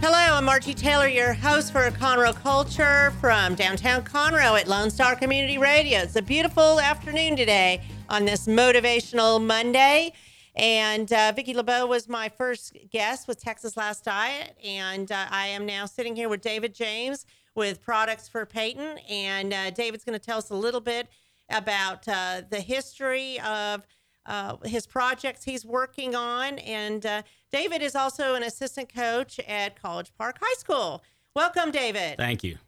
Hello, 0.00 0.36
I'm 0.36 0.44
Margie 0.44 0.74
Taylor, 0.74 1.08
your 1.08 1.32
host 1.32 1.72
for 1.72 1.90
Conroe 1.90 2.34
Culture 2.34 3.12
from 3.20 3.54
downtown 3.54 4.02
Conroe 4.02 4.58
at 4.58 4.68
Lone 4.68 4.90
Star 4.90 5.16
Community 5.16 5.58
Radio. 5.58 5.98
It's 5.98 6.16
a 6.16 6.22
beautiful 6.22 6.80
afternoon 6.80 7.36
today 7.36 7.82
on 8.08 8.24
this 8.24 8.46
motivational 8.46 9.44
Monday. 9.44 10.12
And 10.58 11.12
uh, 11.12 11.32
Vicki 11.36 11.54
LeBeau 11.54 11.86
was 11.86 12.08
my 12.08 12.28
first 12.28 12.76
guest 12.90 13.28
with 13.28 13.40
Texas 13.40 13.76
Last 13.76 14.04
Diet. 14.04 14.56
And 14.62 15.10
uh, 15.12 15.26
I 15.30 15.46
am 15.46 15.64
now 15.64 15.86
sitting 15.86 16.16
here 16.16 16.28
with 16.28 16.40
David 16.40 16.74
James 16.74 17.26
with 17.54 17.80
Products 17.80 18.28
for 18.28 18.44
Peyton. 18.44 18.98
And 19.08 19.54
uh, 19.54 19.70
David's 19.70 20.04
going 20.04 20.18
to 20.18 20.24
tell 20.24 20.38
us 20.38 20.50
a 20.50 20.56
little 20.56 20.80
bit 20.80 21.08
about 21.48 22.06
uh, 22.08 22.42
the 22.50 22.60
history 22.60 23.40
of 23.40 23.86
uh, 24.26 24.56
his 24.64 24.84
projects 24.86 25.44
he's 25.44 25.64
working 25.64 26.16
on. 26.16 26.58
And 26.58 27.06
uh, 27.06 27.22
David 27.52 27.80
is 27.80 27.94
also 27.94 28.34
an 28.34 28.42
assistant 28.42 28.92
coach 28.92 29.38
at 29.46 29.80
College 29.80 30.12
Park 30.18 30.38
High 30.40 30.58
School. 30.58 31.04
Welcome, 31.34 31.70
David. 31.70 32.16
Thank 32.16 32.42
you. 32.42 32.58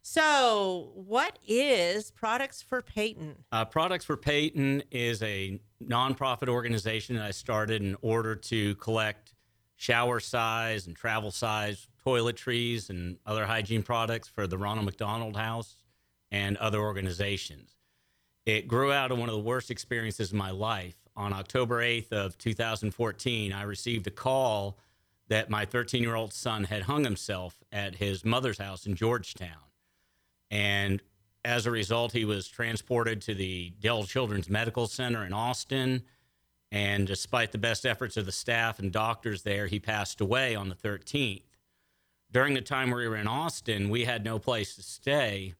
So, 0.00 0.92
what 0.94 1.38
is 1.46 2.10
Products 2.10 2.62
for 2.62 2.80
Peyton? 2.80 3.44
Uh, 3.52 3.66
Products 3.66 4.06
for 4.06 4.16
Peyton 4.16 4.82
is 4.90 5.22
a 5.22 5.60
nonprofit 5.84 6.48
organization 6.48 7.16
that 7.16 7.24
I 7.24 7.30
started 7.30 7.82
in 7.82 7.96
order 8.02 8.34
to 8.34 8.74
collect 8.76 9.34
shower 9.76 10.18
size 10.20 10.86
and 10.86 10.96
travel 10.96 11.30
size 11.30 11.86
toiletries 12.04 12.90
and 12.90 13.16
other 13.26 13.46
hygiene 13.46 13.82
products 13.82 14.28
for 14.28 14.46
the 14.46 14.58
Ronald 14.58 14.86
McDonald 14.86 15.36
House 15.36 15.76
and 16.30 16.56
other 16.56 16.80
organizations. 16.80 17.70
It 18.44 18.66
grew 18.66 18.92
out 18.92 19.12
of 19.12 19.18
one 19.18 19.28
of 19.28 19.34
the 19.34 19.40
worst 19.40 19.70
experiences 19.70 20.30
of 20.30 20.38
my 20.38 20.50
life. 20.50 20.96
On 21.16 21.32
October 21.32 21.82
8th 21.82 22.12
of 22.12 22.38
2014, 22.38 23.52
I 23.52 23.62
received 23.62 24.06
a 24.06 24.10
call 24.10 24.78
that 25.28 25.50
my 25.50 25.66
13-year-old 25.66 26.32
son 26.32 26.64
had 26.64 26.82
hung 26.82 27.04
himself 27.04 27.62
at 27.70 27.96
his 27.96 28.24
mother's 28.24 28.58
house 28.58 28.86
in 28.86 28.94
Georgetown. 28.94 29.50
And 30.50 31.02
as 31.44 31.66
a 31.66 31.70
result, 31.70 32.12
he 32.12 32.24
was 32.24 32.48
transported 32.48 33.22
to 33.22 33.34
the 33.34 33.72
Dell 33.80 34.04
Children's 34.04 34.50
Medical 34.50 34.86
Center 34.86 35.24
in 35.24 35.32
Austin. 35.32 36.02
And 36.70 37.06
despite 37.06 37.52
the 37.52 37.58
best 37.58 37.86
efforts 37.86 38.16
of 38.16 38.26
the 38.26 38.32
staff 38.32 38.78
and 38.78 38.92
doctors 38.92 39.42
there, 39.42 39.66
he 39.66 39.80
passed 39.80 40.20
away 40.20 40.54
on 40.54 40.68
the 40.68 40.74
13th. 40.74 41.42
During 42.30 42.54
the 42.54 42.60
time 42.60 42.90
we 42.90 43.08
were 43.08 43.16
in 43.16 43.26
Austin, 43.26 43.88
we 43.88 44.04
had 44.04 44.24
no 44.24 44.38
place 44.38 44.74
to 44.76 44.82
stay. 44.82 45.54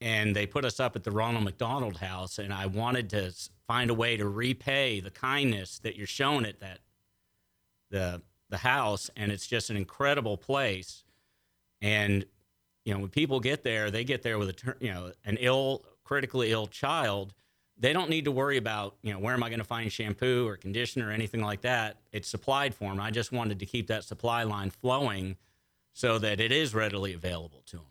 And 0.00 0.34
they 0.34 0.46
put 0.46 0.64
us 0.64 0.80
up 0.80 0.96
at 0.96 1.04
the 1.04 1.10
Ronald 1.10 1.44
McDonald 1.44 1.98
House. 1.98 2.38
And 2.38 2.52
I 2.52 2.66
wanted 2.66 3.10
to 3.10 3.34
find 3.66 3.90
a 3.90 3.94
way 3.94 4.16
to 4.16 4.26
repay 4.26 5.00
the 5.00 5.10
kindness 5.10 5.78
that 5.80 5.96
you're 5.96 6.06
shown 6.06 6.46
at 6.46 6.60
that 6.60 6.78
the 7.90 8.22
the 8.48 8.58
house. 8.58 9.10
And 9.16 9.30
it's 9.30 9.46
just 9.46 9.68
an 9.68 9.76
incredible 9.76 10.38
place. 10.38 11.04
And 11.82 12.24
you 12.88 12.94
know, 12.94 13.00
when 13.00 13.10
people 13.10 13.38
get 13.38 13.64
there, 13.64 13.90
they 13.90 14.02
get 14.02 14.22
there 14.22 14.38
with 14.38 14.48
a 14.48 14.74
you 14.80 14.90
know 14.90 15.12
an 15.26 15.36
ill, 15.40 15.84
critically 16.04 16.52
ill 16.52 16.66
child. 16.66 17.34
They 17.76 17.92
don't 17.92 18.08
need 18.08 18.24
to 18.24 18.32
worry 18.32 18.56
about 18.56 18.96
you 19.02 19.12
know 19.12 19.18
where 19.18 19.34
am 19.34 19.42
I 19.42 19.50
going 19.50 19.58
to 19.58 19.64
find 19.64 19.92
shampoo 19.92 20.48
or 20.48 20.56
conditioner 20.56 21.08
or 21.08 21.10
anything 21.10 21.42
like 21.42 21.60
that. 21.60 21.98
It's 22.12 22.28
supplied 22.28 22.74
for 22.74 22.84
them. 22.88 22.98
I 22.98 23.10
just 23.10 23.30
wanted 23.30 23.58
to 23.58 23.66
keep 23.66 23.88
that 23.88 24.04
supply 24.04 24.42
line 24.44 24.70
flowing 24.70 25.36
so 25.92 26.18
that 26.18 26.40
it 26.40 26.50
is 26.50 26.74
readily 26.74 27.12
available 27.12 27.62
to 27.66 27.76
them. 27.76 27.84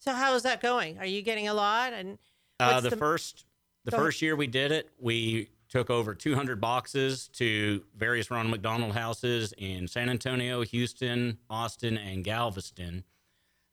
So, 0.00 0.12
how 0.12 0.34
is 0.34 0.42
that 0.42 0.60
going? 0.60 0.98
Are 0.98 1.06
you 1.06 1.22
getting 1.22 1.46
a 1.46 1.54
lot? 1.54 1.92
And 1.92 2.18
Uh, 2.58 2.80
what's 2.80 2.90
the, 2.90 2.96
first 2.96 3.44
the 3.84 3.92
Go 3.92 3.98
ahead. 3.98 4.06
first 4.06 4.22
year 4.22 4.34
we 4.34 4.48
did 4.48 4.72
it, 4.72 4.90
we 4.98 5.50
took 5.68 5.88
over 5.88 6.16
200 6.16 6.60
boxes 6.60 7.28
to 7.34 7.84
various 7.96 8.28
Ronald 8.28 8.50
McDonald 8.50 8.94
houses 8.94 9.54
in 9.56 9.86
San 9.86 10.08
Antonio, 10.08 10.62
Houston, 10.62 11.38
Austin, 11.48 11.96
and 11.96 12.24
Galveston. 12.24 13.04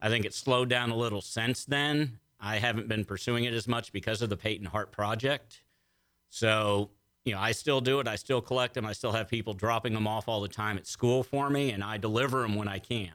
I 0.01 0.09
think 0.09 0.25
it 0.25 0.33
slowed 0.33 0.69
down 0.69 0.91
a 0.91 0.95
little 0.95 1.21
since 1.21 1.65
then. 1.65 2.19
I 2.39 2.57
haven't 2.57 2.88
been 2.88 3.03
pursuing 3.03 3.43
it 3.43 3.53
as 3.53 3.67
much 3.67 3.91
because 3.91 4.21
of 4.21 4.29
the 4.29 4.38
Peyton 4.38 4.65
Hart 4.65 4.91
project. 4.91 5.62
So, 6.29 6.91
you 7.25 7.33
know, 7.33 7.39
I 7.39 7.51
still 7.51 7.81
do 7.81 7.99
it. 7.99 8.07
I 8.07 8.15
still 8.15 8.41
collect 8.41 8.75
them. 8.75 8.85
I 8.85 8.93
still 8.93 9.12
have 9.12 9.27
people 9.27 9.53
dropping 9.53 9.93
them 9.93 10.07
off 10.07 10.27
all 10.27 10.41
the 10.41 10.47
time 10.47 10.77
at 10.77 10.88
school 10.88 11.23
for 11.23 11.49
me, 11.49 11.71
and 11.71 11.83
I 11.83 11.97
deliver 11.97 12.41
them 12.41 12.55
when 12.55 12.67
I 12.67 12.79
can. 12.79 13.12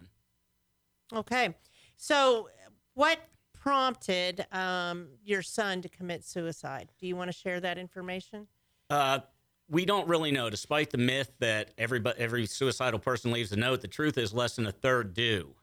Okay. 1.13 1.55
So, 1.97 2.51
what 2.95 3.19
prompted 3.53 4.47
um, 4.53 5.09
your 5.25 5.43
son 5.43 5.81
to 5.83 5.89
commit 5.89 6.23
suicide? 6.23 6.91
Do 6.99 7.07
you 7.07 7.17
want 7.17 7.31
to 7.31 7.37
share 7.37 7.61
that 7.61 7.79
information? 7.79 8.47
Uh, 8.91 9.21
we 9.71 9.87
don't 9.87 10.07
really 10.07 10.31
know. 10.31 10.51
Despite 10.51 10.91
the 10.91 10.99
myth 10.99 11.33
that 11.39 11.71
everybody, 11.79 12.19
every 12.19 12.47
suicidal 12.47 12.99
person 12.99 13.33
leaves 13.33 13.53
a 13.53 13.57
note, 13.57 13.81
the 13.81 13.89
truth 13.89 14.19
is 14.19 14.35
less 14.35 14.57
than 14.57 14.67
a 14.67 14.73
third 14.73 15.15
do. 15.15 15.55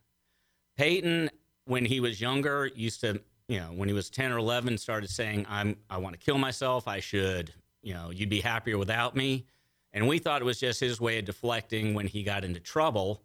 Peyton, 0.77 1.29
when 1.65 1.85
he 1.85 1.99
was 1.99 2.19
younger, 2.19 2.69
used 2.75 3.01
to, 3.01 3.21
you 3.47 3.59
know, 3.59 3.67
when 3.67 3.87
he 3.87 3.93
was 3.93 4.09
10 4.09 4.31
or 4.31 4.37
11, 4.37 4.77
started 4.77 5.09
saying, 5.09 5.45
I'm, 5.49 5.75
I 5.89 5.97
want 5.97 6.19
to 6.19 6.23
kill 6.23 6.37
myself. 6.37 6.87
I 6.87 6.99
should, 6.99 7.53
you 7.81 7.93
know, 7.93 8.09
you'd 8.09 8.29
be 8.29 8.41
happier 8.41 8.77
without 8.77 9.15
me. 9.15 9.45
And 9.93 10.07
we 10.07 10.19
thought 10.19 10.41
it 10.41 10.45
was 10.45 10.59
just 10.59 10.79
his 10.79 11.01
way 11.01 11.19
of 11.19 11.25
deflecting 11.25 11.93
when 11.93 12.07
he 12.07 12.23
got 12.23 12.43
into 12.43 12.59
trouble. 12.59 13.21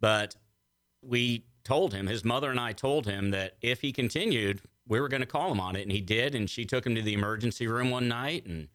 But 0.00 0.36
we 1.02 1.46
told 1.64 1.94
him, 1.94 2.06
his 2.06 2.24
mother 2.24 2.50
and 2.50 2.60
I 2.60 2.72
told 2.72 3.06
him 3.06 3.30
that 3.30 3.56
if 3.62 3.80
he 3.80 3.92
continued, 3.92 4.60
we 4.86 5.00
were 5.00 5.08
going 5.08 5.22
to 5.22 5.26
call 5.26 5.50
him 5.50 5.60
on 5.60 5.74
it. 5.74 5.82
And 5.82 5.92
he 5.92 6.00
did. 6.00 6.34
And 6.34 6.48
she 6.48 6.64
took 6.64 6.86
him 6.86 6.94
to 6.94 7.02
the 7.02 7.14
emergency 7.14 7.66
room 7.66 7.90
one 7.90 8.08
night 8.08 8.46
and 8.46 8.68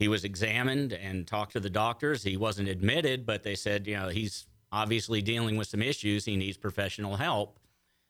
he 0.00 0.08
was 0.08 0.24
examined 0.24 0.94
and 0.94 1.26
talked 1.26 1.52
to 1.52 1.60
the 1.60 1.68
doctors. 1.68 2.22
He 2.22 2.38
wasn't 2.38 2.68
admitted, 2.68 3.26
but 3.26 3.42
they 3.42 3.54
said, 3.54 3.86
you 3.86 3.96
know, 3.96 4.08
he's 4.08 4.46
obviously 4.72 5.22
dealing 5.22 5.56
with 5.56 5.68
some 5.68 5.82
issues. 5.82 6.24
He 6.24 6.36
needs 6.36 6.56
professional 6.56 7.16
help. 7.16 7.58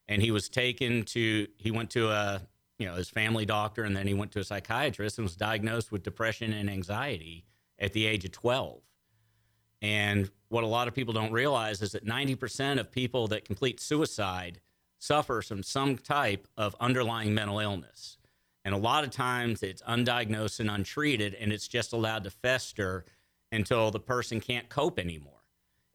And 0.09 0.21
he 0.21 0.31
was 0.31 0.49
taken 0.49 1.05
to, 1.05 1.47
he 1.57 1.71
went 1.71 1.91
to 1.91 2.09
a, 2.09 2.43
you 2.79 2.87
know, 2.87 2.95
his 2.95 3.09
family 3.09 3.47
doctor 3.47 3.85
and 3.85 3.97
then 3.97 4.07
he 4.07 4.15
went 4.15 4.33
to 4.33 4.41
a 4.41 4.45
psychiatrist 4.45 5.19
and 5.19 5.25
was 5.25 5.37
diagnosed 5.37 5.93
with 5.93 6.03
depression 6.03 6.53
and 6.53 6.69
anxiety 6.69 7.45
at 7.79 7.93
the 7.93 8.07
age 8.07 8.25
of 8.25 8.33
12. 8.33 8.81
And 9.83 10.31
what 10.49 10.65
a 10.65 10.67
lot 10.67 10.89
of 10.89 10.95
people 10.95 11.15
don't 11.15 11.33
realize 11.33 11.81
is 11.81 11.93
that 11.93 12.05
90% 12.05 12.79
of 12.79 12.91
people 12.91 13.29
that 13.29 13.45
complete 13.45 13.81
suicide 13.81 14.61
suffer 14.99 15.41
from 15.43 15.63
some 15.63 15.97
type 15.97 16.47
of 16.57 16.77
underlying 16.81 17.33
mental 17.33 17.59
illness. 17.59 18.19
And 18.65 18.75
a 18.75 18.79
lot 18.79 19.05
of 19.05 19.11
times 19.11 19.63
it's 19.63 19.81
undiagnosed 19.83 20.61
and 20.61 20.71
untreated, 20.71 21.35
and 21.35 21.53
it's 21.53 21.67
just 21.67 21.95
allowed 21.95 22.25
to 22.25 22.31
fester 22.31 23.07
until 23.51 23.91
the 23.91 24.01
person 24.01 24.41
can't 24.41 24.69
cope 24.69 24.99
anymore. 24.99 25.40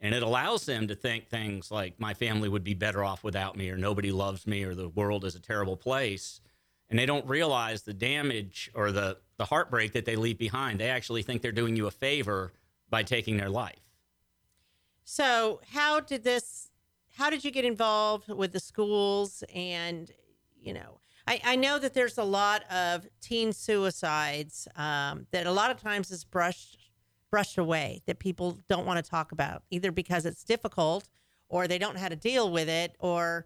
And 0.06 0.14
it 0.14 0.22
allows 0.22 0.68
them 0.68 0.88
to 0.90 0.94
think 0.94 1.30
things 1.30 1.72
like, 1.72 2.00
my 2.00 2.14
family 2.14 2.48
would 2.48 2.64
be 2.64 2.76
better 2.76 3.04
off 3.04 3.24
without 3.24 3.58
me, 3.58 3.72
or 3.72 3.76
nobody 3.76 4.12
loves 4.12 4.46
me, 4.46 4.62
or 4.62 4.76
the 4.76 4.90
world 4.90 5.26
is 5.26 5.34
a 5.34 5.40
terrible 5.40 5.76
place. 5.76 6.42
And 6.92 7.00
they 7.00 7.08
don't 7.08 7.26
realize 7.26 7.82
the 7.82 7.94
damage 7.94 8.70
or 8.76 8.92
the, 8.92 9.18
the 9.38 9.46
heartbreak 9.46 9.94
that 9.94 10.06
they 10.06 10.16
leave 10.16 10.38
behind. 10.38 10.80
They 10.80 10.92
actually 10.92 11.24
think 11.24 11.42
they're 11.42 11.52
doing 11.52 11.76
you 11.76 11.88
a 11.88 11.92
favor 11.92 12.54
by 12.88 13.02
taking 13.02 13.38
their 13.38 13.50
life. 13.50 13.80
So, 15.06 15.60
how 15.72 16.02
did 16.02 16.24
this? 16.24 16.70
How 17.18 17.32
did 17.32 17.44
you 17.44 17.50
get 17.50 17.66
involved 17.66 18.28
with 18.28 18.54
the 18.54 18.60
schools? 18.60 19.44
And 19.56 20.12
you 20.62 20.74
know, 20.74 21.00
I, 21.28 21.42
I 21.44 21.56
know 21.56 21.80
that 21.80 21.96
there's 21.96 22.20
a 22.20 22.24
lot 22.24 22.64
of 22.72 23.08
teen 23.22 23.54
suicides 23.54 24.68
um, 24.76 25.26
that 25.32 25.48
a 25.48 25.52
lot 25.52 25.72
of 25.72 25.82
times 25.82 26.12
is 26.12 26.24
brushed 26.24 26.85
brushed 27.36 27.58
away 27.58 28.02
that 28.06 28.18
people 28.18 28.58
don't 28.70 28.86
want 28.86 29.04
to 29.04 29.12
talk 29.12 29.34
about, 29.34 29.62
either 29.70 29.92
because 29.92 30.26
it's 30.26 30.46
difficult 30.46 31.10
or 31.50 31.68
they 31.68 31.78
don't 31.78 31.94
know 31.96 32.00
how 32.00 32.08
to 32.08 32.16
deal 32.16 32.50
with 32.50 32.70
it 32.70 32.96
or 32.98 33.46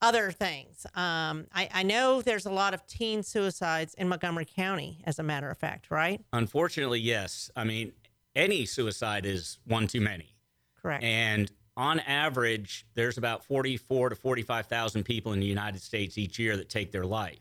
other 0.00 0.30
things. 0.30 0.86
Um, 0.94 1.44
I, 1.52 1.68
I 1.70 1.82
know 1.82 2.22
there's 2.22 2.46
a 2.46 2.50
lot 2.50 2.72
of 2.72 2.86
teen 2.86 3.22
suicides 3.22 3.92
in 3.92 4.08
Montgomery 4.08 4.46
County, 4.46 5.02
as 5.04 5.18
a 5.18 5.22
matter 5.22 5.50
of 5.50 5.58
fact, 5.58 5.90
right? 5.90 6.24
Unfortunately, 6.32 6.98
yes. 6.98 7.50
I 7.54 7.64
mean, 7.64 7.92
any 8.34 8.64
suicide 8.64 9.26
is 9.26 9.58
one 9.66 9.86
too 9.86 10.00
many. 10.00 10.34
Correct. 10.80 11.04
And 11.04 11.52
on 11.76 12.00
average, 12.00 12.86
there's 12.94 13.18
about 13.18 13.44
44 13.44 14.08
to 14.08 14.16
45,000 14.16 15.04
people 15.04 15.34
in 15.34 15.40
the 15.40 15.46
United 15.46 15.82
States 15.82 16.16
each 16.16 16.38
year 16.38 16.56
that 16.56 16.70
take 16.70 16.90
their 16.90 17.04
life. 17.04 17.40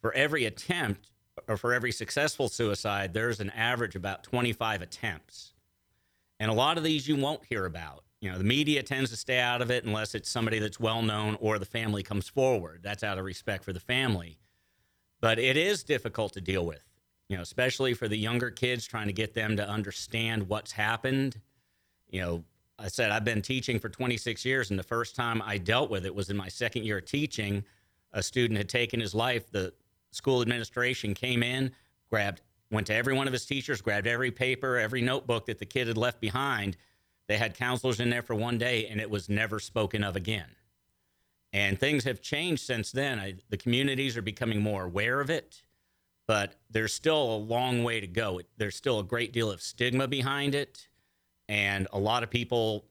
For 0.00 0.12
every 0.14 0.44
attempt 0.44 1.12
for 1.56 1.72
every 1.72 1.92
successful 1.92 2.48
suicide, 2.48 3.14
there's 3.14 3.40
an 3.40 3.50
average 3.50 3.96
about 3.96 4.22
25 4.22 4.82
attempts. 4.82 5.52
And 6.40 6.50
a 6.50 6.54
lot 6.54 6.78
of 6.78 6.84
these 6.84 7.08
you 7.08 7.16
won't 7.16 7.44
hear 7.44 7.64
about. 7.64 8.04
You 8.20 8.32
know, 8.32 8.38
the 8.38 8.44
media 8.44 8.82
tends 8.82 9.10
to 9.10 9.16
stay 9.16 9.38
out 9.38 9.62
of 9.62 9.70
it 9.70 9.84
unless 9.84 10.14
it's 10.14 10.28
somebody 10.28 10.58
that's 10.58 10.80
well 10.80 11.02
known 11.02 11.36
or 11.40 11.58
the 11.58 11.64
family 11.64 12.02
comes 12.02 12.28
forward. 12.28 12.80
That's 12.82 13.04
out 13.04 13.18
of 13.18 13.24
respect 13.24 13.64
for 13.64 13.72
the 13.72 13.80
family. 13.80 14.38
But 15.20 15.38
it 15.38 15.56
is 15.56 15.82
difficult 15.84 16.32
to 16.34 16.40
deal 16.40 16.64
with, 16.64 16.84
you 17.28 17.36
know, 17.36 17.42
especially 17.42 17.94
for 17.94 18.08
the 18.08 18.18
younger 18.18 18.50
kids 18.50 18.86
trying 18.86 19.06
to 19.06 19.12
get 19.12 19.34
them 19.34 19.56
to 19.56 19.68
understand 19.68 20.48
what's 20.48 20.72
happened. 20.72 21.40
You 22.08 22.20
know, 22.20 22.44
I 22.78 22.88
said 22.88 23.10
I've 23.10 23.24
been 23.24 23.42
teaching 23.42 23.78
for 23.78 23.88
26 23.88 24.44
years, 24.44 24.70
and 24.70 24.78
the 24.78 24.84
first 24.84 25.16
time 25.16 25.42
I 25.44 25.58
dealt 25.58 25.90
with 25.90 26.06
it 26.06 26.14
was 26.14 26.30
in 26.30 26.36
my 26.36 26.48
second 26.48 26.84
year 26.84 26.98
of 26.98 27.04
teaching. 27.04 27.64
A 28.12 28.22
student 28.22 28.56
had 28.56 28.68
taken 28.68 29.00
his 29.00 29.14
life. 29.14 29.50
The 29.50 29.74
school 30.18 30.42
administration 30.42 31.14
came 31.14 31.42
in, 31.42 31.72
grabbed, 32.10 32.42
went 32.70 32.86
to 32.88 32.94
every 32.94 33.14
one 33.14 33.26
of 33.26 33.32
his 33.32 33.46
teachers, 33.46 33.80
grabbed 33.80 34.06
every 34.06 34.30
paper, 34.30 34.76
every 34.76 35.00
notebook 35.00 35.46
that 35.46 35.58
the 35.58 35.66
kid 35.66 35.88
had 35.88 35.96
left 35.96 36.20
behind. 36.20 36.76
They 37.26 37.38
had 37.38 37.56
counselors 37.56 38.00
in 38.00 38.10
there 38.10 38.22
for 38.22 38.34
one 38.34 38.58
day, 38.58 38.86
and 38.86 39.00
it 39.00 39.08
was 39.08 39.28
never 39.28 39.58
spoken 39.58 40.04
of 40.04 40.16
again. 40.16 40.50
And 41.52 41.80
things 41.80 42.04
have 42.04 42.20
changed 42.20 42.62
since 42.62 42.92
then. 42.92 43.18
I, 43.18 43.34
the 43.48 43.56
communities 43.56 44.16
are 44.18 44.22
becoming 44.22 44.60
more 44.60 44.84
aware 44.84 45.20
of 45.20 45.30
it, 45.30 45.62
but 46.26 46.56
there's 46.68 46.92
still 46.92 47.34
a 47.34 47.36
long 47.36 47.82
way 47.82 48.00
to 48.00 48.06
go. 48.06 48.38
It, 48.38 48.48
there's 48.58 48.76
still 48.76 48.98
a 48.98 49.04
great 49.04 49.32
deal 49.32 49.50
of 49.50 49.62
stigma 49.62 50.06
behind 50.06 50.54
it 50.54 50.88
and 51.48 51.88
a 51.92 51.98
lot 51.98 52.22
of 52.22 52.30
people 52.30 52.84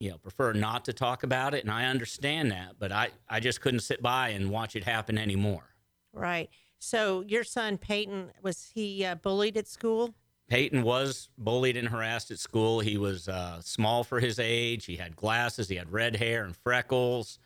you 0.00 0.10
know 0.10 0.18
prefer 0.18 0.52
not 0.52 0.84
to 0.84 0.92
talk 0.92 1.22
about 1.22 1.54
it 1.54 1.64
and 1.64 1.70
i 1.70 1.84
understand 1.84 2.50
that 2.50 2.76
but 2.78 2.90
i 2.92 3.08
i 3.28 3.40
just 3.40 3.60
couldn't 3.60 3.80
sit 3.80 4.02
by 4.02 4.30
and 4.30 4.50
watch 4.50 4.76
it 4.76 4.84
happen 4.84 5.18
anymore 5.18 5.74
right 6.12 6.48
so 6.78 7.22
your 7.26 7.44
son 7.44 7.78
peyton 7.78 8.30
was 8.42 8.70
he 8.74 9.04
uh, 9.04 9.14
bullied 9.16 9.56
at 9.56 9.66
school 9.66 10.14
peyton 10.48 10.82
was 10.82 11.28
bullied 11.38 11.76
and 11.76 11.88
harassed 11.88 12.30
at 12.30 12.38
school 12.38 12.80
he 12.80 12.96
was 12.96 13.28
uh, 13.28 13.60
small 13.60 14.04
for 14.04 14.20
his 14.20 14.38
age 14.38 14.84
he 14.84 14.96
had 14.96 15.16
glasses 15.16 15.68
he 15.68 15.76
had 15.76 15.90
red 15.92 16.16
hair 16.16 16.44
and 16.44 16.56
freckles 16.56 17.38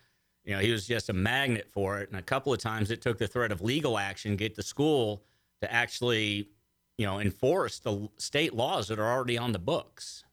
you 0.43 0.53
know 0.53 0.59
he 0.59 0.71
was 0.71 0.87
just 0.87 1.09
a 1.09 1.13
magnet 1.13 1.67
for 1.71 1.99
it 1.99 2.09
and 2.09 2.19
a 2.19 2.23
couple 2.23 2.53
of 2.53 2.59
times 2.59 2.91
it 2.91 3.01
took 3.01 3.17
the 3.17 3.27
threat 3.27 3.51
of 3.51 3.61
legal 3.61 3.97
action 3.97 4.35
get 4.35 4.55
the 4.55 4.63
school 4.63 5.23
to 5.61 5.71
actually 5.71 6.47
you 6.97 7.05
know 7.05 7.19
enforce 7.19 7.79
the 7.79 8.09
state 8.17 8.53
laws 8.53 8.87
that 8.87 8.99
are 8.99 9.11
already 9.11 9.37
on 9.37 9.51
the 9.51 9.59
books 9.59 10.23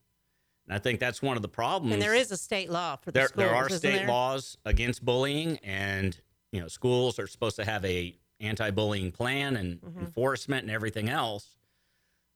and 0.71 0.77
I 0.77 0.79
think 0.79 1.01
that's 1.01 1.21
one 1.21 1.35
of 1.35 1.43
the 1.43 1.49
problems. 1.49 1.95
And 1.95 2.01
there 2.01 2.15
is 2.15 2.31
a 2.31 2.37
state 2.37 2.71
law 2.71 2.95
for 2.95 3.11
the 3.11 3.19
there, 3.19 3.27
schools. 3.27 3.45
There 3.45 3.55
are 3.57 3.69
state 3.69 3.81
there? 3.81 4.07
laws 4.07 4.57
against 4.65 5.05
bullying, 5.05 5.59
and 5.65 6.17
you 6.53 6.61
know 6.61 6.69
schools 6.69 7.19
are 7.19 7.27
supposed 7.27 7.57
to 7.57 7.65
have 7.65 7.85
a 7.85 8.17
anti-bullying 8.41 9.13
plan 9.13 9.57
and 9.57 9.81
mm-hmm. 9.81 10.01
enforcement 10.01 10.63
and 10.63 10.71
everything 10.71 11.09
else. 11.09 11.57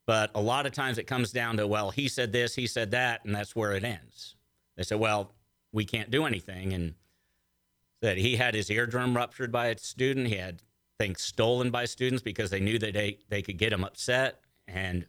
But 0.07 0.31
a 0.35 0.41
lot 0.41 0.67
of 0.67 0.73
times 0.73 0.99
it 0.99 1.07
comes 1.07 1.33
down 1.33 1.57
to 1.57 1.67
well, 1.67 1.91
he 1.91 2.09
said 2.09 2.33
this, 2.33 2.55
he 2.55 2.67
said 2.67 2.91
that, 2.91 3.25
and 3.25 3.35
that's 3.35 3.57
where 3.57 3.73
it 3.73 3.85
ends. 3.85 4.37
They 4.77 4.83
said, 4.83 4.99
well, 4.99 5.33
we 5.73 5.85
can't 5.85 6.11
do 6.11 6.25
anything, 6.27 6.73
and 6.73 6.95
that 8.03 8.19
he 8.19 8.37
had 8.37 8.55
his 8.55 8.71
eardrum 8.71 9.17
ruptured 9.17 9.51
by 9.51 9.69
a 9.69 9.79
student. 9.79 10.27
He 10.27 10.37
had 10.37 10.63
things 10.99 11.23
stolen 11.23 11.71
by 11.71 11.87
students 11.87 12.23
because 12.23 12.51
they 12.51 12.61
knew 12.61 12.79
that 12.79 12.93
they 12.93 13.19
they 13.29 13.41
could 13.41 13.57
get 13.57 13.73
him 13.73 13.83
upset, 13.83 14.41
and 14.69 15.07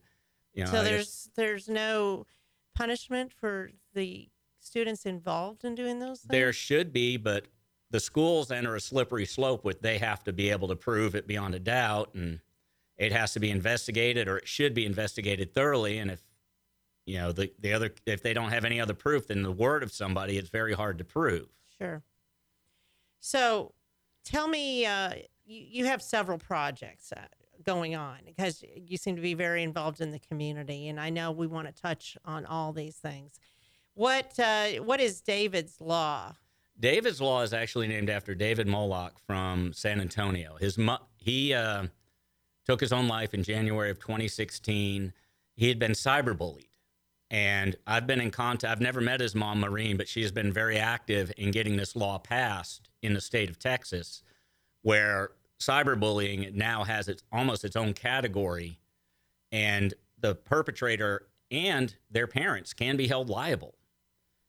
you 0.54 0.64
know. 0.64 0.72
So 0.72 0.84
there's 0.84 1.30
there's 1.36 1.68
no 1.68 2.26
punishment 2.74 3.34
for 3.34 3.72
the 3.94 4.30
students 4.60 5.06
involved 5.06 5.64
in 5.64 5.76
doing 5.76 6.00
those 6.00 6.20
things? 6.20 6.32
There 6.32 6.54
should 6.54 6.92
be, 6.92 7.18
but 7.18 7.46
the 7.92 8.00
schools 8.00 8.52
enter 8.52 8.76
a 8.76 8.82
slippery 8.82 9.26
slope 9.26 9.64
with 9.64 9.82
they 9.82 9.98
have 9.98 10.24
to 10.24 10.34
be 10.34 10.50
able 10.50 10.68
to 10.68 10.76
prove 10.76 11.16
it 11.16 11.28
beyond 11.28 11.56
a 11.56 11.60
doubt 11.60 12.12
and 12.14 12.40
it 12.98 13.12
has 13.12 13.34
to 13.34 13.40
be 13.40 13.52
investigated 13.52 14.28
or 14.28 14.38
it 14.38 14.48
should 14.48 14.74
be 14.74 14.86
investigated 14.86 15.54
thoroughly 15.54 16.00
and 16.00 16.12
if 16.12 16.22
you 17.06 17.18
know 17.18 17.32
the, 17.32 17.52
the 17.60 17.74
other 17.74 17.92
if 18.06 18.22
they 18.22 18.34
don't 18.34 18.50
have 18.50 18.66
any 18.66 18.80
other 18.80 18.94
proof 18.94 19.28
than 19.28 19.44
the 19.44 19.52
word 19.52 19.84
of 19.84 19.92
somebody 19.92 20.38
it's 20.38 20.50
very 20.50 20.74
hard 20.74 20.98
to 20.98 21.04
prove. 21.04 21.48
Sure. 21.78 22.02
So 23.20 23.74
tell 24.24 24.48
me 24.48 24.86
uh, 24.86 25.14
you, 25.46 25.66
you 25.70 25.86
have 25.86 26.02
several 26.02 26.38
projects 26.38 27.12
uh, 27.16 27.22
going 27.64 27.96
on 27.96 28.18
because 28.26 28.64
you 28.76 28.98
seem 28.98 29.16
to 29.16 29.22
be 29.22 29.34
very 29.34 29.64
involved 29.64 30.02
in 30.02 30.12
the 30.12 30.20
community 30.20 30.88
and 30.88 31.00
i 31.00 31.10
know 31.10 31.32
we 31.32 31.48
want 31.48 31.68
to 31.68 31.82
touch 31.82 32.18
on 32.26 32.46
all 32.46 32.74
these 32.74 32.96
things. 32.96 33.40
What 33.94 34.40
uh, 34.40 34.84
what 34.84 35.00
is 35.00 35.22
david's 35.22 35.80
law 35.80 36.34
david's 36.80 37.22
law 37.22 37.42
is 37.42 37.54
actually 37.54 37.88
named 37.88 38.10
after 38.10 38.36
david 38.36 38.68
molak 38.68 39.12
from 39.26 39.72
san 39.74 40.00
antonio. 40.00 40.56
His 40.60 40.78
mo- 40.78 41.06
he 41.18 41.54
uh, 41.54 41.88
took 42.66 42.80
his 42.80 42.94
own 42.94 43.08
life 43.08 43.34
in 43.34 43.44
january 43.44 43.90
of 43.90 44.00
2016 44.00 45.14
he 45.58 45.70
had 45.70 45.80
been 45.80 45.94
cyberbullied. 45.94 46.68
And 47.32 47.76
i've 47.88 48.08
been 48.08 48.22
in 48.22 48.32
contact 48.32 48.72
i've 48.72 48.82
never 48.82 49.02
met 49.02 49.20
his 49.20 49.36
mom 49.36 49.62
maurine 49.62 49.98
but 49.98 50.08
she 50.08 50.22
has 50.22 50.32
been 50.32 50.54
very 50.54 50.78
active 50.78 51.32
in 51.38 51.52
getting 51.52 51.76
this 51.76 51.96
law 51.96 52.18
passed 52.18 52.90
in 53.02 53.14
the 53.14 53.22
state 53.22 53.50
of 53.50 53.60
texas 53.60 54.22
where 54.82 55.32
cyberbullying 55.60 56.54
now 56.54 56.84
has 56.84 57.08
its 57.08 57.24
almost 57.32 57.64
its 57.64 57.76
own 57.76 57.94
category, 57.94 58.80
and 59.52 59.94
the 60.20 60.36
perpetrator 60.36 61.28
and 61.52 61.96
their 62.12 62.28
parents 62.28 62.74
can 62.74 62.98
be 62.98 63.08
held 63.08 63.30
liable. 63.30 63.76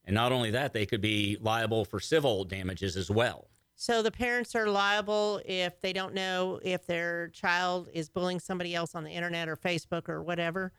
And 0.06 0.14
not 0.14 0.32
only 0.32 0.50
that, 0.52 0.72
they 0.72 0.86
could 0.86 1.00
be 1.00 1.36
liable 1.40 1.84
for 1.84 1.98
civil 2.00 2.44
damages 2.44 2.96
as 2.96 3.10
well. 3.10 3.48
So 3.74 4.02
the 4.02 4.10
parents 4.10 4.54
are 4.54 4.68
liable 4.68 5.40
if 5.44 5.80
they 5.80 5.92
don't 5.92 6.14
know 6.14 6.60
if 6.62 6.86
their 6.86 7.28
child 7.28 7.88
is 7.92 8.08
bullying 8.08 8.40
somebody 8.40 8.74
else 8.74 8.94
on 8.94 9.04
the 9.04 9.10
internet 9.10 9.48
or 9.48 9.56
Facebook 9.56 10.08
or 10.08 10.22
whatever. 10.22 10.72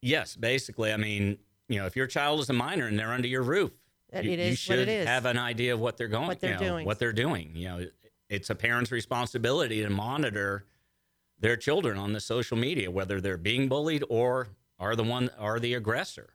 Yes, 0.00 0.36
basically. 0.36 0.92
I 0.92 0.96
mean, 0.96 1.38
you 1.68 1.78
know, 1.78 1.86
if 1.86 1.96
your 1.96 2.06
child 2.06 2.40
is 2.40 2.48
a 2.48 2.54
minor 2.54 2.86
and 2.86 2.98
they're 2.98 3.12
under 3.12 3.28
your 3.28 3.42
roof, 3.42 3.72
you, 4.14 4.18
it 4.20 4.24
you 4.24 4.30
is 4.32 4.50
what 4.52 4.58
should 4.58 4.78
it 4.78 4.88
is. 4.88 5.06
have 5.06 5.26
an 5.26 5.36
idea 5.36 5.74
of 5.74 5.80
what 5.80 5.98
they're 5.98 6.08
going, 6.08 6.28
What 6.28 6.40
they're 6.40 6.52
you 6.54 6.60
know, 6.60 6.68
doing. 6.68 6.86
what 6.86 6.98
they're 6.98 7.12
doing. 7.12 7.50
You 7.54 7.68
know, 7.68 7.86
it's 8.30 8.48
a 8.48 8.54
parent's 8.54 8.92
responsibility 8.92 9.82
to 9.82 9.90
monitor 9.90 10.64
their 11.40 11.56
children 11.56 11.98
on 11.98 12.12
the 12.14 12.20
social 12.20 12.56
media, 12.56 12.90
whether 12.90 13.20
they're 13.20 13.36
being 13.36 13.68
bullied 13.68 14.04
or 14.08 14.48
are 14.78 14.96
the 14.96 15.04
one 15.04 15.30
are 15.38 15.60
the 15.60 15.74
aggressor. 15.74 16.30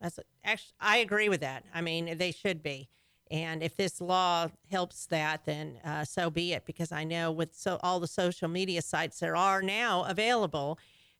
That's 0.00 0.18
actually, 0.44 0.74
I 0.80 0.98
agree 0.98 1.28
with 1.28 1.40
that. 1.40 1.64
I 1.74 1.80
mean, 1.80 2.16
they 2.18 2.32
should 2.32 2.62
be. 2.62 2.88
And 3.30 3.62
if 3.62 3.76
this 3.76 4.00
law 4.00 4.48
helps 4.70 5.06
that, 5.06 5.44
then 5.44 5.78
uh, 5.84 6.04
so 6.04 6.30
be 6.30 6.52
it. 6.52 6.64
Because 6.66 6.90
I 6.90 7.04
know 7.04 7.30
with 7.30 7.54
so 7.54 7.78
all 7.82 8.00
the 8.00 8.08
social 8.08 8.48
media 8.48 8.82
sites 8.82 9.20
there 9.20 9.36
are 9.36 9.62
now 9.62 10.04
available, 10.04 10.78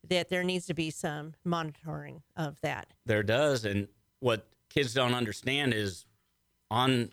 that 0.09 0.29
there 0.29 0.43
needs 0.43 0.67
to 0.67 0.75
be 0.75 0.91
some 0.91 1.35
monitoring 1.45 2.23
of 2.37 2.61
that. 2.63 2.89
There 3.07 3.23
does, 3.23 3.65
and 3.65 3.87
what 4.21 4.47
kids 4.69 4.95
don't 4.95 5.15
understand 5.15 5.75
is 5.75 6.07
on 6.71 7.11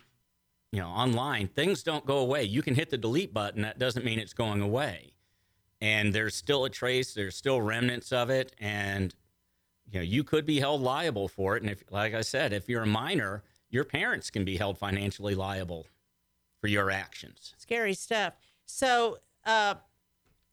you 0.72 0.80
know 0.80 0.88
online 0.88 1.48
things 1.48 1.82
don't 1.82 2.06
go 2.06 2.18
away. 2.18 2.44
You 2.44 2.62
can 2.62 2.74
hit 2.74 2.90
the 2.90 2.98
delete 2.98 3.32
button. 3.32 3.62
That 3.62 3.78
doesn't 3.78 4.04
mean 4.04 4.18
it's 4.18 4.32
going 4.32 4.62
away. 4.62 5.12
And 5.80 6.12
there's 6.12 6.34
still 6.34 6.64
a 6.64 6.70
trace. 6.70 7.14
There's 7.14 7.36
still 7.36 7.60
remnants 7.62 8.10
of 8.10 8.30
it, 8.30 8.52
and 8.58 9.14
you 9.90 9.98
know 10.00 10.04
you 10.04 10.24
could 10.24 10.44
be 10.46 10.60
held 10.60 10.80
liable 10.82 11.28
for 11.28 11.56
it. 11.56 11.62
And 11.62 11.70
if, 11.70 11.82
like 11.90 12.14
I 12.14 12.20
said, 12.22 12.52
if 12.52 12.68
you're 12.68 12.82
a 12.82 12.86
minor, 12.86 13.42
your 13.70 13.84
parents 13.84 14.30
can 14.30 14.44
be 14.44 14.56
held 14.56 14.78
financially 14.78 15.34
liable 15.34 15.86
for 16.60 16.66
your 16.68 16.90
actions. 16.90 17.54
Scary 17.58 17.94
stuff. 17.94 18.34
So, 18.66 19.18
uh, 19.44 19.74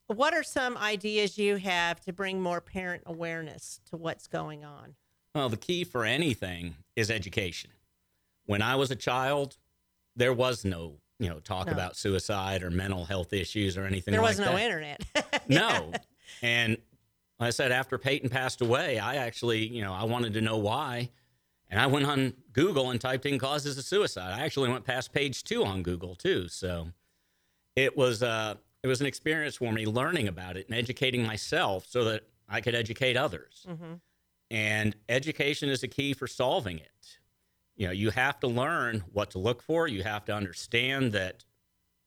what 0.07 0.33
are 0.33 0.43
some 0.43 0.77
ideas 0.77 1.38
you 1.38 1.55
have 1.57 1.99
to 2.01 2.13
bring 2.13 2.39
more 2.41 2.61
parent 2.61 3.03
awareness 3.05 3.79
to 3.89 3.97
what's 3.97 4.27
going 4.27 4.63
on? 4.63 4.95
Well, 5.33 5.49
the 5.49 5.57
key 5.57 5.83
for 5.83 6.05
anything 6.05 6.75
is 6.95 7.09
education. 7.11 7.71
When 8.45 8.61
I 8.61 8.75
was 8.75 8.91
a 8.91 8.95
child, 8.95 9.57
there 10.15 10.31
was 10.31 10.63
no, 10.63 10.97
you 11.19 11.27
know, 11.27 11.39
talk 11.39 11.65
No. 11.65 11.73
about 11.73 11.97
suicide 11.97 12.61
or 12.61 12.69
mental 12.69 13.05
health 13.05 13.33
issues 13.33 13.75
or 13.77 13.86
anything 13.86 14.11
there 14.11 14.21
like 14.21 14.38
was 14.38 14.39
no 14.39 14.53
that. 14.53 14.61
internet. 14.61 15.01
No. 15.49 15.91
And 16.41 16.77
I 17.39 17.49
said, 17.49 17.71
after 17.71 17.97
Peyton 17.97 18.29
passed 18.29 18.61
away, 18.61 18.97
I 18.97 19.15
actually, 19.15 19.67
you 19.67 19.81
know, 19.81 19.93
I 19.93 20.05
wanted 20.05 20.33
to 20.33 20.41
know 20.41 20.57
why. 20.57 21.09
And 21.69 21.79
I 21.79 21.88
went 21.88 22.05
on 22.05 22.33
Google 22.53 22.91
and 22.91 23.01
typed 23.01 23.25
in 23.25 23.39
causes 23.39 23.77
of 23.77 23.83
suicide. 23.83 24.31
I 24.31 24.45
actually 24.45 24.69
went 24.69 24.86
past 24.86 25.11
page 25.11 25.43
two 25.43 25.65
on 25.65 25.83
Google 25.83 26.15
too. 26.15 26.47
So 26.47 26.89
it 27.75 27.97
was 27.97 28.21
uh 28.23 28.55
it 28.83 28.88
was 28.88 29.01
an 29.01 29.07
experience 29.07 29.55
for 29.55 29.73
me 29.73 29.86
learning 29.86 30.27
about 30.27 30.57
it 30.57 30.67
and 30.67 30.77
educating 30.77 31.25
myself 31.25 31.86
so 31.89 32.03
that 32.05 32.21
I 32.47 32.61
could 32.61 32.75
educate 32.75 33.17
others. 33.17 33.65
And 34.51 34.95
education 35.09 35.69
is 35.69 35.81
a 35.81 35.88
key 35.88 36.13
for 36.13 36.27
solving 36.27 36.77
it. 36.77 37.17
You 37.75 37.88
know, 37.88 37.93
you 37.93 38.11
have 38.11 38.39
to 38.41 38.47
learn 38.47 39.03
what 39.11 39.31
to 39.31 39.39
look 39.39 39.63
for. 39.63 39.88
You 39.88 40.03
have 40.03 40.23
to 40.25 40.33
understand 40.36 41.13
that, 41.13 41.43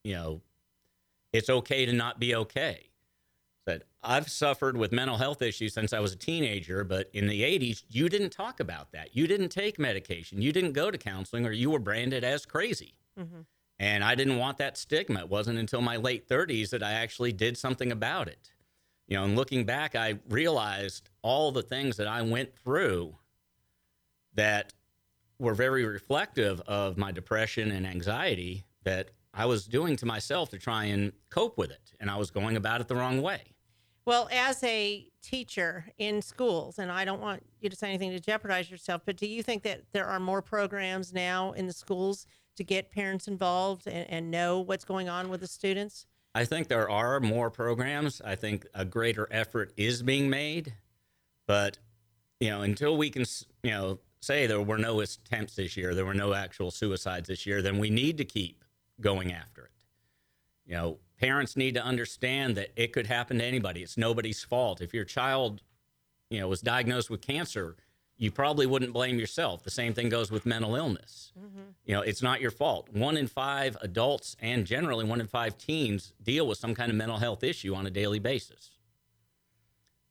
you 0.05 0.15
know, 0.15 0.41
it's 1.33 1.51
okay 1.51 1.85
to 1.85 1.93
not 1.93 2.21
be 2.21 2.35
okay. 2.37 2.88
That 3.69 3.83
I've 4.03 4.31
suffered 4.31 4.79
with 4.79 4.93
mental 4.93 5.19
health 5.19 5.43
issues 5.43 5.75
since 5.75 5.93
I 5.93 6.01
was 6.01 6.15
a 6.15 6.17
teenager, 6.17 6.85
but 6.85 7.11
in 7.13 7.27
the 7.27 7.43
80s, 7.43 7.83
you 7.91 8.09
didn't 8.09 8.31
talk 8.31 8.61
about 8.61 8.93
that. 8.93 9.15
You 9.15 9.27
didn't 9.27 9.51
take 9.51 9.79
medication. 9.79 10.41
You 10.41 10.53
didn't 10.53 10.73
go 10.73 10.91
to 10.91 10.97
counseling, 10.97 11.45
or 11.45 11.53
you 11.53 11.69
were 11.69 11.79
branded 11.79 12.25
as 12.25 12.47
crazy. 12.47 12.95
Mm-hmm. 13.21 13.41
And 13.79 14.03
I 14.03 14.15
didn't 14.15 14.39
want 14.39 14.57
that 14.57 14.79
stigma. 14.79 15.21
It 15.21 15.29
wasn't 15.29 15.59
until 15.59 15.83
my 15.83 15.97
late 15.97 16.27
30s 16.27 16.71
that 16.71 16.83
I 16.83 16.93
actually 16.93 17.31
did 17.33 17.59
something 17.59 17.93
about 17.93 18.29
it. 18.29 18.53
You 19.07 19.19
know, 19.19 19.25
and 19.25 19.37
looking 19.37 19.67
back, 19.67 19.95
I 19.95 20.19
realized 20.31 21.11
all 21.21 21.53
the 21.53 21.63
things 21.63 21.99
that 21.99 22.09
I 22.09 22.23
went 22.23 22.57
through 22.57 23.17
that 24.33 24.73
were 25.39 25.55
very 25.55 25.85
reflective 25.85 26.63
of 26.63 26.97
my 26.97 27.13
depression 27.13 27.71
and 27.71 27.87
anxiety 27.87 28.65
that 28.85 29.11
I 29.35 29.45
was 29.45 29.67
doing 29.67 29.97
to 29.97 30.07
myself 30.07 30.49
to 30.51 30.59
try 30.59 30.85
and 30.85 31.13
cope 31.29 31.59
with 31.59 31.71
it. 31.71 31.93
And 32.01 32.11
I 32.11 32.17
was 32.17 32.31
going 32.31 32.57
about 32.57 32.81
it 32.81 32.89
the 32.89 32.97
wrong 32.97 33.21
way. 33.21 33.43
Well, 34.09 34.27
as 34.33 34.65
a 34.65 35.07
teacher 35.21 35.85
in 35.99 36.23
schools, 36.23 36.79
and 36.79 36.91
I 36.91 37.05
don't 37.05 37.21
want 37.21 37.45
you 37.61 37.69
to 37.69 37.77
say 37.77 37.91
anything 37.91 38.11
to 38.13 38.19
jeopardize 38.19 38.71
yourself, 38.71 39.03
but 39.05 39.19
do 39.19 39.27
you 39.27 39.43
think 39.43 39.65
that 39.65 39.83
there 39.93 40.07
are 40.07 40.19
more 40.19 40.41
programs 40.41 41.13
now 41.13 41.53
in 41.53 41.67
the 41.67 41.75
schools 41.75 42.27
to 42.57 42.65
get 42.65 42.91
parents 42.91 43.29
involved 43.29 43.87
and, 43.87 44.09
and 44.09 44.31
know 44.31 44.61
what's 44.61 44.87
going 44.87 45.11
on 45.11 45.29
with 45.29 45.43
the 45.43 45.47
students? 45.47 46.07
I 46.35 46.47
think 46.47 46.69
there 46.69 46.89
are 46.89 47.21
more 47.21 47.51
programs. 47.51 48.23
I 48.25 48.35
think 48.35 48.67
a 48.73 48.87
greater 48.87 49.29
effort 49.31 49.75
is 49.77 50.03
being 50.03 50.31
made, 50.31 50.73
but 51.47 51.77
you 52.41 52.49
know, 52.49 52.63
until 52.63 52.97
we 52.97 53.11
can, 53.11 53.27
you 53.63 53.73
know, 53.73 53.99
say 54.21 54.47
there 54.47 54.63
were 54.63 54.79
no 54.79 55.01
attempts 55.01 55.57
this 55.57 55.77
year, 55.77 55.95
there 55.95 56.07
were 56.07 56.15
no 56.15 56.33
actual 56.33 56.71
suicides 56.71 57.29
this 57.29 57.45
year, 57.45 57.61
then 57.61 57.79
we 57.79 57.91
need 57.91 58.17
to 58.17 58.25
keep 58.25 58.65
going 59.03 59.35
after 59.35 59.67
it. 59.67 59.73
You 60.65 60.77
know, 60.77 60.99
parents 61.19 61.57
need 61.57 61.75
to 61.75 61.83
understand 61.83 62.57
that 62.57 62.71
it 62.77 62.93
could 62.93 63.07
happen 63.07 63.39
to 63.39 63.45
anybody. 63.45 63.83
It's 63.83 63.97
nobody's 63.97 64.43
fault. 64.43 64.81
If 64.81 64.95
your 64.95 65.05
child, 65.05 65.63
you 66.31 66.41
know, 66.41 66.49
was 66.49 66.61
diagnosed 66.61 67.11
with 67.11 67.21
cancer, 67.21 67.77
you 68.17 68.31
probably 68.33 68.67
wouldn't 68.67 68.93
blame 68.93 69.19
yourself. 69.19 69.63
The 69.63 69.71
same 69.71 69.95
thing 69.95 70.09
goes 70.09 70.31
with 70.31 70.45
mental 70.45 70.75
illness. 70.75 71.33
Mm-hmm. 71.39 71.71
You 71.85 71.95
know, 71.95 72.03
it's 72.03 72.23
not 72.23 72.41
your 72.41 72.51
fault. 72.51 72.89
One 72.93 73.17
in 73.17 73.29
five 73.29 73.77
adults 73.81 74.37
and 74.41 74.67
generally 74.67 75.05
one 75.05 75.21
in 75.21 75.29
five 75.29 75.57
teens 75.57 76.13
deal 76.23 76.47
with 76.47 76.59
some 76.59 76.75
kind 76.75 76.91
of 76.91 76.97
mental 76.97 77.19
health 77.19 77.45
issue 77.45 77.75
on 77.75 77.87
a 77.87 77.91
daily 77.91 78.19
basis. 78.19 78.73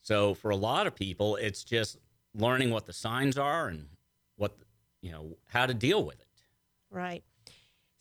So 0.02 0.34
for 0.34 0.52
a 0.52 0.56
lot 0.56 0.88
of 0.88 0.96
people, 0.96 1.36
it's 1.36 1.66
just 1.66 1.98
learning 2.34 2.72
what 2.72 2.86
the 2.86 2.94
signs 2.94 3.38
are 3.38 3.68
and 3.68 3.88
what, 4.38 4.58
you 5.02 5.12
know, 5.12 5.38
how 5.48 5.66
to 5.66 5.74
deal 5.74 6.04
with 6.04 6.20
it. 6.22 6.28
Right. 6.90 7.24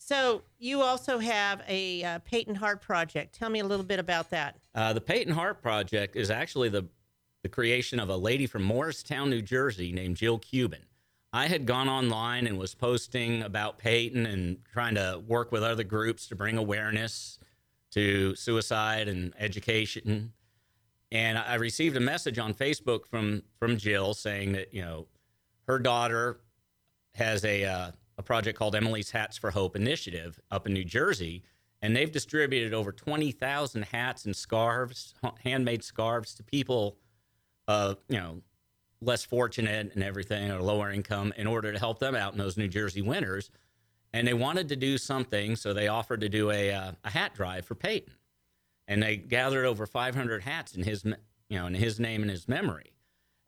So 0.06 0.42
you 0.60 0.82
also 0.82 1.18
have 1.18 1.62
a 1.66 2.04
uh, 2.04 2.18
Peyton 2.20 2.54
Heart 2.54 2.80
project. 2.80 3.34
Tell 3.34 3.50
me 3.50 3.58
a 3.58 3.64
little 3.64 3.84
bit 3.84 3.98
about 3.98 4.30
that. 4.30 4.56
Uh, 4.72 4.92
the 4.92 5.00
Peyton 5.00 5.32
Heart 5.32 5.60
Project 5.60 6.14
is 6.14 6.30
actually 6.30 6.68
the, 6.68 6.86
the 7.42 7.48
creation 7.48 7.98
of 7.98 8.08
a 8.08 8.16
lady 8.16 8.46
from 8.46 8.62
Morristown, 8.62 9.30
New 9.30 9.42
Jersey 9.42 9.90
named 9.90 10.16
Jill 10.16 10.38
Kubin. 10.38 10.84
I 11.32 11.48
had 11.48 11.66
gone 11.66 11.88
online 11.88 12.46
and 12.46 12.56
was 12.56 12.72
posting 12.72 13.42
about 13.42 13.78
Peyton 13.78 14.26
and 14.26 14.58
trying 14.72 14.94
to 14.94 15.20
work 15.26 15.50
with 15.50 15.64
other 15.64 15.82
groups 15.82 16.28
to 16.28 16.36
bring 16.36 16.56
awareness 16.56 17.40
to 17.90 18.36
suicide 18.36 19.08
and 19.08 19.34
education. 19.40 20.32
And 21.10 21.36
I 21.36 21.56
received 21.56 21.96
a 21.96 22.00
message 22.00 22.38
on 22.38 22.54
Facebook 22.54 23.06
from 23.06 23.42
from 23.58 23.76
Jill 23.76 24.14
saying 24.14 24.52
that 24.52 24.72
you 24.72 24.82
know 24.82 25.08
her 25.66 25.80
daughter 25.80 26.38
has 27.14 27.44
a 27.44 27.64
uh, 27.64 27.90
a 28.18 28.22
project 28.22 28.58
called 28.58 28.74
Emily's 28.74 29.10
Hats 29.10 29.36
for 29.36 29.50
Hope 29.50 29.76
initiative 29.76 30.40
up 30.50 30.66
in 30.66 30.72
New 30.72 30.84
Jersey, 30.84 31.42
and 31.82 31.94
they've 31.94 32.10
distributed 32.10 32.72
over 32.72 32.92
twenty 32.92 33.32
thousand 33.32 33.84
hats 33.84 34.24
and 34.24 34.34
scarves, 34.34 35.14
handmade 35.44 35.84
scarves, 35.84 36.34
to 36.34 36.42
people, 36.42 36.96
uh, 37.68 37.94
you 38.08 38.16
know, 38.16 38.42
less 39.02 39.24
fortunate 39.24 39.92
and 39.94 40.02
everything 40.02 40.50
or 40.50 40.62
lower 40.62 40.90
income, 40.90 41.32
in 41.36 41.46
order 41.46 41.72
to 41.72 41.78
help 41.78 41.98
them 41.98 42.14
out 42.14 42.32
in 42.32 42.38
those 42.38 42.56
New 42.56 42.68
Jersey 42.68 43.02
winters. 43.02 43.50
And 44.12 44.26
they 44.26 44.34
wanted 44.34 44.68
to 44.70 44.76
do 44.76 44.96
something, 44.96 45.56
so 45.56 45.74
they 45.74 45.88
offered 45.88 46.22
to 46.22 46.28
do 46.30 46.50
a 46.50 46.72
uh, 46.72 46.92
a 47.04 47.10
hat 47.10 47.34
drive 47.34 47.66
for 47.66 47.74
Peyton, 47.74 48.14
and 48.88 49.02
they 49.02 49.16
gathered 49.18 49.66
over 49.66 49.86
five 49.86 50.14
hundred 50.14 50.42
hats 50.42 50.74
in 50.74 50.84
his, 50.84 51.04
you 51.04 51.58
know, 51.58 51.66
in 51.66 51.74
his 51.74 52.00
name 52.00 52.22
and 52.22 52.30
his 52.30 52.48
memory. 52.48 52.95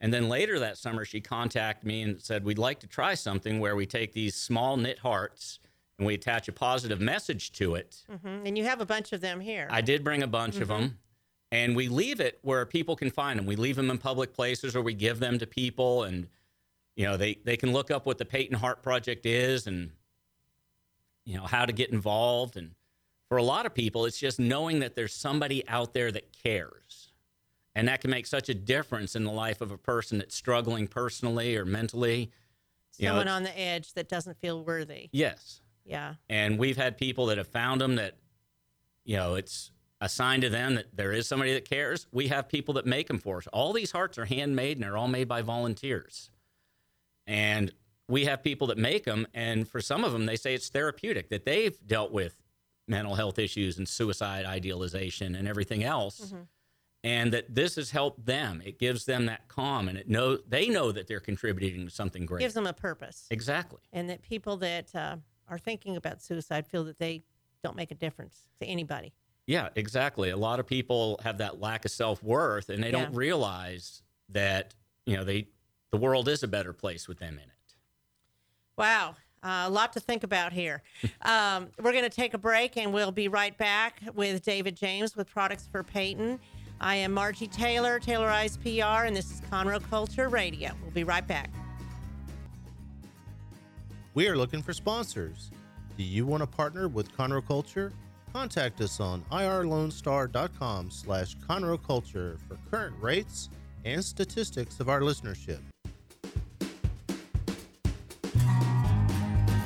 And 0.00 0.14
then 0.14 0.28
later 0.28 0.58
that 0.60 0.78
summer, 0.78 1.04
she 1.04 1.20
contacted 1.20 1.86
me 1.86 2.02
and 2.02 2.20
said, 2.20 2.44
We'd 2.44 2.58
like 2.58 2.80
to 2.80 2.86
try 2.86 3.14
something 3.14 3.58
where 3.58 3.74
we 3.74 3.86
take 3.86 4.12
these 4.12 4.36
small 4.36 4.76
knit 4.76 5.00
hearts 5.00 5.58
and 5.98 6.06
we 6.06 6.14
attach 6.14 6.46
a 6.48 6.52
positive 6.52 7.00
message 7.00 7.52
to 7.52 7.74
it. 7.74 8.04
hmm 8.08 8.42
And 8.44 8.56
you 8.56 8.64
have 8.64 8.80
a 8.80 8.86
bunch 8.86 9.12
of 9.12 9.20
them 9.20 9.40
here. 9.40 9.66
I 9.70 9.80
did 9.80 10.04
bring 10.04 10.22
a 10.22 10.28
bunch 10.28 10.60
of 10.60 10.68
them. 10.68 10.98
And 11.50 11.74
we 11.74 11.88
leave 11.88 12.20
it 12.20 12.38
where 12.42 12.66
people 12.66 12.94
can 12.94 13.10
find 13.10 13.38
them. 13.38 13.46
We 13.46 13.56
leave 13.56 13.76
them 13.76 13.90
in 13.90 13.96
public 13.98 14.34
places 14.34 14.76
or 14.76 14.82
we 14.82 14.92
give 14.92 15.18
them 15.18 15.38
to 15.38 15.46
people. 15.46 16.04
And, 16.04 16.28
you 16.94 17.06
know, 17.06 17.16
they, 17.16 17.38
they 17.42 17.56
can 17.56 17.72
look 17.72 17.90
up 17.90 18.04
what 18.04 18.18
the 18.18 18.26
Peyton 18.26 18.56
Heart 18.56 18.82
Project 18.82 19.24
is 19.24 19.66
and, 19.66 19.90
you 21.24 21.36
know, 21.36 21.46
how 21.46 21.64
to 21.64 21.72
get 21.72 21.90
involved. 21.90 22.58
And 22.58 22.72
for 23.28 23.38
a 23.38 23.42
lot 23.42 23.64
of 23.64 23.74
people, 23.74 24.04
it's 24.04 24.18
just 24.18 24.38
knowing 24.38 24.80
that 24.80 24.94
there's 24.94 25.14
somebody 25.14 25.66
out 25.68 25.94
there 25.94 26.12
that 26.12 26.32
cares. 26.32 27.07
And 27.78 27.86
that 27.86 28.00
can 28.00 28.10
make 28.10 28.26
such 28.26 28.48
a 28.48 28.54
difference 28.54 29.14
in 29.14 29.22
the 29.22 29.30
life 29.30 29.60
of 29.60 29.70
a 29.70 29.78
person 29.78 30.18
that's 30.18 30.34
struggling 30.34 30.88
personally 30.88 31.56
or 31.56 31.64
mentally. 31.64 32.32
You 32.96 33.06
know, 33.06 33.10
Someone 33.10 33.28
on 33.28 33.44
the 33.44 33.56
edge 33.56 33.92
that 33.92 34.08
doesn't 34.08 34.36
feel 34.40 34.64
worthy. 34.64 35.10
Yes. 35.12 35.60
Yeah. 35.84 36.14
And 36.28 36.58
we've 36.58 36.76
had 36.76 36.98
people 36.98 37.26
that 37.26 37.38
have 37.38 37.46
found 37.46 37.80
them 37.80 37.94
that, 37.94 38.16
you 39.04 39.16
know, 39.16 39.36
it's 39.36 39.70
a 40.00 40.08
sign 40.08 40.40
to 40.40 40.48
them 40.48 40.74
that 40.74 40.96
there 40.96 41.12
is 41.12 41.28
somebody 41.28 41.54
that 41.54 41.70
cares. 41.70 42.08
We 42.10 42.26
have 42.26 42.48
people 42.48 42.74
that 42.74 42.84
make 42.84 43.06
them 43.06 43.20
for 43.20 43.36
us. 43.36 43.46
All 43.52 43.72
these 43.72 43.92
hearts 43.92 44.18
are 44.18 44.24
handmade 44.24 44.76
and 44.76 44.82
they're 44.82 44.96
all 44.96 45.06
made 45.06 45.28
by 45.28 45.42
volunteers. 45.42 46.30
And 47.28 47.72
we 48.08 48.24
have 48.24 48.42
people 48.42 48.66
that 48.66 48.78
make 48.78 49.04
them, 49.04 49.28
and 49.34 49.68
for 49.68 49.80
some 49.80 50.02
of 50.02 50.10
them, 50.10 50.26
they 50.26 50.34
say 50.34 50.52
it's 50.54 50.68
therapeutic 50.68 51.28
that 51.28 51.44
they've 51.44 51.78
dealt 51.86 52.10
with 52.10 52.42
mental 52.88 53.14
health 53.14 53.38
issues 53.38 53.78
and 53.78 53.88
suicide 53.88 54.46
idealization 54.46 55.36
and 55.36 55.46
everything 55.46 55.84
else. 55.84 56.20
Mm-hmm. 56.22 56.42
And 57.04 57.32
that 57.32 57.54
this 57.54 57.76
has 57.76 57.90
helped 57.90 58.26
them. 58.26 58.60
It 58.64 58.78
gives 58.78 59.04
them 59.04 59.26
that 59.26 59.46
calm, 59.46 59.88
and 59.88 59.96
it 59.96 60.08
know 60.08 60.36
they 60.36 60.68
know 60.68 60.90
that 60.90 61.06
they're 61.06 61.20
contributing 61.20 61.86
to 61.86 61.90
something 61.90 62.26
great. 62.26 62.40
Gives 62.40 62.54
them 62.54 62.66
a 62.66 62.72
purpose. 62.72 63.26
exactly. 63.30 63.80
and 63.92 64.10
that 64.10 64.22
people 64.22 64.56
that 64.58 64.94
uh, 64.94 65.16
are 65.48 65.58
thinking 65.58 65.96
about 65.96 66.20
suicide 66.20 66.66
feel 66.66 66.84
that 66.84 66.98
they 66.98 67.22
don't 67.62 67.76
make 67.76 67.92
a 67.92 67.94
difference 67.94 68.46
to 68.60 68.66
anybody. 68.66 69.12
Yeah, 69.46 69.68
exactly. 69.76 70.30
A 70.30 70.36
lot 70.36 70.60
of 70.60 70.66
people 70.66 71.20
have 71.22 71.38
that 71.38 71.60
lack 71.60 71.84
of 71.84 71.90
self 71.90 72.22
worth, 72.22 72.68
and 72.68 72.82
they 72.82 72.90
don't 72.90 73.14
realize 73.14 74.02
that 74.30 74.74
you 75.06 75.16
know 75.16 75.24
they 75.24 75.48
the 75.90 75.96
world 75.96 76.28
is 76.28 76.42
a 76.42 76.48
better 76.48 76.72
place 76.72 77.08
with 77.08 77.18
them 77.18 77.34
in 77.34 77.44
it. 77.44 77.74
Wow. 78.76 79.16
Uh, 79.42 79.64
a 79.66 79.70
lot 79.70 79.92
to 79.92 80.00
think 80.00 80.24
about 80.24 80.52
here. 80.52 80.82
Um, 81.22 81.68
we're 81.82 81.92
going 81.92 82.04
to 82.04 82.10
take 82.10 82.32
a 82.32 82.38
break 82.38 82.76
and 82.76 82.92
we'll 82.92 83.12
be 83.12 83.28
right 83.28 83.56
back 83.58 84.00
with 84.14 84.42
David 84.42 84.76
James 84.76 85.14
with 85.14 85.28
Products 85.28 85.68
for 85.70 85.82
Peyton. 85.82 86.38
I 86.80 86.94
am 86.96 87.12
Margie 87.12 87.48
Taylor, 87.48 87.98
Taylorized 87.98 88.62
PR, 88.62 89.06
and 89.06 89.16
this 89.16 89.30
is 89.32 89.40
Conroe 89.50 89.82
Culture 89.90 90.28
Radio. 90.28 90.70
We'll 90.82 90.92
be 90.92 91.04
right 91.04 91.26
back. 91.26 91.50
We 94.14 94.28
are 94.28 94.36
looking 94.36 94.62
for 94.62 94.72
sponsors. 94.72 95.50
Do 95.96 96.04
you 96.04 96.24
want 96.24 96.42
to 96.42 96.46
partner 96.46 96.86
with 96.86 97.16
Conroe 97.16 97.44
Culture? 97.44 97.92
Contact 98.32 98.80
us 98.80 99.00
on 99.00 99.22
irlonestar.com 99.32 100.90
slash 100.90 101.36
Conroe 101.38 101.82
Culture 101.84 102.38
for 102.46 102.56
current 102.70 102.94
rates 103.00 103.48
and 103.84 104.04
statistics 104.04 104.78
of 104.78 104.88
our 104.88 105.00
listenership. 105.00 105.58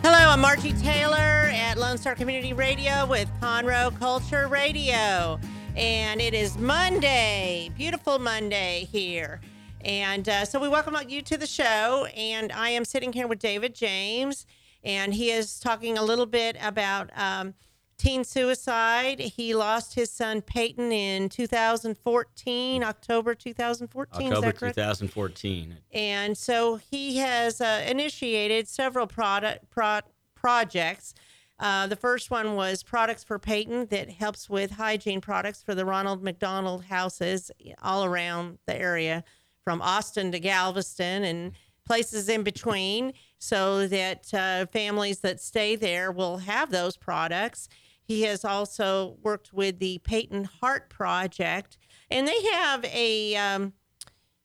Hello, 0.02 0.30
I'm 0.30 0.40
Margie 0.40 0.72
Taylor 0.72 1.16
at 1.16 1.74
Lone 1.76 1.98
Star 1.98 2.14
Community 2.14 2.54
Radio 2.54 3.04
with 3.06 3.28
Conroe 3.40 3.96
Culture 3.98 4.48
Radio. 4.48 5.38
And 5.77 6.20
it 6.20 6.35
is 6.35 6.59
Monday, 6.59 7.70
beautiful 7.75 8.18
Monday 8.18 8.87
here. 8.93 9.41
And 9.83 10.29
uh, 10.29 10.45
so 10.45 10.61
we 10.61 10.68
welcome 10.68 10.95
you 11.09 11.23
to 11.23 11.39
the 11.39 11.47
show. 11.47 12.07
And 12.14 12.53
I 12.53 12.68
am 12.70 12.85
sitting 12.85 13.12
here 13.12 13.27
with 13.27 13.39
David 13.39 13.75
James, 13.75 14.47
and 14.85 15.14
he 15.14 15.31
is 15.31 15.59
talking 15.59 15.97
a 15.97 16.03
little 16.03 16.27
bit 16.27 16.59
about 16.61 17.11
um, 17.18 17.55
teen 17.97 18.23
suicide. 18.23 19.18
He 19.18 19.55
lost 19.55 19.95
his 19.95 20.11
son 20.11 20.43
Peyton 20.43 20.93
in 20.93 21.31
2014, 21.31 22.85
October 22.85 23.35
2014. 23.35 24.27
is 24.27 24.33
October 24.33 24.47
that 24.53 24.75
2014. 24.75 25.79
And 25.93 26.37
so 26.37 26.77
he 26.77 27.16
has 27.16 27.62
uh, 27.62 27.83
initiated 27.89 28.68
several 28.68 29.07
product 29.07 29.70
pro- 29.70 30.01
projects. 30.35 31.14
Uh, 31.62 31.86
the 31.86 31.94
first 31.94 32.28
one 32.28 32.56
was 32.56 32.82
Products 32.82 33.22
for 33.22 33.38
Peyton 33.38 33.86
that 33.86 34.10
helps 34.10 34.50
with 34.50 34.72
hygiene 34.72 35.20
products 35.20 35.62
for 35.62 35.76
the 35.76 35.84
Ronald 35.84 36.20
McDonald 36.20 36.84
houses 36.86 37.52
all 37.80 38.04
around 38.04 38.58
the 38.66 38.76
area, 38.76 39.22
from 39.62 39.80
Austin 39.80 40.32
to 40.32 40.40
Galveston 40.40 41.22
and 41.22 41.52
places 41.86 42.28
in 42.28 42.42
between, 42.42 43.12
so 43.38 43.86
that 43.86 44.34
uh, 44.34 44.66
families 44.72 45.20
that 45.20 45.40
stay 45.40 45.76
there 45.76 46.10
will 46.10 46.38
have 46.38 46.72
those 46.72 46.96
products. 46.96 47.68
He 48.02 48.22
has 48.22 48.44
also 48.44 49.16
worked 49.22 49.52
with 49.52 49.78
the 49.78 49.98
Peyton 49.98 50.48
Heart 50.60 50.90
Project, 50.90 51.78
and 52.10 52.26
they 52.26 52.42
have 52.54 52.84
a 52.86 53.36
um, 53.36 53.72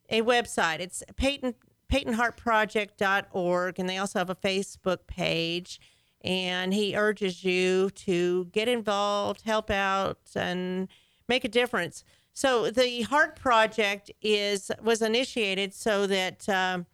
a 0.07 0.21
website. 0.21 0.81
It's 0.81 1.01
Peyton 1.15 1.55
PeytonHeartProject.org, 1.91 3.79
and 3.79 3.89
they 3.89 3.97
also 3.97 4.19
have 4.19 4.29
a 4.29 4.35
Facebook 4.35 5.07
page. 5.07 5.79
And 6.27 6.73
he 6.73 6.93
urges 6.93 7.45
you 7.45 7.89
to 7.91 8.45
get 8.51 8.67
involved, 8.67 9.43
help 9.43 9.71
out, 9.71 10.19
and 10.35 10.89
make 11.29 11.45
a 11.45 11.47
difference. 11.47 12.03
So 12.33 12.69
the 12.69 13.03
Heart 13.03 13.37
Project 13.37 14.11
is 14.21 14.69
was 14.83 15.01
initiated 15.01 15.73
so 15.73 16.05
that 16.07 16.47
um, 16.49 16.85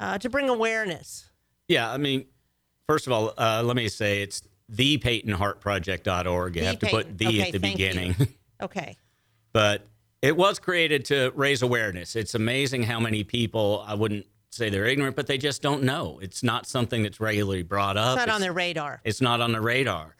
uh, 0.00 0.18
to 0.18 0.28
bring 0.28 0.48
awareness. 0.48 1.30
Yeah, 1.68 1.88
I 1.88 1.98
mean, 1.98 2.24
first 2.88 3.06
of 3.06 3.12
all, 3.12 3.32
uh, 3.38 3.62
let 3.64 3.76
me 3.76 3.88
say 3.88 4.22
it's 4.22 4.42
thepeytonheartproject.org. 4.72 6.56
You 6.56 6.60
The 6.62 6.66
have 6.66 6.78
to 6.80 6.86
Peyton- 6.86 7.02
put 7.04 7.18
the 7.18 7.26
okay, 7.28 7.40
at 7.42 7.52
the 7.52 7.58
thank 7.60 7.78
you. 7.78 7.88
beginning. 7.88 8.16
Okay. 8.60 8.96
but 9.52 9.86
it 10.20 10.36
was 10.36 10.58
created 10.58 11.04
to 11.04 11.30
raise 11.36 11.62
awareness. 11.62 12.16
It's 12.16 12.34
amazing 12.34 12.82
how 12.82 12.98
many 12.98 13.22
people, 13.22 13.84
I 13.86 13.94
wouldn't 13.94 14.26
say 14.58 14.70
they're 14.70 14.86
ignorant, 14.86 15.16
but 15.16 15.26
they 15.26 15.38
just 15.38 15.62
don't 15.62 15.82
know. 15.82 16.18
It's 16.20 16.42
not 16.42 16.66
something 16.66 17.02
that's 17.02 17.20
regularly 17.20 17.62
brought 17.62 17.96
up. 17.96 18.18
It's 18.18 18.26
not 18.26 18.34
on 18.34 18.40
their 18.40 18.52
radar. 18.52 19.00
It's 19.04 19.20
not 19.20 19.40
on 19.40 19.52
the 19.52 19.60
radar. 19.60 20.16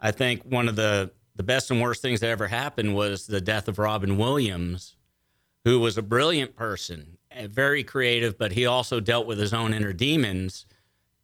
I 0.00 0.10
think 0.10 0.42
one 0.42 0.68
of 0.68 0.76
the, 0.76 1.12
the 1.36 1.42
best 1.42 1.70
and 1.70 1.80
worst 1.80 2.02
things 2.02 2.20
that 2.20 2.30
ever 2.30 2.48
happened 2.48 2.94
was 2.94 3.26
the 3.26 3.40
death 3.40 3.68
of 3.68 3.78
Robin 3.78 4.18
Williams, 4.18 4.96
who 5.64 5.78
was 5.78 5.96
a 5.96 6.02
brilliant 6.02 6.56
person, 6.56 7.18
eh, 7.30 7.46
very 7.48 7.84
creative, 7.84 8.36
but 8.36 8.52
he 8.52 8.66
also 8.66 8.98
dealt 8.98 9.26
with 9.26 9.38
his 9.38 9.54
own 9.54 9.72
inner 9.72 9.92
demons. 9.92 10.66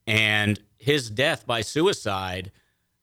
And 0.07 0.61
his 0.79 1.11
death 1.11 1.47
by 1.47 1.61
suicide 1.61 2.53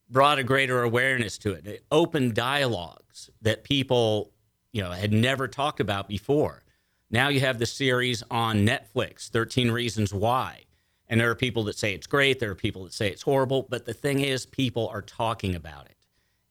brought 0.08 0.38
a 0.38 0.44
greater 0.44 0.82
awareness 0.82 1.36
to 1.38 1.52
it. 1.52 1.66
It 1.66 1.84
opened 1.90 2.34
dialogues 2.34 3.30
that 3.42 3.64
people, 3.64 4.32
you 4.72 4.82
know, 4.82 4.90
had 4.90 5.12
never 5.12 5.48
talked 5.48 5.80
about 5.80 6.08
before. 6.08 6.62
Now 7.10 7.28
you 7.28 7.40
have 7.40 7.58
the 7.58 7.66
series 7.66 8.22
on 8.30 8.66
Netflix, 8.66 9.28
13 9.28 9.70
Reasons 9.70 10.12
Why. 10.12 10.62
And 11.08 11.20
there 11.20 11.30
are 11.30 11.36
people 11.36 11.62
that 11.64 11.78
say 11.78 11.94
it's 11.94 12.06
great, 12.06 12.40
there 12.40 12.50
are 12.50 12.56
people 12.56 12.84
that 12.84 12.92
say 12.92 13.08
it's 13.08 13.22
horrible, 13.22 13.66
but 13.68 13.84
the 13.84 13.94
thing 13.94 14.20
is 14.20 14.44
people 14.44 14.88
are 14.88 15.02
talking 15.02 15.54
about 15.54 15.86
it. 15.86 15.96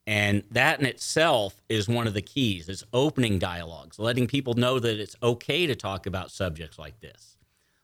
And 0.07 0.43
that 0.51 0.79
in 0.79 0.85
itself 0.85 1.61
is 1.67 1.89
one 1.89 2.07
of 2.07 2.13
the 2.13 2.21
keys 2.21 2.69
is 2.69 2.85
opening 2.93 3.37
dialogues, 3.39 3.99
letting 3.99 4.27
people 4.27 4.53
know 4.53 4.79
that 4.79 4.99
it's 4.99 5.15
okay 5.21 5.65
to 5.65 5.75
talk 5.75 6.05
about 6.05 6.31
subjects 6.31 6.79
like 6.79 7.01
this. 7.01 7.37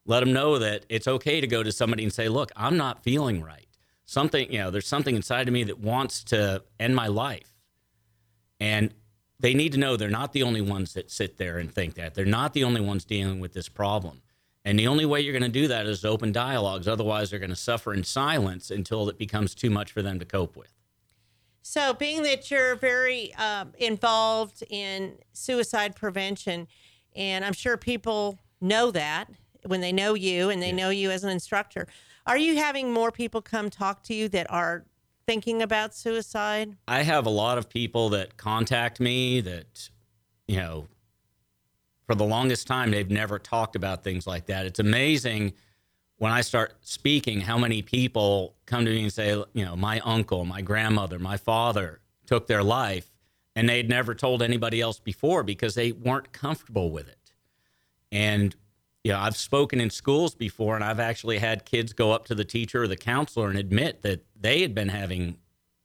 Let 0.05 0.21
them 0.21 0.31
know 0.31 0.57
that 0.59 0.85
it's 0.87 1.07
okay 1.07 1.41
to 1.41 1.47
go 1.47 1.63
to 1.63 1.71
somebody 1.71 2.03
and 2.03 2.13
say, 2.13 2.29
"Look, 2.29 2.51
I'm 2.55 2.77
not 2.77 3.03
feeling 3.03 3.41
right. 3.41 3.67
Something, 4.05 4.51
you 4.51 4.59
know, 4.59 4.71
there's 4.71 4.87
something 4.87 5.15
inside 5.15 5.47
of 5.47 5.53
me 5.53 5.63
that 5.63 5.79
wants 5.79 6.23
to 6.25 6.63
end 6.79 6.95
my 6.95 7.07
life." 7.07 7.53
And 8.59 8.93
they 9.41 9.53
need 9.55 9.71
to 9.73 9.79
know 9.79 9.97
they're 9.97 10.09
not 10.09 10.33
the 10.33 10.43
only 10.43 10.61
ones 10.61 10.93
that 10.93 11.09
sit 11.09 11.37
there 11.37 11.57
and 11.57 11.73
think 11.73 11.95
that. 11.95 12.13
They're 12.13 12.25
not 12.25 12.53
the 12.53 12.63
only 12.63 12.81
ones 12.81 13.03
dealing 13.03 13.39
with 13.39 13.53
this 13.53 13.67
problem. 13.67 14.21
And 14.63 14.77
the 14.77 14.87
only 14.87 15.05
way 15.05 15.21
you're 15.21 15.37
going 15.37 15.51
to 15.51 15.59
do 15.59 15.67
that 15.67 15.87
is 15.87 16.01
to 16.01 16.09
open 16.09 16.31
dialogues. 16.31 16.87
Otherwise, 16.87 17.31
they're 17.31 17.39
going 17.39 17.49
to 17.49 17.55
suffer 17.55 17.93
in 17.93 18.03
silence 18.03 18.69
until 18.69 19.09
it 19.09 19.17
becomes 19.17 19.55
too 19.55 19.71
much 19.71 19.91
for 19.91 20.03
them 20.03 20.19
to 20.19 20.25
cope 20.25 20.55
with. 20.55 20.71
So, 21.63 21.93
being 21.93 22.21
that 22.23 22.51
you're 22.51 22.75
very 22.75 23.33
um, 23.35 23.73
involved 23.77 24.63
in 24.69 25.17
suicide 25.33 25.95
prevention, 25.95 26.67
and 27.15 27.43
I'm 27.43 27.53
sure 27.53 27.77
people 27.77 28.39
know 28.59 28.91
that 28.91 29.29
when 29.65 29.81
they 29.81 29.91
know 29.91 30.13
you 30.13 30.49
and 30.49 30.61
they 30.61 30.71
know 30.71 30.89
you 30.89 31.09
as 31.09 31.23
an 31.23 31.31
instructor, 31.31 31.87
are 32.27 32.37
you 32.37 32.57
having 32.57 32.91
more 32.91 33.11
people 33.11 33.41
come 33.41 33.69
talk 33.69 34.03
to 34.03 34.13
you 34.13 34.29
that 34.29 34.49
are 34.51 34.85
thinking 35.25 35.61
about 35.61 35.95
suicide? 35.95 36.75
I 36.87 37.03
have 37.03 37.25
a 37.25 37.29
lot 37.29 37.57
of 37.57 37.69
people 37.69 38.09
that 38.09 38.37
contact 38.37 38.99
me 38.99 39.41
that, 39.41 39.89
you 40.47 40.57
know, 40.57 40.87
for 42.05 42.15
the 42.15 42.25
longest 42.25 42.67
time, 42.67 42.91
they've 42.91 43.09
never 43.09 43.39
talked 43.39 43.75
about 43.75 44.03
things 44.03 44.27
like 44.27 44.47
that. 44.47 44.65
It's 44.65 44.79
amazing 44.79 45.53
when 46.17 46.31
I 46.31 46.41
start 46.41 46.73
speaking 46.81 47.41
how 47.41 47.57
many 47.57 47.81
people 47.81 48.55
come 48.65 48.85
to 48.85 48.91
me 48.91 49.03
and 49.03 49.13
say, 49.13 49.31
you 49.53 49.65
know, 49.65 49.75
my 49.75 49.99
uncle, 50.01 50.45
my 50.45 50.61
grandmother, 50.61 51.17
my 51.17 51.37
father 51.37 51.99
took 52.25 52.47
their 52.47 52.63
life 52.63 53.09
and 53.55 53.67
they'd 53.67 53.89
never 53.89 54.13
told 54.13 54.41
anybody 54.41 54.81
else 54.81 54.99
before 54.99 55.43
because 55.43 55.75
they 55.75 55.91
weren't 55.91 56.31
comfortable 56.31 56.91
with 56.91 57.07
it. 57.07 57.33
And, 58.11 58.55
you 59.03 59.11
know, 59.11 59.19
I've 59.19 59.37
spoken 59.37 59.79
in 59.81 59.89
schools 59.89 60.35
before 60.35 60.75
and 60.75 60.83
I've 60.83 60.99
actually 60.99 61.39
had 61.39 61.65
kids 61.65 61.93
go 61.93 62.11
up 62.11 62.25
to 62.25 62.35
the 62.35 62.45
teacher 62.45 62.83
or 62.83 62.87
the 62.87 62.97
counselor 62.97 63.49
and 63.49 63.57
admit 63.57 64.01
that 64.03 64.23
they 64.39 64.61
had 64.61 64.75
been 64.75 64.89
having, 64.89 65.37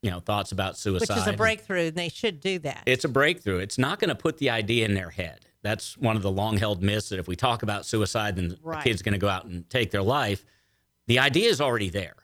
you 0.02 0.10
know, 0.10 0.20
thoughts 0.20 0.52
about 0.52 0.76
suicide. 0.76 1.14
Which 1.14 1.22
is 1.22 1.26
a 1.26 1.32
breakthrough, 1.32 1.86
and 1.88 1.96
they 1.96 2.08
should 2.10 2.40
do 2.40 2.58
that. 2.60 2.82
It's 2.86 3.04
a 3.04 3.08
breakthrough. 3.08 3.58
It's 3.58 3.78
not 3.78 3.98
going 3.98 4.10
to 4.10 4.14
put 4.14 4.38
the 4.38 4.50
idea 4.50 4.84
in 4.84 4.94
their 4.94 5.10
head. 5.10 5.46
That's 5.62 5.96
one 5.96 6.16
of 6.16 6.22
the 6.22 6.30
long 6.30 6.58
held 6.58 6.82
myths 6.82 7.08
that 7.08 7.18
if 7.18 7.26
we 7.26 7.36
talk 7.36 7.62
about 7.62 7.86
suicide, 7.86 8.36
then 8.36 8.56
Right. 8.62 8.84
the 8.84 8.90
kid's 8.90 9.02
going 9.02 9.14
to 9.14 9.18
go 9.18 9.28
out 9.28 9.46
and 9.46 9.68
take 9.70 9.90
their 9.90 10.02
life. 10.02 10.44
The 11.06 11.18
idea 11.18 11.48
is 11.48 11.60
already 11.60 11.88
there. 11.88 12.14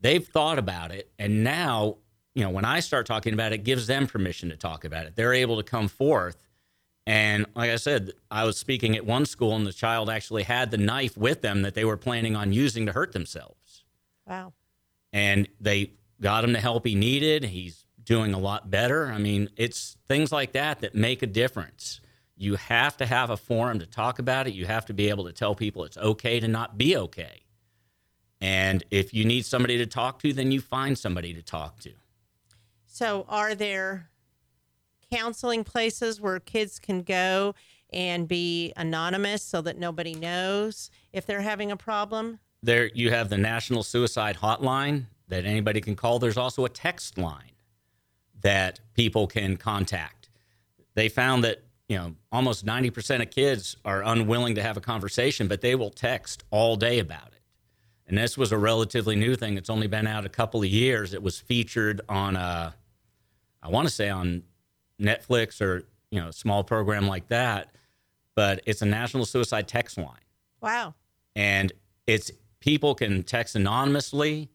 They've 0.00 0.26
thought 0.26 0.58
about 0.58 0.90
it. 0.90 1.10
And 1.18 1.44
now, 1.44 1.98
you 2.34 2.42
know, 2.42 2.50
when 2.50 2.64
I 2.64 2.80
start 2.80 3.06
talking 3.06 3.32
about 3.32 3.52
it, 3.52 3.56
it 3.56 3.64
gives 3.64 3.86
them 3.86 4.06
permission 4.06 4.48
to 4.48 4.56
talk 4.56 4.84
about 4.84 5.06
it. 5.06 5.14
They're 5.14 5.34
able 5.34 5.56
to 5.58 5.62
come 5.62 5.88
forth. 5.88 6.36
And 7.10 7.46
like 7.56 7.70
I 7.70 7.76
said, 7.76 8.12
I 8.30 8.44
was 8.44 8.56
speaking 8.56 8.94
at 8.94 9.04
one 9.04 9.26
school, 9.26 9.56
and 9.56 9.66
the 9.66 9.72
child 9.72 10.08
actually 10.08 10.44
had 10.44 10.70
the 10.70 10.78
knife 10.78 11.16
with 11.16 11.42
them 11.42 11.62
that 11.62 11.74
they 11.74 11.84
were 11.84 11.96
planning 11.96 12.36
on 12.36 12.52
using 12.52 12.86
to 12.86 12.92
hurt 12.92 13.10
themselves 13.10 13.82
wow. 14.28 14.52
and 15.12 15.48
they 15.60 15.90
got 16.20 16.44
him 16.44 16.52
the 16.52 16.60
help 16.60 16.86
he 16.86 16.94
needed. 16.94 17.42
He's 17.42 17.84
doing 18.00 18.32
a 18.32 18.38
lot 18.38 18.70
better. 18.70 19.10
I 19.10 19.18
mean, 19.18 19.48
it's 19.56 19.96
things 20.06 20.30
like 20.30 20.52
that 20.52 20.82
that 20.82 20.94
make 20.94 21.20
a 21.22 21.26
difference. 21.26 22.00
You 22.36 22.54
have 22.54 22.96
to 22.98 23.06
have 23.06 23.30
a 23.30 23.36
forum 23.36 23.80
to 23.80 23.86
talk 23.86 24.20
about 24.20 24.46
it. 24.46 24.54
You 24.54 24.66
have 24.66 24.86
to 24.86 24.94
be 24.94 25.08
able 25.08 25.24
to 25.24 25.32
tell 25.32 25.56
people 25.56 25.84
it's 25.84 25.98
okay 25.98 26.38
to 26.38 26.46
not 26.46 26.78
be 26.78 26.96
okay. 26.96 27.42
And 28.40 28.84
if 28.92 29.12
you 29.12 29.24
need 29.24 29.44
somebody 29.46 29.78
to 29.78 29.86
talk 29.86 30.20
to, 30.20 30.32
then 30.32 30.52
you 30.52 30.60
find 30.60 30.96
somebody 30.96 31.34
to 31.34 31.42
talk 31.42 31.80
to. 31.80 31.90
So, 32.86 33.26
are 33.28 33.56
there 33.56 34.10
counseling 35.12 35.64
places 35.64 36.20
where 36.20 36.38
kids 36.40 36.78
can 36.78 37.02
go 37.02 37.54
and 37.92 38.28
be 38.28 38.72
anonymous 38.76 39.42
so 39.42 39.60
that 39.62 39.78
nobody 39.78 40.14
knows 40.14 40.90
if 41.12 41.26
they're 41.26 41.40
having 41.40 41.70
a 41.70 41.76
problem? 41.76 42.38
There, 42.62 42.90
you 42.94 43.10
have 43.10 43.28
the 43.28 43.38
National 43.38 43.82
Suicide 43.82 44.36
Hotline 44.36 45.06
that 45.28 45.44
anybody 45.44 45.80
can 45.80 45.96
call. 45.96 46.18
There's 46.18 46.36
also 46.36 46.64
a 46.64 46.68
text 46.68 47.18
line 47.18 47.52
that 48.42 48.80
people 48.94 49.26
can 49.26 49.56
contact. 49.56 50.28
They 50.94 51.08
found 51.08 51.44
that 51.44 51.62
you 51.88 51.96
know 51.96 52.14
almost 52.30 52.64
90% 52.64 53.22
of 53.22 53.30
kids 53.30 53.76
are 53.84 54.02
unwilling 54.02 54.54
to 54.56 54.62
have 54.62 54.76
a 54.76 54.80
conversation, 54.80 55.48
but 55.48 55.60
they 55.60 55.74
will 55.74 55.90
text 55.90 56.44
all 56.50 56.76
day 56.76 56.98
about 56.98 57.28
it. 57.28 57.40
And 58.06 58.18
this 58.18 58.36
was 58.36 58.50
a 58.50 58.58
relatively 58.58 59.14
new 59.14 59.36
thing. 59.36 59.56
It's 59.56 59.70
only 59.70 59.86
been 59.86 60.06
out 60.06 60.26
a 60.26 60.28
couple 60.28 60.62
of 60.62 60.68
years. 60.68 61.14
It 61.14 61.22
was 61.22 61.38
featured 61.38 62.00
on 62.08 62.34
a, 62.34 62.74
I 63.62 63.68
want 63.68 63.86
to 63.86 63.94
say 63.94 64.08
on 64.08 64.42
Netflix 65.00 65.60
or 65.60 65.84
you 66.10 66.20
know 66.20 66.28
a 66.28 66.32
small 66.32 66.62
program 66.64 67.06
like 67.06 67.28
that. 67.28 67.74
But 68.36 68.62
it's 68.66 68.80
a 68.82 68.86
national 68.86 69.26
suicide 69.26 69.66
text 69.68 69.98
line, 69.98 70.24
Wow. 70.62 70.94
and 71.34 71.72
it's 72.06 72.30
people 72.60 72.94
can 72.94 73.22
text 73.22 73.54
anonymously, 73.56 74.48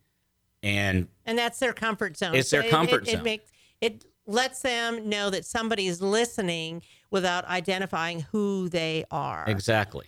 and 0.64 1.08
And 1.26 1.38
that's 1.38 1.60
their 1.60 1.74
comfort 1.74 2.18
zone. 2.18 2.36
It's 2.36 2.50
their 2.50 2.64
it- 2.64 2.70
comfort 2.70 3.04
it, 3.08 3.12
zone. 3.12 3.20
It, 3.20 3.24
makes, 3.24 3.52
it 3.82 4.06
lets 4.26 4.62
them 4.62 5.10
know 5.10 5.30
that 5.30 5.46
somebody 5.46 5.88
is 5.88 6.02
listening 6.02 6.82
without 7.12 7.46
identifying 7.46 8.22
who 8.32 8.70
they 8.70 9.06
are, 9.12 9.43
exactly. 9.48 10.06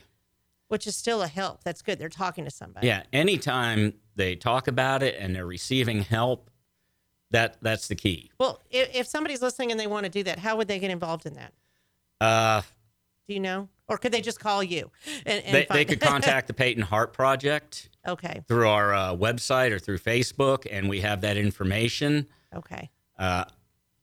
which 0.69 0.87
is 0.87 0.95
still 0.95 1.21
a 1.21 1.27
help. 1.27 1.63
That's 1.63 1.81
good. 1.81 1.99
They're 1.99 2.09
talking 2.09 2.45
to 2.45 2.51
somebody. 2.51 2.87
Yeah, 2.87 3.03
anytime 3.13 3.93
they 4.15 4.35
talk 4.35 4.67
about 4.67 5.03
it 5.03 5.15
and 5.19 5.35
they're 5.35 5.45
receiving 5.45 6.01
help, 6.01 6.49
that 7.31 7.57
that's 7.61 7.87
the 7.87 7.95
key. 7.95 8.31
Well, 8.39 8.61
if, 8.69 8.95
if 8.95 9.07
somebody's 9.07 9.41
listening 9.41 9.71
and 9.71 9.79
they 9.79 9.87
want 9.87 10.05
to 10.05 10.09
do 10.09 10.23
that, 10.23 10.39
how 10.39 10.57
would 10.57 10.67
they 10.67 10.79
get 10.79 10.91
involved 10.91 11.25
in 11.25 11.35
that? 11.35 11.53
Uh, 12.19 12.61
Do 13.27 13.33
you 13.33 13.39
know? 13.39 13.69
Or 13.89 13.97
could 13.97 14.11
they 14.11 14.21
just 14.21 14.39
call 14.39 14.63
you? 14.63 14.91
And, 15.25 15.43
and 15.45 15.55
they, 15.55 15.67
they 15.69 15.85
could 15.85 16.01
contact 16.01 16.47
the 16.47 16.53
Peyton 16.53 16.83
Heart 16.83 17.13
Project 17.13 17.89
okay. 18.07 18.41
through 18.47 18.67
our 18.67 18.93
uh, 18.93 19.13
website 19.13 19.71
or 19.71 19.79
through 19.79 19.99
Facebook, 19.99 20.67
and 20.69 20.89
we 20.89 21.01
have 21.01 21.21
that 21.21 21.37
information. 21.37 22.27
Okay. 22.53 22.89
Uh, 23.17 23.45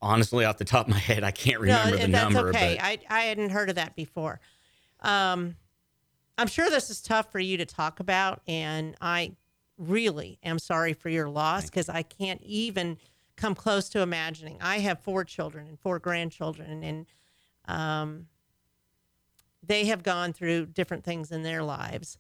honestly, 0.01 0.45
off 0.45 0.57
the 0.57 0.64
top 0.64 0.87
of 0.87 0.93
my 0.93 0.99
head, 0.99 1.22
I 1.22 1.31
can't 1.31 1.61
remember 1.61 1.97
no, 1.97 2.07
the 2.07 2.12
that's 2.12 2.35
number. 2.35 2.49
okay. 2.51 2.77
But 2.79 2.85
I 2.85 2.99
I 3.11 3.25
hadn't 3.25 3.51
heard 3.51 3.68
of 3.68 3.77
that 3.77 3.95
before. 3.95 4.41
Um, 5.01 5.57
I'm 6.39 6.49
sure 6.49 6.68
this 6.70 6.91
is 6.91 7.01
tough 7.01 7.31
for 7.31 7.39
you 7.39 7.59
to 7.59 7.66
talk 7.66 8.01
about, 8.01 8.41
and 8.49 8.97
I 9.01 9.33
really 9.79 10.39
am 10.43 10.59
sorry 10.59 10.93
for 10.95 11.09
your 11.09 11.29
loss 11.29 11.66
because 11.66 11.89
I 11.89 12.03
can't 12.03 12.41
even 12.43 12.97
come 13.37 13.55
close 13.55 13.89
to 13.91 14.01
imagining. 14.01 14.59
I 14.61 14.78
have 14.78 15.01
four 15.01 15.24
children 15.24 15.66
and 15.66 15.78
four 15.78 15.99
grandchildren, 15.99 16.82
and 16.82 17.07
um, 17.66 18.26
they 19.62 19.87
have 19.87 20.03
gone 20.03 20.32
through 20.32 20.66
different 20.66 21.05
things 21.05 21.30
in 21.32 21.43
their 21.43 21.62
lives, 21.62 22.16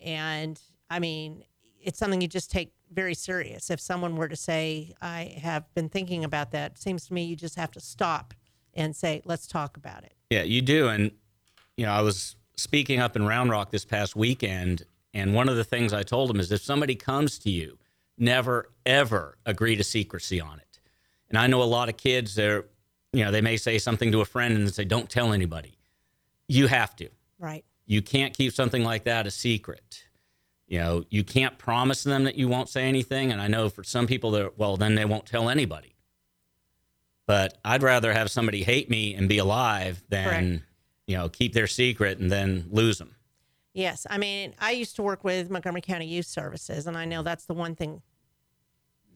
and 0.00 0.60
I 0.90 0.98
mean, 0.98 1.44
it's 1.80 1.98
something 1.98 2.20
you 2.20 2.28
just 2.28 2.50
take 2.50 2.72
very 2.92 3.14
serious. 3.14 3.70
If 3.70 3.80
someone 3.80 4.16
were 4.16 4.28
to 4.28 4.36
say, 4.36 4.94
"I 5.00 5.38
have 5.40 5.72
been 5.74 5.88
thinking 5.88 6.24
about 6.24 6.50
that," 6.52 6.78
seems 6.78 7.06
to 7.06 7.14
me 7.14 7.24
you 7.24 7.36
just 7.36 7.56
have 7.56 7.70
to 7.72 7.80
stop 7.80 8.34
and 8.74 8.94
say, 8.94 9.22
"Let's 9.24 9.46
talk 9.46 9.76
about 9.76 10.04
it." 10.04 10.14
Yeah, 10.30 10.42
you 10.42 10.62
do. 10.62 10.88
And, 10.88 11.12
you 11.76 11.86
know, 11.86 11.92
I 11.92 12.02
was 12.02 12.36
speaking 12.56 13.00
up 13.00 13.16
in 13.16 13.24
Round 13.24 13.50
Rock 13.50 13.70
this 13.70 13.84
past 13.84 14.14
weekend, 14.14 14.84
and 15.14 15.34
one 15.34 15.48
of 15.48 15.56
the 15.56 15.64
things 15.64 15.92
I 15.92 16.02
told 16.02 16.30
them 16.30 16.38
is 16.40 16.52
if 16.52 16.62
somebody 16.62 16.94
comes 16.94 17.38
to 17.40 17.50
you, 17.50 17.78
never, 18.22 18.70
ever 18.86 19.36
agree 19.44 19.76
to 19.76 19.84
secrecy 19.84 20.40
on 20.40 20.58
it. 20.60 20.80
And 21.28 21.36
I 21.36 21.48
know 21.48 21.62
a 21.62 21.64
lot 21.64 21.88
of 21.88 21.96
kids, 21.96 22.34
they're, 22.34 22.64
you 23.12 23.24
know, 23.24 23.30
they 23.30 23.40
may 23.40 23.56
say 23.56 23.78
something 23.78 24.12
to 24.12 24.20
a 24.20 24.24
friend 24.24 24.56
and 24.56 24.72
say, 24.72 24.84
don't 24.84 25.10
tell 25.10 25.32
anybody. 25.32 25.76
You 26.48 26.68
have 26.68 26.94
to. 26.96 27.08
Right. 27.38 27.64
You 27.84 28.00
can't 28.00 28.32
keep 28.32 28.52
something 28.52 28.84
like 28.84 29.04
that 29.04 29.26
a 29.26 29.30
secret. 29.30 30.04
You 30.68 30.78
know, 30.78 31.04
you 31.10 31.24
can't 31.24 31.58
promise 31.58 32.04
them 32.04 32.24
that 32.24 32.36
you 32.36 32.48
won't 32.48 32.68
say 32.68 32.84
anything. 32.84 33.32
And 33.32 33.42
I 33.42 33.48
know 33.48 33.68
for 33.68 33.82
some 33.82 34.06
people, 34.06 34.30
that 34.30 34.56
well, 34.56 34.76
then 34.76 34.94
they 34.94 35.04
won't 35.04 35.26
tell 35.26 35.50
anybody. 35.50 35.96
But 37.26 37.58
I'd 37.64 37.82
rather 37.82 38.12
have 38.12 38.30
somebody 38.30 38.62
hate 38.62 38.88
me 38.88 39.14
and 39.14 39.28
be 39.28 39.38
alive 39.38 40.02
than, 40.08 40.24
Correct. 40.24 40.62
you 41.06 41.16
know, 41.16 41.28
keep 41.28 41.52
their 41.52 41.66
secret 41.66 42.18
and 42.18 42.30
then 42.30 42.66
lose 42.70 42.98
them. 42.98 43.16
Yes. 43.74 44.06
I 44.08 44.18
mean, 44.18 44.54
I 44.58 44.72
used 44.72 44.96
to 44.96 45.02
work 45.02 45.24
with 45.24 45.50
Montgomery 45.50 45.80
County 45.80 46.06
Youth 46.06 46.26
Services, 46.26 46.86
and 46.86 46.96
I 46.96 47.04
know 47.04 47.22
that's 47.22 47.46
the 47.46 47.54
one 47.54 47.74
thing 47.74 48.02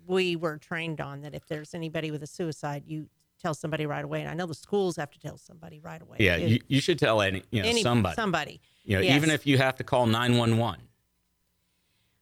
we 0.06 0.36
were 0.36 0.58
trained 0.58 1.00
on 1.00 1.22
that 1.22 1.34
if 1.34 1.46
there's 1.46 1.74
anybody 1.74 2.10
with 2.10 2.22
a 2.22 2.26
suicide, 2.26 2.84
you 2.86 3.08
tell 3.40 3.54
somebody 3.54 3.86
right 3.86 4.04
away. 4.04 4.20
And 4.20 4.30
I 4.30 4.34
know 4.34 4.46
the 4.46 4.54
schools 4.54 4.96
have 4.96 5.10
to 5.10 5.18
tell 5.18 5.38
somebody 5.38 5.80
right 5.80 6.00
away. 6.00 6.16
Yeah, 6.20 6.36
you, 6.36 6.60
you 6.68 6.80
should 6.80 6.98
tell 6.98 7.20
any, 7.20 7.42
you 7.50 7.62
know, 7.62 7.68
Any- 7.68 7.82
somebody. 7.82 8.14
Somebody. 8.14 8.60
You 8.84 8.96
know, 8.96 9.02
yes. 9.02 9.16
even 9.16 9.30
if 9.30 9.46
you 9.46 9.58
have 9.58 9.76
to 9.76 9.84
call 9.84 10.06
911. 10.06 10.80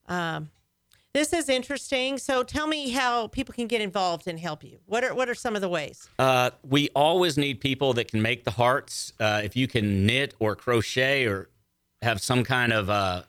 Um, 0.09 0.51
this 1.13 1.33
is 1.33 1.49
interesting. 1.49 2.19
So 2.19 2.43
tell 2.43 2.67
me 2.67 2.91
how 2.91 3.29
people 3.29 3.55
can 3.55 3.69
get 3.69 3.81
involved 3.81 4.27
and 4.27 4.39
help 4.39 4.65
you. 4.65 4.81
What 4.87 5.05
are 5.05 5.15
what 5.15 5.29
are 5.29 5.35
some 5.35 5.55
of 5.55 5.63
the 5.63 5.69
ways? 5.69 6.09
Uh, 6.19 6.51
we 6.69 6.89
always 6.97 7.39
need 7.39 7.61
people 7.61 7.93
that 7.95 8.09
can 8.09 8.21
make 8.21 8.45
the 8.45 8.51
hearts. 8.51 9.13
Uh, 9.21 9.41
if 9.45 9.57
you 9.57 9.69
can 9.69 10.07
knit 10.07 10.35
or 10.41 10.57
crochet 10.57 11.27
or 11.27 11.49
have 12.03 12.21
some 12.21 12.43
kind 12.43 12.73
of, 12.73 12.91
uh, 12.91 13.23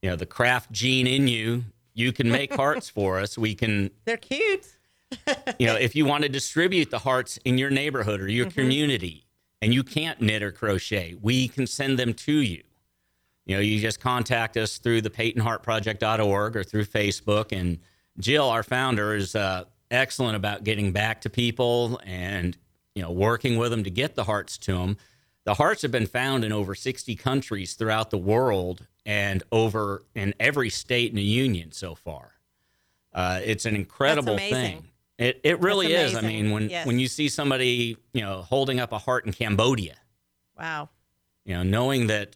you 0.00 0.08
know, 0.08 0.16
the 0.16 0.26
craft 0.26 0.72
gene 0.72 1.06
in 1.06 1.28
you, 1.28 1.64
you 1.94 2.12
can 2.12 2.30
make 2.30 2.52
hearts 2.52 2.88
for 2.88 3.18
us. 3.18 3.38
We 3.38 3.54
can, 3.54 3.90
They're 4.04 4.16
cute. 4.16 4.66
you 5.58 5.66
know, 5.66 5.76
if 5.76 5.94
you 5.94 6.04
want 6.04 6.24
to 6.24 6.28
distribute 6.28 6.90
the 6.90 6.98
hearts 6.98 7.38
in 7.44 7.56
your 7.56 7.70
neighborhood 7.70 8.20
or 8.20 8.28
your 8.28 8.50
community 8.50 9.26
and 9.62 9.72
you 9.72 9.84
can't 9.84 10.20
knit 10.20 10.42
or 10.42 10.50
crochet, 10.50 11.16
we 11.20 11.48
can 11.48 11.66
send 11.66 11.98
them 11.98 12.12
to 12.14 12.32
you. 12.32 12.62
You 13.46 13.56
know, 13.56 13.60
you 13.60 13.78
just 13.80 14.00
contact 14.00 14.56
us 14.56 14.78
through 14.78 15.02
the 15.02 15.10
PeytonHeartProject.org 15.10 16.56
or 16.56 16.64
through 16.64 16.86
Facebook. 16.86 17.52
And 17.52 17.78
Jill, 18.18 18.48
our 18.48 18.62
founder, 18.62 19.14
is 19.14 19.36
uh, 19.36 19.64
excellent 19.90 20.36
about 20.36 20.64
getting 20.64 20.92
back 20.92 21.20
to 21.22 21.30
people 21.30 22.00
and, 22.04 22.56
you 22.94 23.02
know, 23.02 23.10
working 23.10 23.56
with 23.56 23.70
them 23.70 23.84
to 23.84 23.90
get 23.90 24.14
the 24.14 24.24
hearts 24.24 24.58
to 24.58 24.78
them. 24.78 24.96
The 25.44 25.54
hearts 25.54 25.82
have 25.82 25.92
been 25.92 26.06
found 26.06 26.42
in 26.42 26.52
over 26.52 26.74
60 26.74 27.14
countries 27.16 27.74
throughout 27.74 28.10
the 28.10 28.18
world 28.18 28.86
and 29.06 29.42
over 29.52 30.02
in 30.14 30.34
every 30.40 30.70
state 30.70 31.10
in 31.10 31.16
the 31.16 31.22
union 31.22 31.72
so 31.72 31.94
far. 31.94 32.32
Uh, 33.12 33.40
it's 33.44 33.64
an 33.66 33.76
incredible 33.76 34.36
thing. 34.38 34.88
It, 35.18 35.40
it 35.44 35.60
really 35.60 35.92
is. 35.92 36.16
I 36.16 36.20
mean, 36.22 36.50
when 36.50 36.68
Yes. 36.68 36.86
when 36.86 36.98
you 36.98 37.06
see 37.06 37.28
somebody, 37.28 37.96
you 38.12 38.22
know, 38.22 38.42
holding 38.42 38.80
up 38.80 38.92
a 38.92 38.98
heart 38.98 39.26
in 39.26 39.32
Cambodia, 39.32 39.94
Wow. 40.58 40.88
you 41.44 41.54
know, 41.54 41.62
knowing 41.62 42.08
that, 42.08 42.34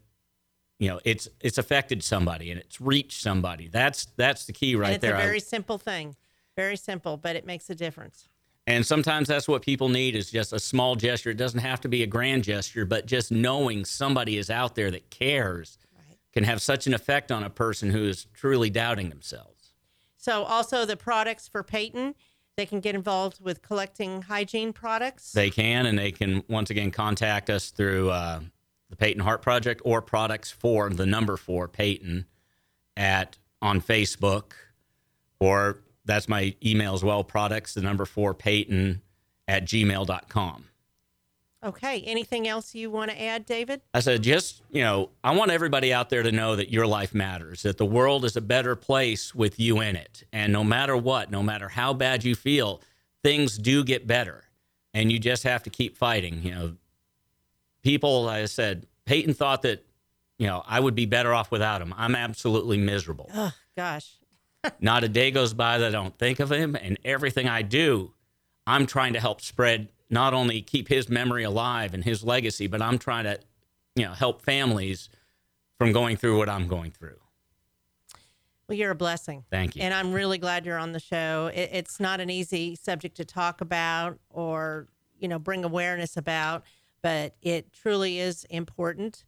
you 0.78 0.88
know, 0.88 1.00
it's 1.04 1.28
it's 1.40 1.58
affected 1.58 2.04
somebody 2.04 2.52
and 2.52 2.60
it's 2.60 2.80
reached 2.80 3.20
somebody. 3.20 3.66
That's 3.66 4.06
that's 4.16 4.44
the 4.46 4.52
key 4.52 4.76
right 4.76 4.86
and 4.88 4.94
it's 4.96 5.02
there. 5.02 5.16
a 5.16 5.18
I- 5.18 5.22
very 5.22 5.40
simple 5.40 5.78
thing. 5.78 6.14
Very 6.56 6.76
simple, 6.76 7.16
but 7.16 7.34
it 7.36 7.44
makes 7.46 7.68
a 7.70 7.74
difference. 7.74 8.28
and 8.66 8.84
sometimes 8.86 9.26
that's 9.28 9.48
what 9.48 9.62
people 9.62 9.88
need 9.88 10.14
is 10.14 10.30
just 10.30 10.52
a 10.52 10.60
small 10.60 10.94
gesture. 10.94 11.30
It 11.30 11.36
doesn't 11.38 11.60
have 11.60 11.80
to 11.80 11.88
be 11.88 12.02
a 12.02 12.06
grand 12.06 12.44
gesture, 12.44 12.84
but 12.84 13.06
just 13.06 13.32
knowing 13.32 13.84
somebody 13.86 14.36
is 14.36 14.50
out 14.50 14.74
there 14.74 14.90
that 14.90 15.08
cares 15.10 15.78
can 16.32 16.44
have 16.44 16.60
such 16.60 16.86
an 16.86 16.94
effect 16.94 17.32
on 17.32 17.42
a 17.42 17.50
person 17.50 17.90
who 17.90 18.04
is 18.04 18.26
truly 18.34 18.70
doubting 18.70 19.08
themselves. 19.08 19.72
So 20.16 20.42
also 20.44 20.84
the 20.84 20.96
products 20.96 21.48
for 21.48 21.62
Peyton, 21.62 22.14
they 22.56 22.66
can 22.66 22.80
get 22.80 22.94
involved 22.94 23.40
with 23.40 23.62
collecting 23.62 24.22
hygiene 24.22 24.72
products. 24.72 25.32
They 25.32 25.48
can, 25.48 25.86
and 25.86 25.98
they 25.98 26.10
can 26.10 26.42
once 26.48 26.70
again 26.70 26.90
contact 26.90 27.48
us 27.48 27.70
through 27.70 28.10
uh, 28.10 28.40
the 28.90 28.96
Peyton 28.96 29.22
Heart 29.22 29.42
Project 29.42 29.80
or 29.84 30.02
products 30.02 30.50
for 30.50 30.90
the 30.90 31.06
number 31.06 31.36
four 31.36 31.68
Peyton 31.68 32.26
at 32.96 33.38
on 33.62 33.80
Facebook, 33.80 34.52
or 35.40 35.78
that's 36.04 36.28
my 36.28 36.54
email 36.64 36.94
as 36.94 37.04
well. 37.04 37.22
Products 37.22 37.74
the 37.74 37.82
number 37.82 38.04
four 38.04 38.34
Peyton 38.34 39.02
at 39.46 39.64
gmail.com. 39.64 40.64
okay. 41.64 42.02
Anything 42.02 42.46
else 42.48 42.74
you 42.74 42.90
want 42.90 43.10
to 43.10 43.20
add, 43.20 43.46
David? 43.46 43.82
I 43.94 44.00
said, 44.00 44.22
just, 44.22 44.62
you 44.70 44.82
know, 44.82 45.10
I 45.22 45.34
want 45.34 45.50
everybody 45.50 45.92
out 45.92 46.10
there 46.10 46.22
to 46.22 46.32
know 46.32 46.56
that 46.56 46.70
your 46.70 46.86
life 46.86 47.14
matters, 47.14 47.62
that 47.62 47.78
the 47.78 47.86
world 47.86 48.24
is 48.24 48.36
a 48.36 48.40
better 48.40 48.76
place 48.76 49.34
with 49.34 49.58
you 49.58 49.80
in 49.80 49.96
it. 49.96 50.24
And 50.32 50.52
no 50.52 50.64
matter 50.64 50.96
what, 50.96 51.30
no 51.30 51.42
matter 51.42 51.68
how 51.68 51.92
bad 51.92 52.24
you 52.24 52.34
feel, 52.34 52.80
things 53.22 53.58
do 53.58 53.84
get 53.84 54.06
better. 54.06 54.44
And 54.94 55.12
you 55.12 55.18
just 55.18 55.42
have 55.42 55.62
to 55.64 55.70
keep 55.70 55.96
fighting. 55.96 56.42
You 56.42 56.50
know, 56.54 56.76
people, 57.82 58.24
like 58.24 58.42
I 58.42 58.46
said, 58.46 58.86
Peyton 59.04 59.34
thought 59.34 59.62
that, 59.62 59.84
you 60.38 60.46
know, 60.46 60.62
I 60.66 60.80
would 60.80 60.94
be 60.94 61.06
better 61.06 61.32
off 61.32 61.50
without 61.50 61.82
him. 61.82 61.94
I'm 61.96 62.14
absolutely 62.14 62.78
miserable. 62.78 63.30
Oh 63.34 63.52
gosh. 63.76 64.14
Not 64.80 65.04
a 65.04 65.08
day 65.08 65.30
goes 65.30 65.54
by 65.54 65.78
that 65.78 65.88
I 65.88 65.90
don't 65.90 66.16
think 66.18 66.40
of 66.40 66.50
him. 66.50 66.76
And 66.76 66.98
everything 67.04 67.48
I 67.48 67.62
do, 67.62 68.12
I'm 68.66 68.86
trying 68.86 69.14
to 69.14 69.20
help 69.20 69.40
spread, 69.40 69.88
not 70.10 70.34
only 70.34 70.62
keep 70.62 70.88
his 70.88 71.08
memory 71.08 71.44
alive 71.44 71.94
and 71.94 72.04
his 72.04 72.24
legacy, 72.24 72.66
but 72.66 72.80
I'm 72.80 72.98
trying 72.98 73.24
to, 73.24 73.38
you 73.94 74.04
know, 74.04 74.12
help 74.12 74.42
families 74.42 75.08
from 75.76 75.92
going 75.92 76.16
through 76.16 76.38
what 76.38 76.48
I'm 76.48 76.66
going 76.66 76.90
through. 76.90 77.18
Well, 78.68 78.76
you're 78.76 78.90
a 78.90 78.96
blessing. 78.96 79.44
Thank 79.50 79.76
you. 79.76 79.82
And 79.82 79.94
I'm 79.94 80.12
really 80.12 80.36
glad 80.36 80.66
you're 80.66 80.78
on 80.78 80.92
the 80.92 81.00
show. 81.00 81.50
It, 81.54 81.70
it's 81.72 82.00
not 82.00 82.20
an 82.20 82.28
easy 82.28 82.74
subject 82.74 83.16
to 83.16 83.24
talk 83.24 83.60
about 83.60 84.18
or, 84.28 84.88
you 85.18 85.28
know, 85.28 85.38
bring 85.38 85.64
awareness 85.64 86.16
about, 86.16 86.64
but 87.02 87.34
it 87.40 87.72
truly 87.72 88.18
is 88.18 88.44
important. 88.50 89.24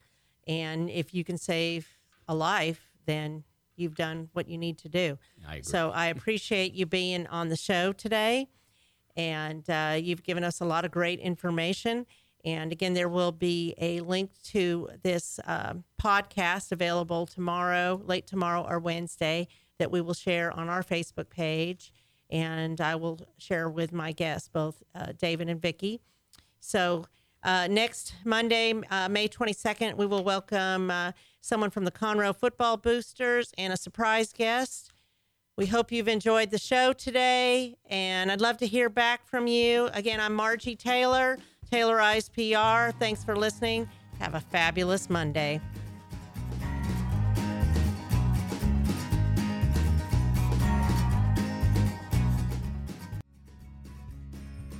And 0.46 0.90
if 0.90 1.14
you 1.14 1.24
can 1.24 1.38
save 1.38 1.88
a 2.28 2.34
life, 2.34 2.90
then 3.06 3.44
you've 3.76 3.94
done 3.94 4.28
what 4.34 4.46
you 4.48 4.58
need 4.58 4.76
to 4.78 4.88
do. 4.88 5.18
I 5.46 5.56
agree. 5.56 5.62
So 5.62 5.90
I 5.90 6.06
appreciate 6.06 6.74
you 6.74 6.84
being 6.84 7.26
on 7.28 7.48
the 7.48 7.56
show 7.56 7.92
today. 7.92 8.48
And 9.20 9.68
uh, 9.68 9.98
you've 10.00 10.22
given 10.22 10.44
us 10.44 10.60
a 10.60 10.64
lot 10.64 10.86
of 10.86 10.90
great 10.90 11.20
information. 11.20 12.06
And 12.42 12.72
again, 12.72 12.94
there 12.94 13.08
will 13.10 13.32
be 13.32 13.74
a 13.76 14.00
link 14.00 14.30
to 14.44 14.88
this 15.02 15.38
uh, 15.46 15.74
podcast 16.00 16.72
available 16.72 17.26
tomorrow, 17.26 18.00
late 18.02 18.26
tomorrow 18.26 18.66
or 18.66 18.78
Wednesday, 18.78 19.46
that 19.78 19.90
we 19.90 20.00
will 20.00 20.14
share 20.14 20.50
on 20.58 20.70
our 20.70 20.82
Facebook 20.82 21.28
page. 21.28 21.92
And 22.30 22.80
I 22.80 22.94
will 22.94 23.18
share 23.36 23.68
with 23.68 23.92
my 23.92 24.12
guests, 24.12 24.48
both 24.48 24.82
uh, 24.94 25.12
David 25.18 25.50
and 25.50 25.60
Vicki. 25.60 26.00
So 26.60 27.04
uh, 27.42 27.66
next 27.70 28.14
Monday, 28.24 28.72
uh, 28.90 29.10
May 29.10 29.28
22nd, 29.28 29.96
we 29.96 30.06
will 30.06 30.24
welcome 30.24 30.90
uh, 30.90 31.12
someone 31.42 31.68
from 31.68 31.84
the 31.84 31.90
Conroe 31.90 32.34
Football 32.34 32.78
Boosters 32.78 33.52
and 33.58 33.70
a 33.70 33.76
surprise 33.76 34.32
guest. 34.32 34.89
We 35.60 35.66
hope 35.66 35.92
you've 35.92 36.08
enjoyed 36.08 36.50
the 36.50 36.56
show 36.56 36.94
today, 36.94 37.76
and 37.90 38.32
I'd 38.32 38.40
love 38.40 38.56
to 38.56 38.66
hear 38.66 38.88
back 38.88 39.26
from 39.26 39.46
you. 39.46 39.90
Again, 39.92 40.18
I'm 40.18 40.32
Margie 40.32 40.74
Taylor, 40.74 41.36
Taylorized 41.70 42.32
PR. 42.32 42.96
Thanks 42.98 43.22
for 43.22 43.36
listening. 43.36 43.86
Have 44.20 44.34
a 44.34 44.40
fabulous 44.40 45.10
Monday. 45.10 45.60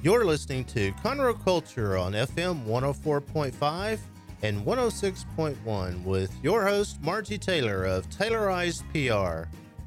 You're 0.02 0.24
listening 0.24 0.64
to 0.64 0.92
Conroe 0.92 1.44
Culture 1.44 1.98
on 1.98 2.14
FM 2.14 2.64
104.5 2.64 3.98
and 4.42 4.64
106.1 4.64 6.04
with 6.04 6.34
your 6.42 6.64
host, 6.64 7.02
Margie 7.02 7.36
Taylor 7.36 7.84
of 7.84 8.08
Taylorized 8.08 8.82
PR. 8.94 9.46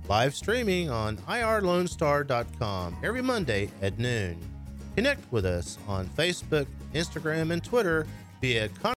Live 0.10 0.36
streaming 0.36 0.90
on 0.90 1.18
irlonestar.com 1.18 2.98
every 3.04 3.22
Monday 3.22 3.70
at 3.82 3.98
noon. 3.98 4.38
Connect 4.96 5.32
with 5.32 5.46
us 5.46 5.78
on 5.88 6.08
Facebook, 6.08 6.68
Instagram, 6.94 7.52
and 7.52 7.64
Twitter 7.64 8.06
via 8.42 8.68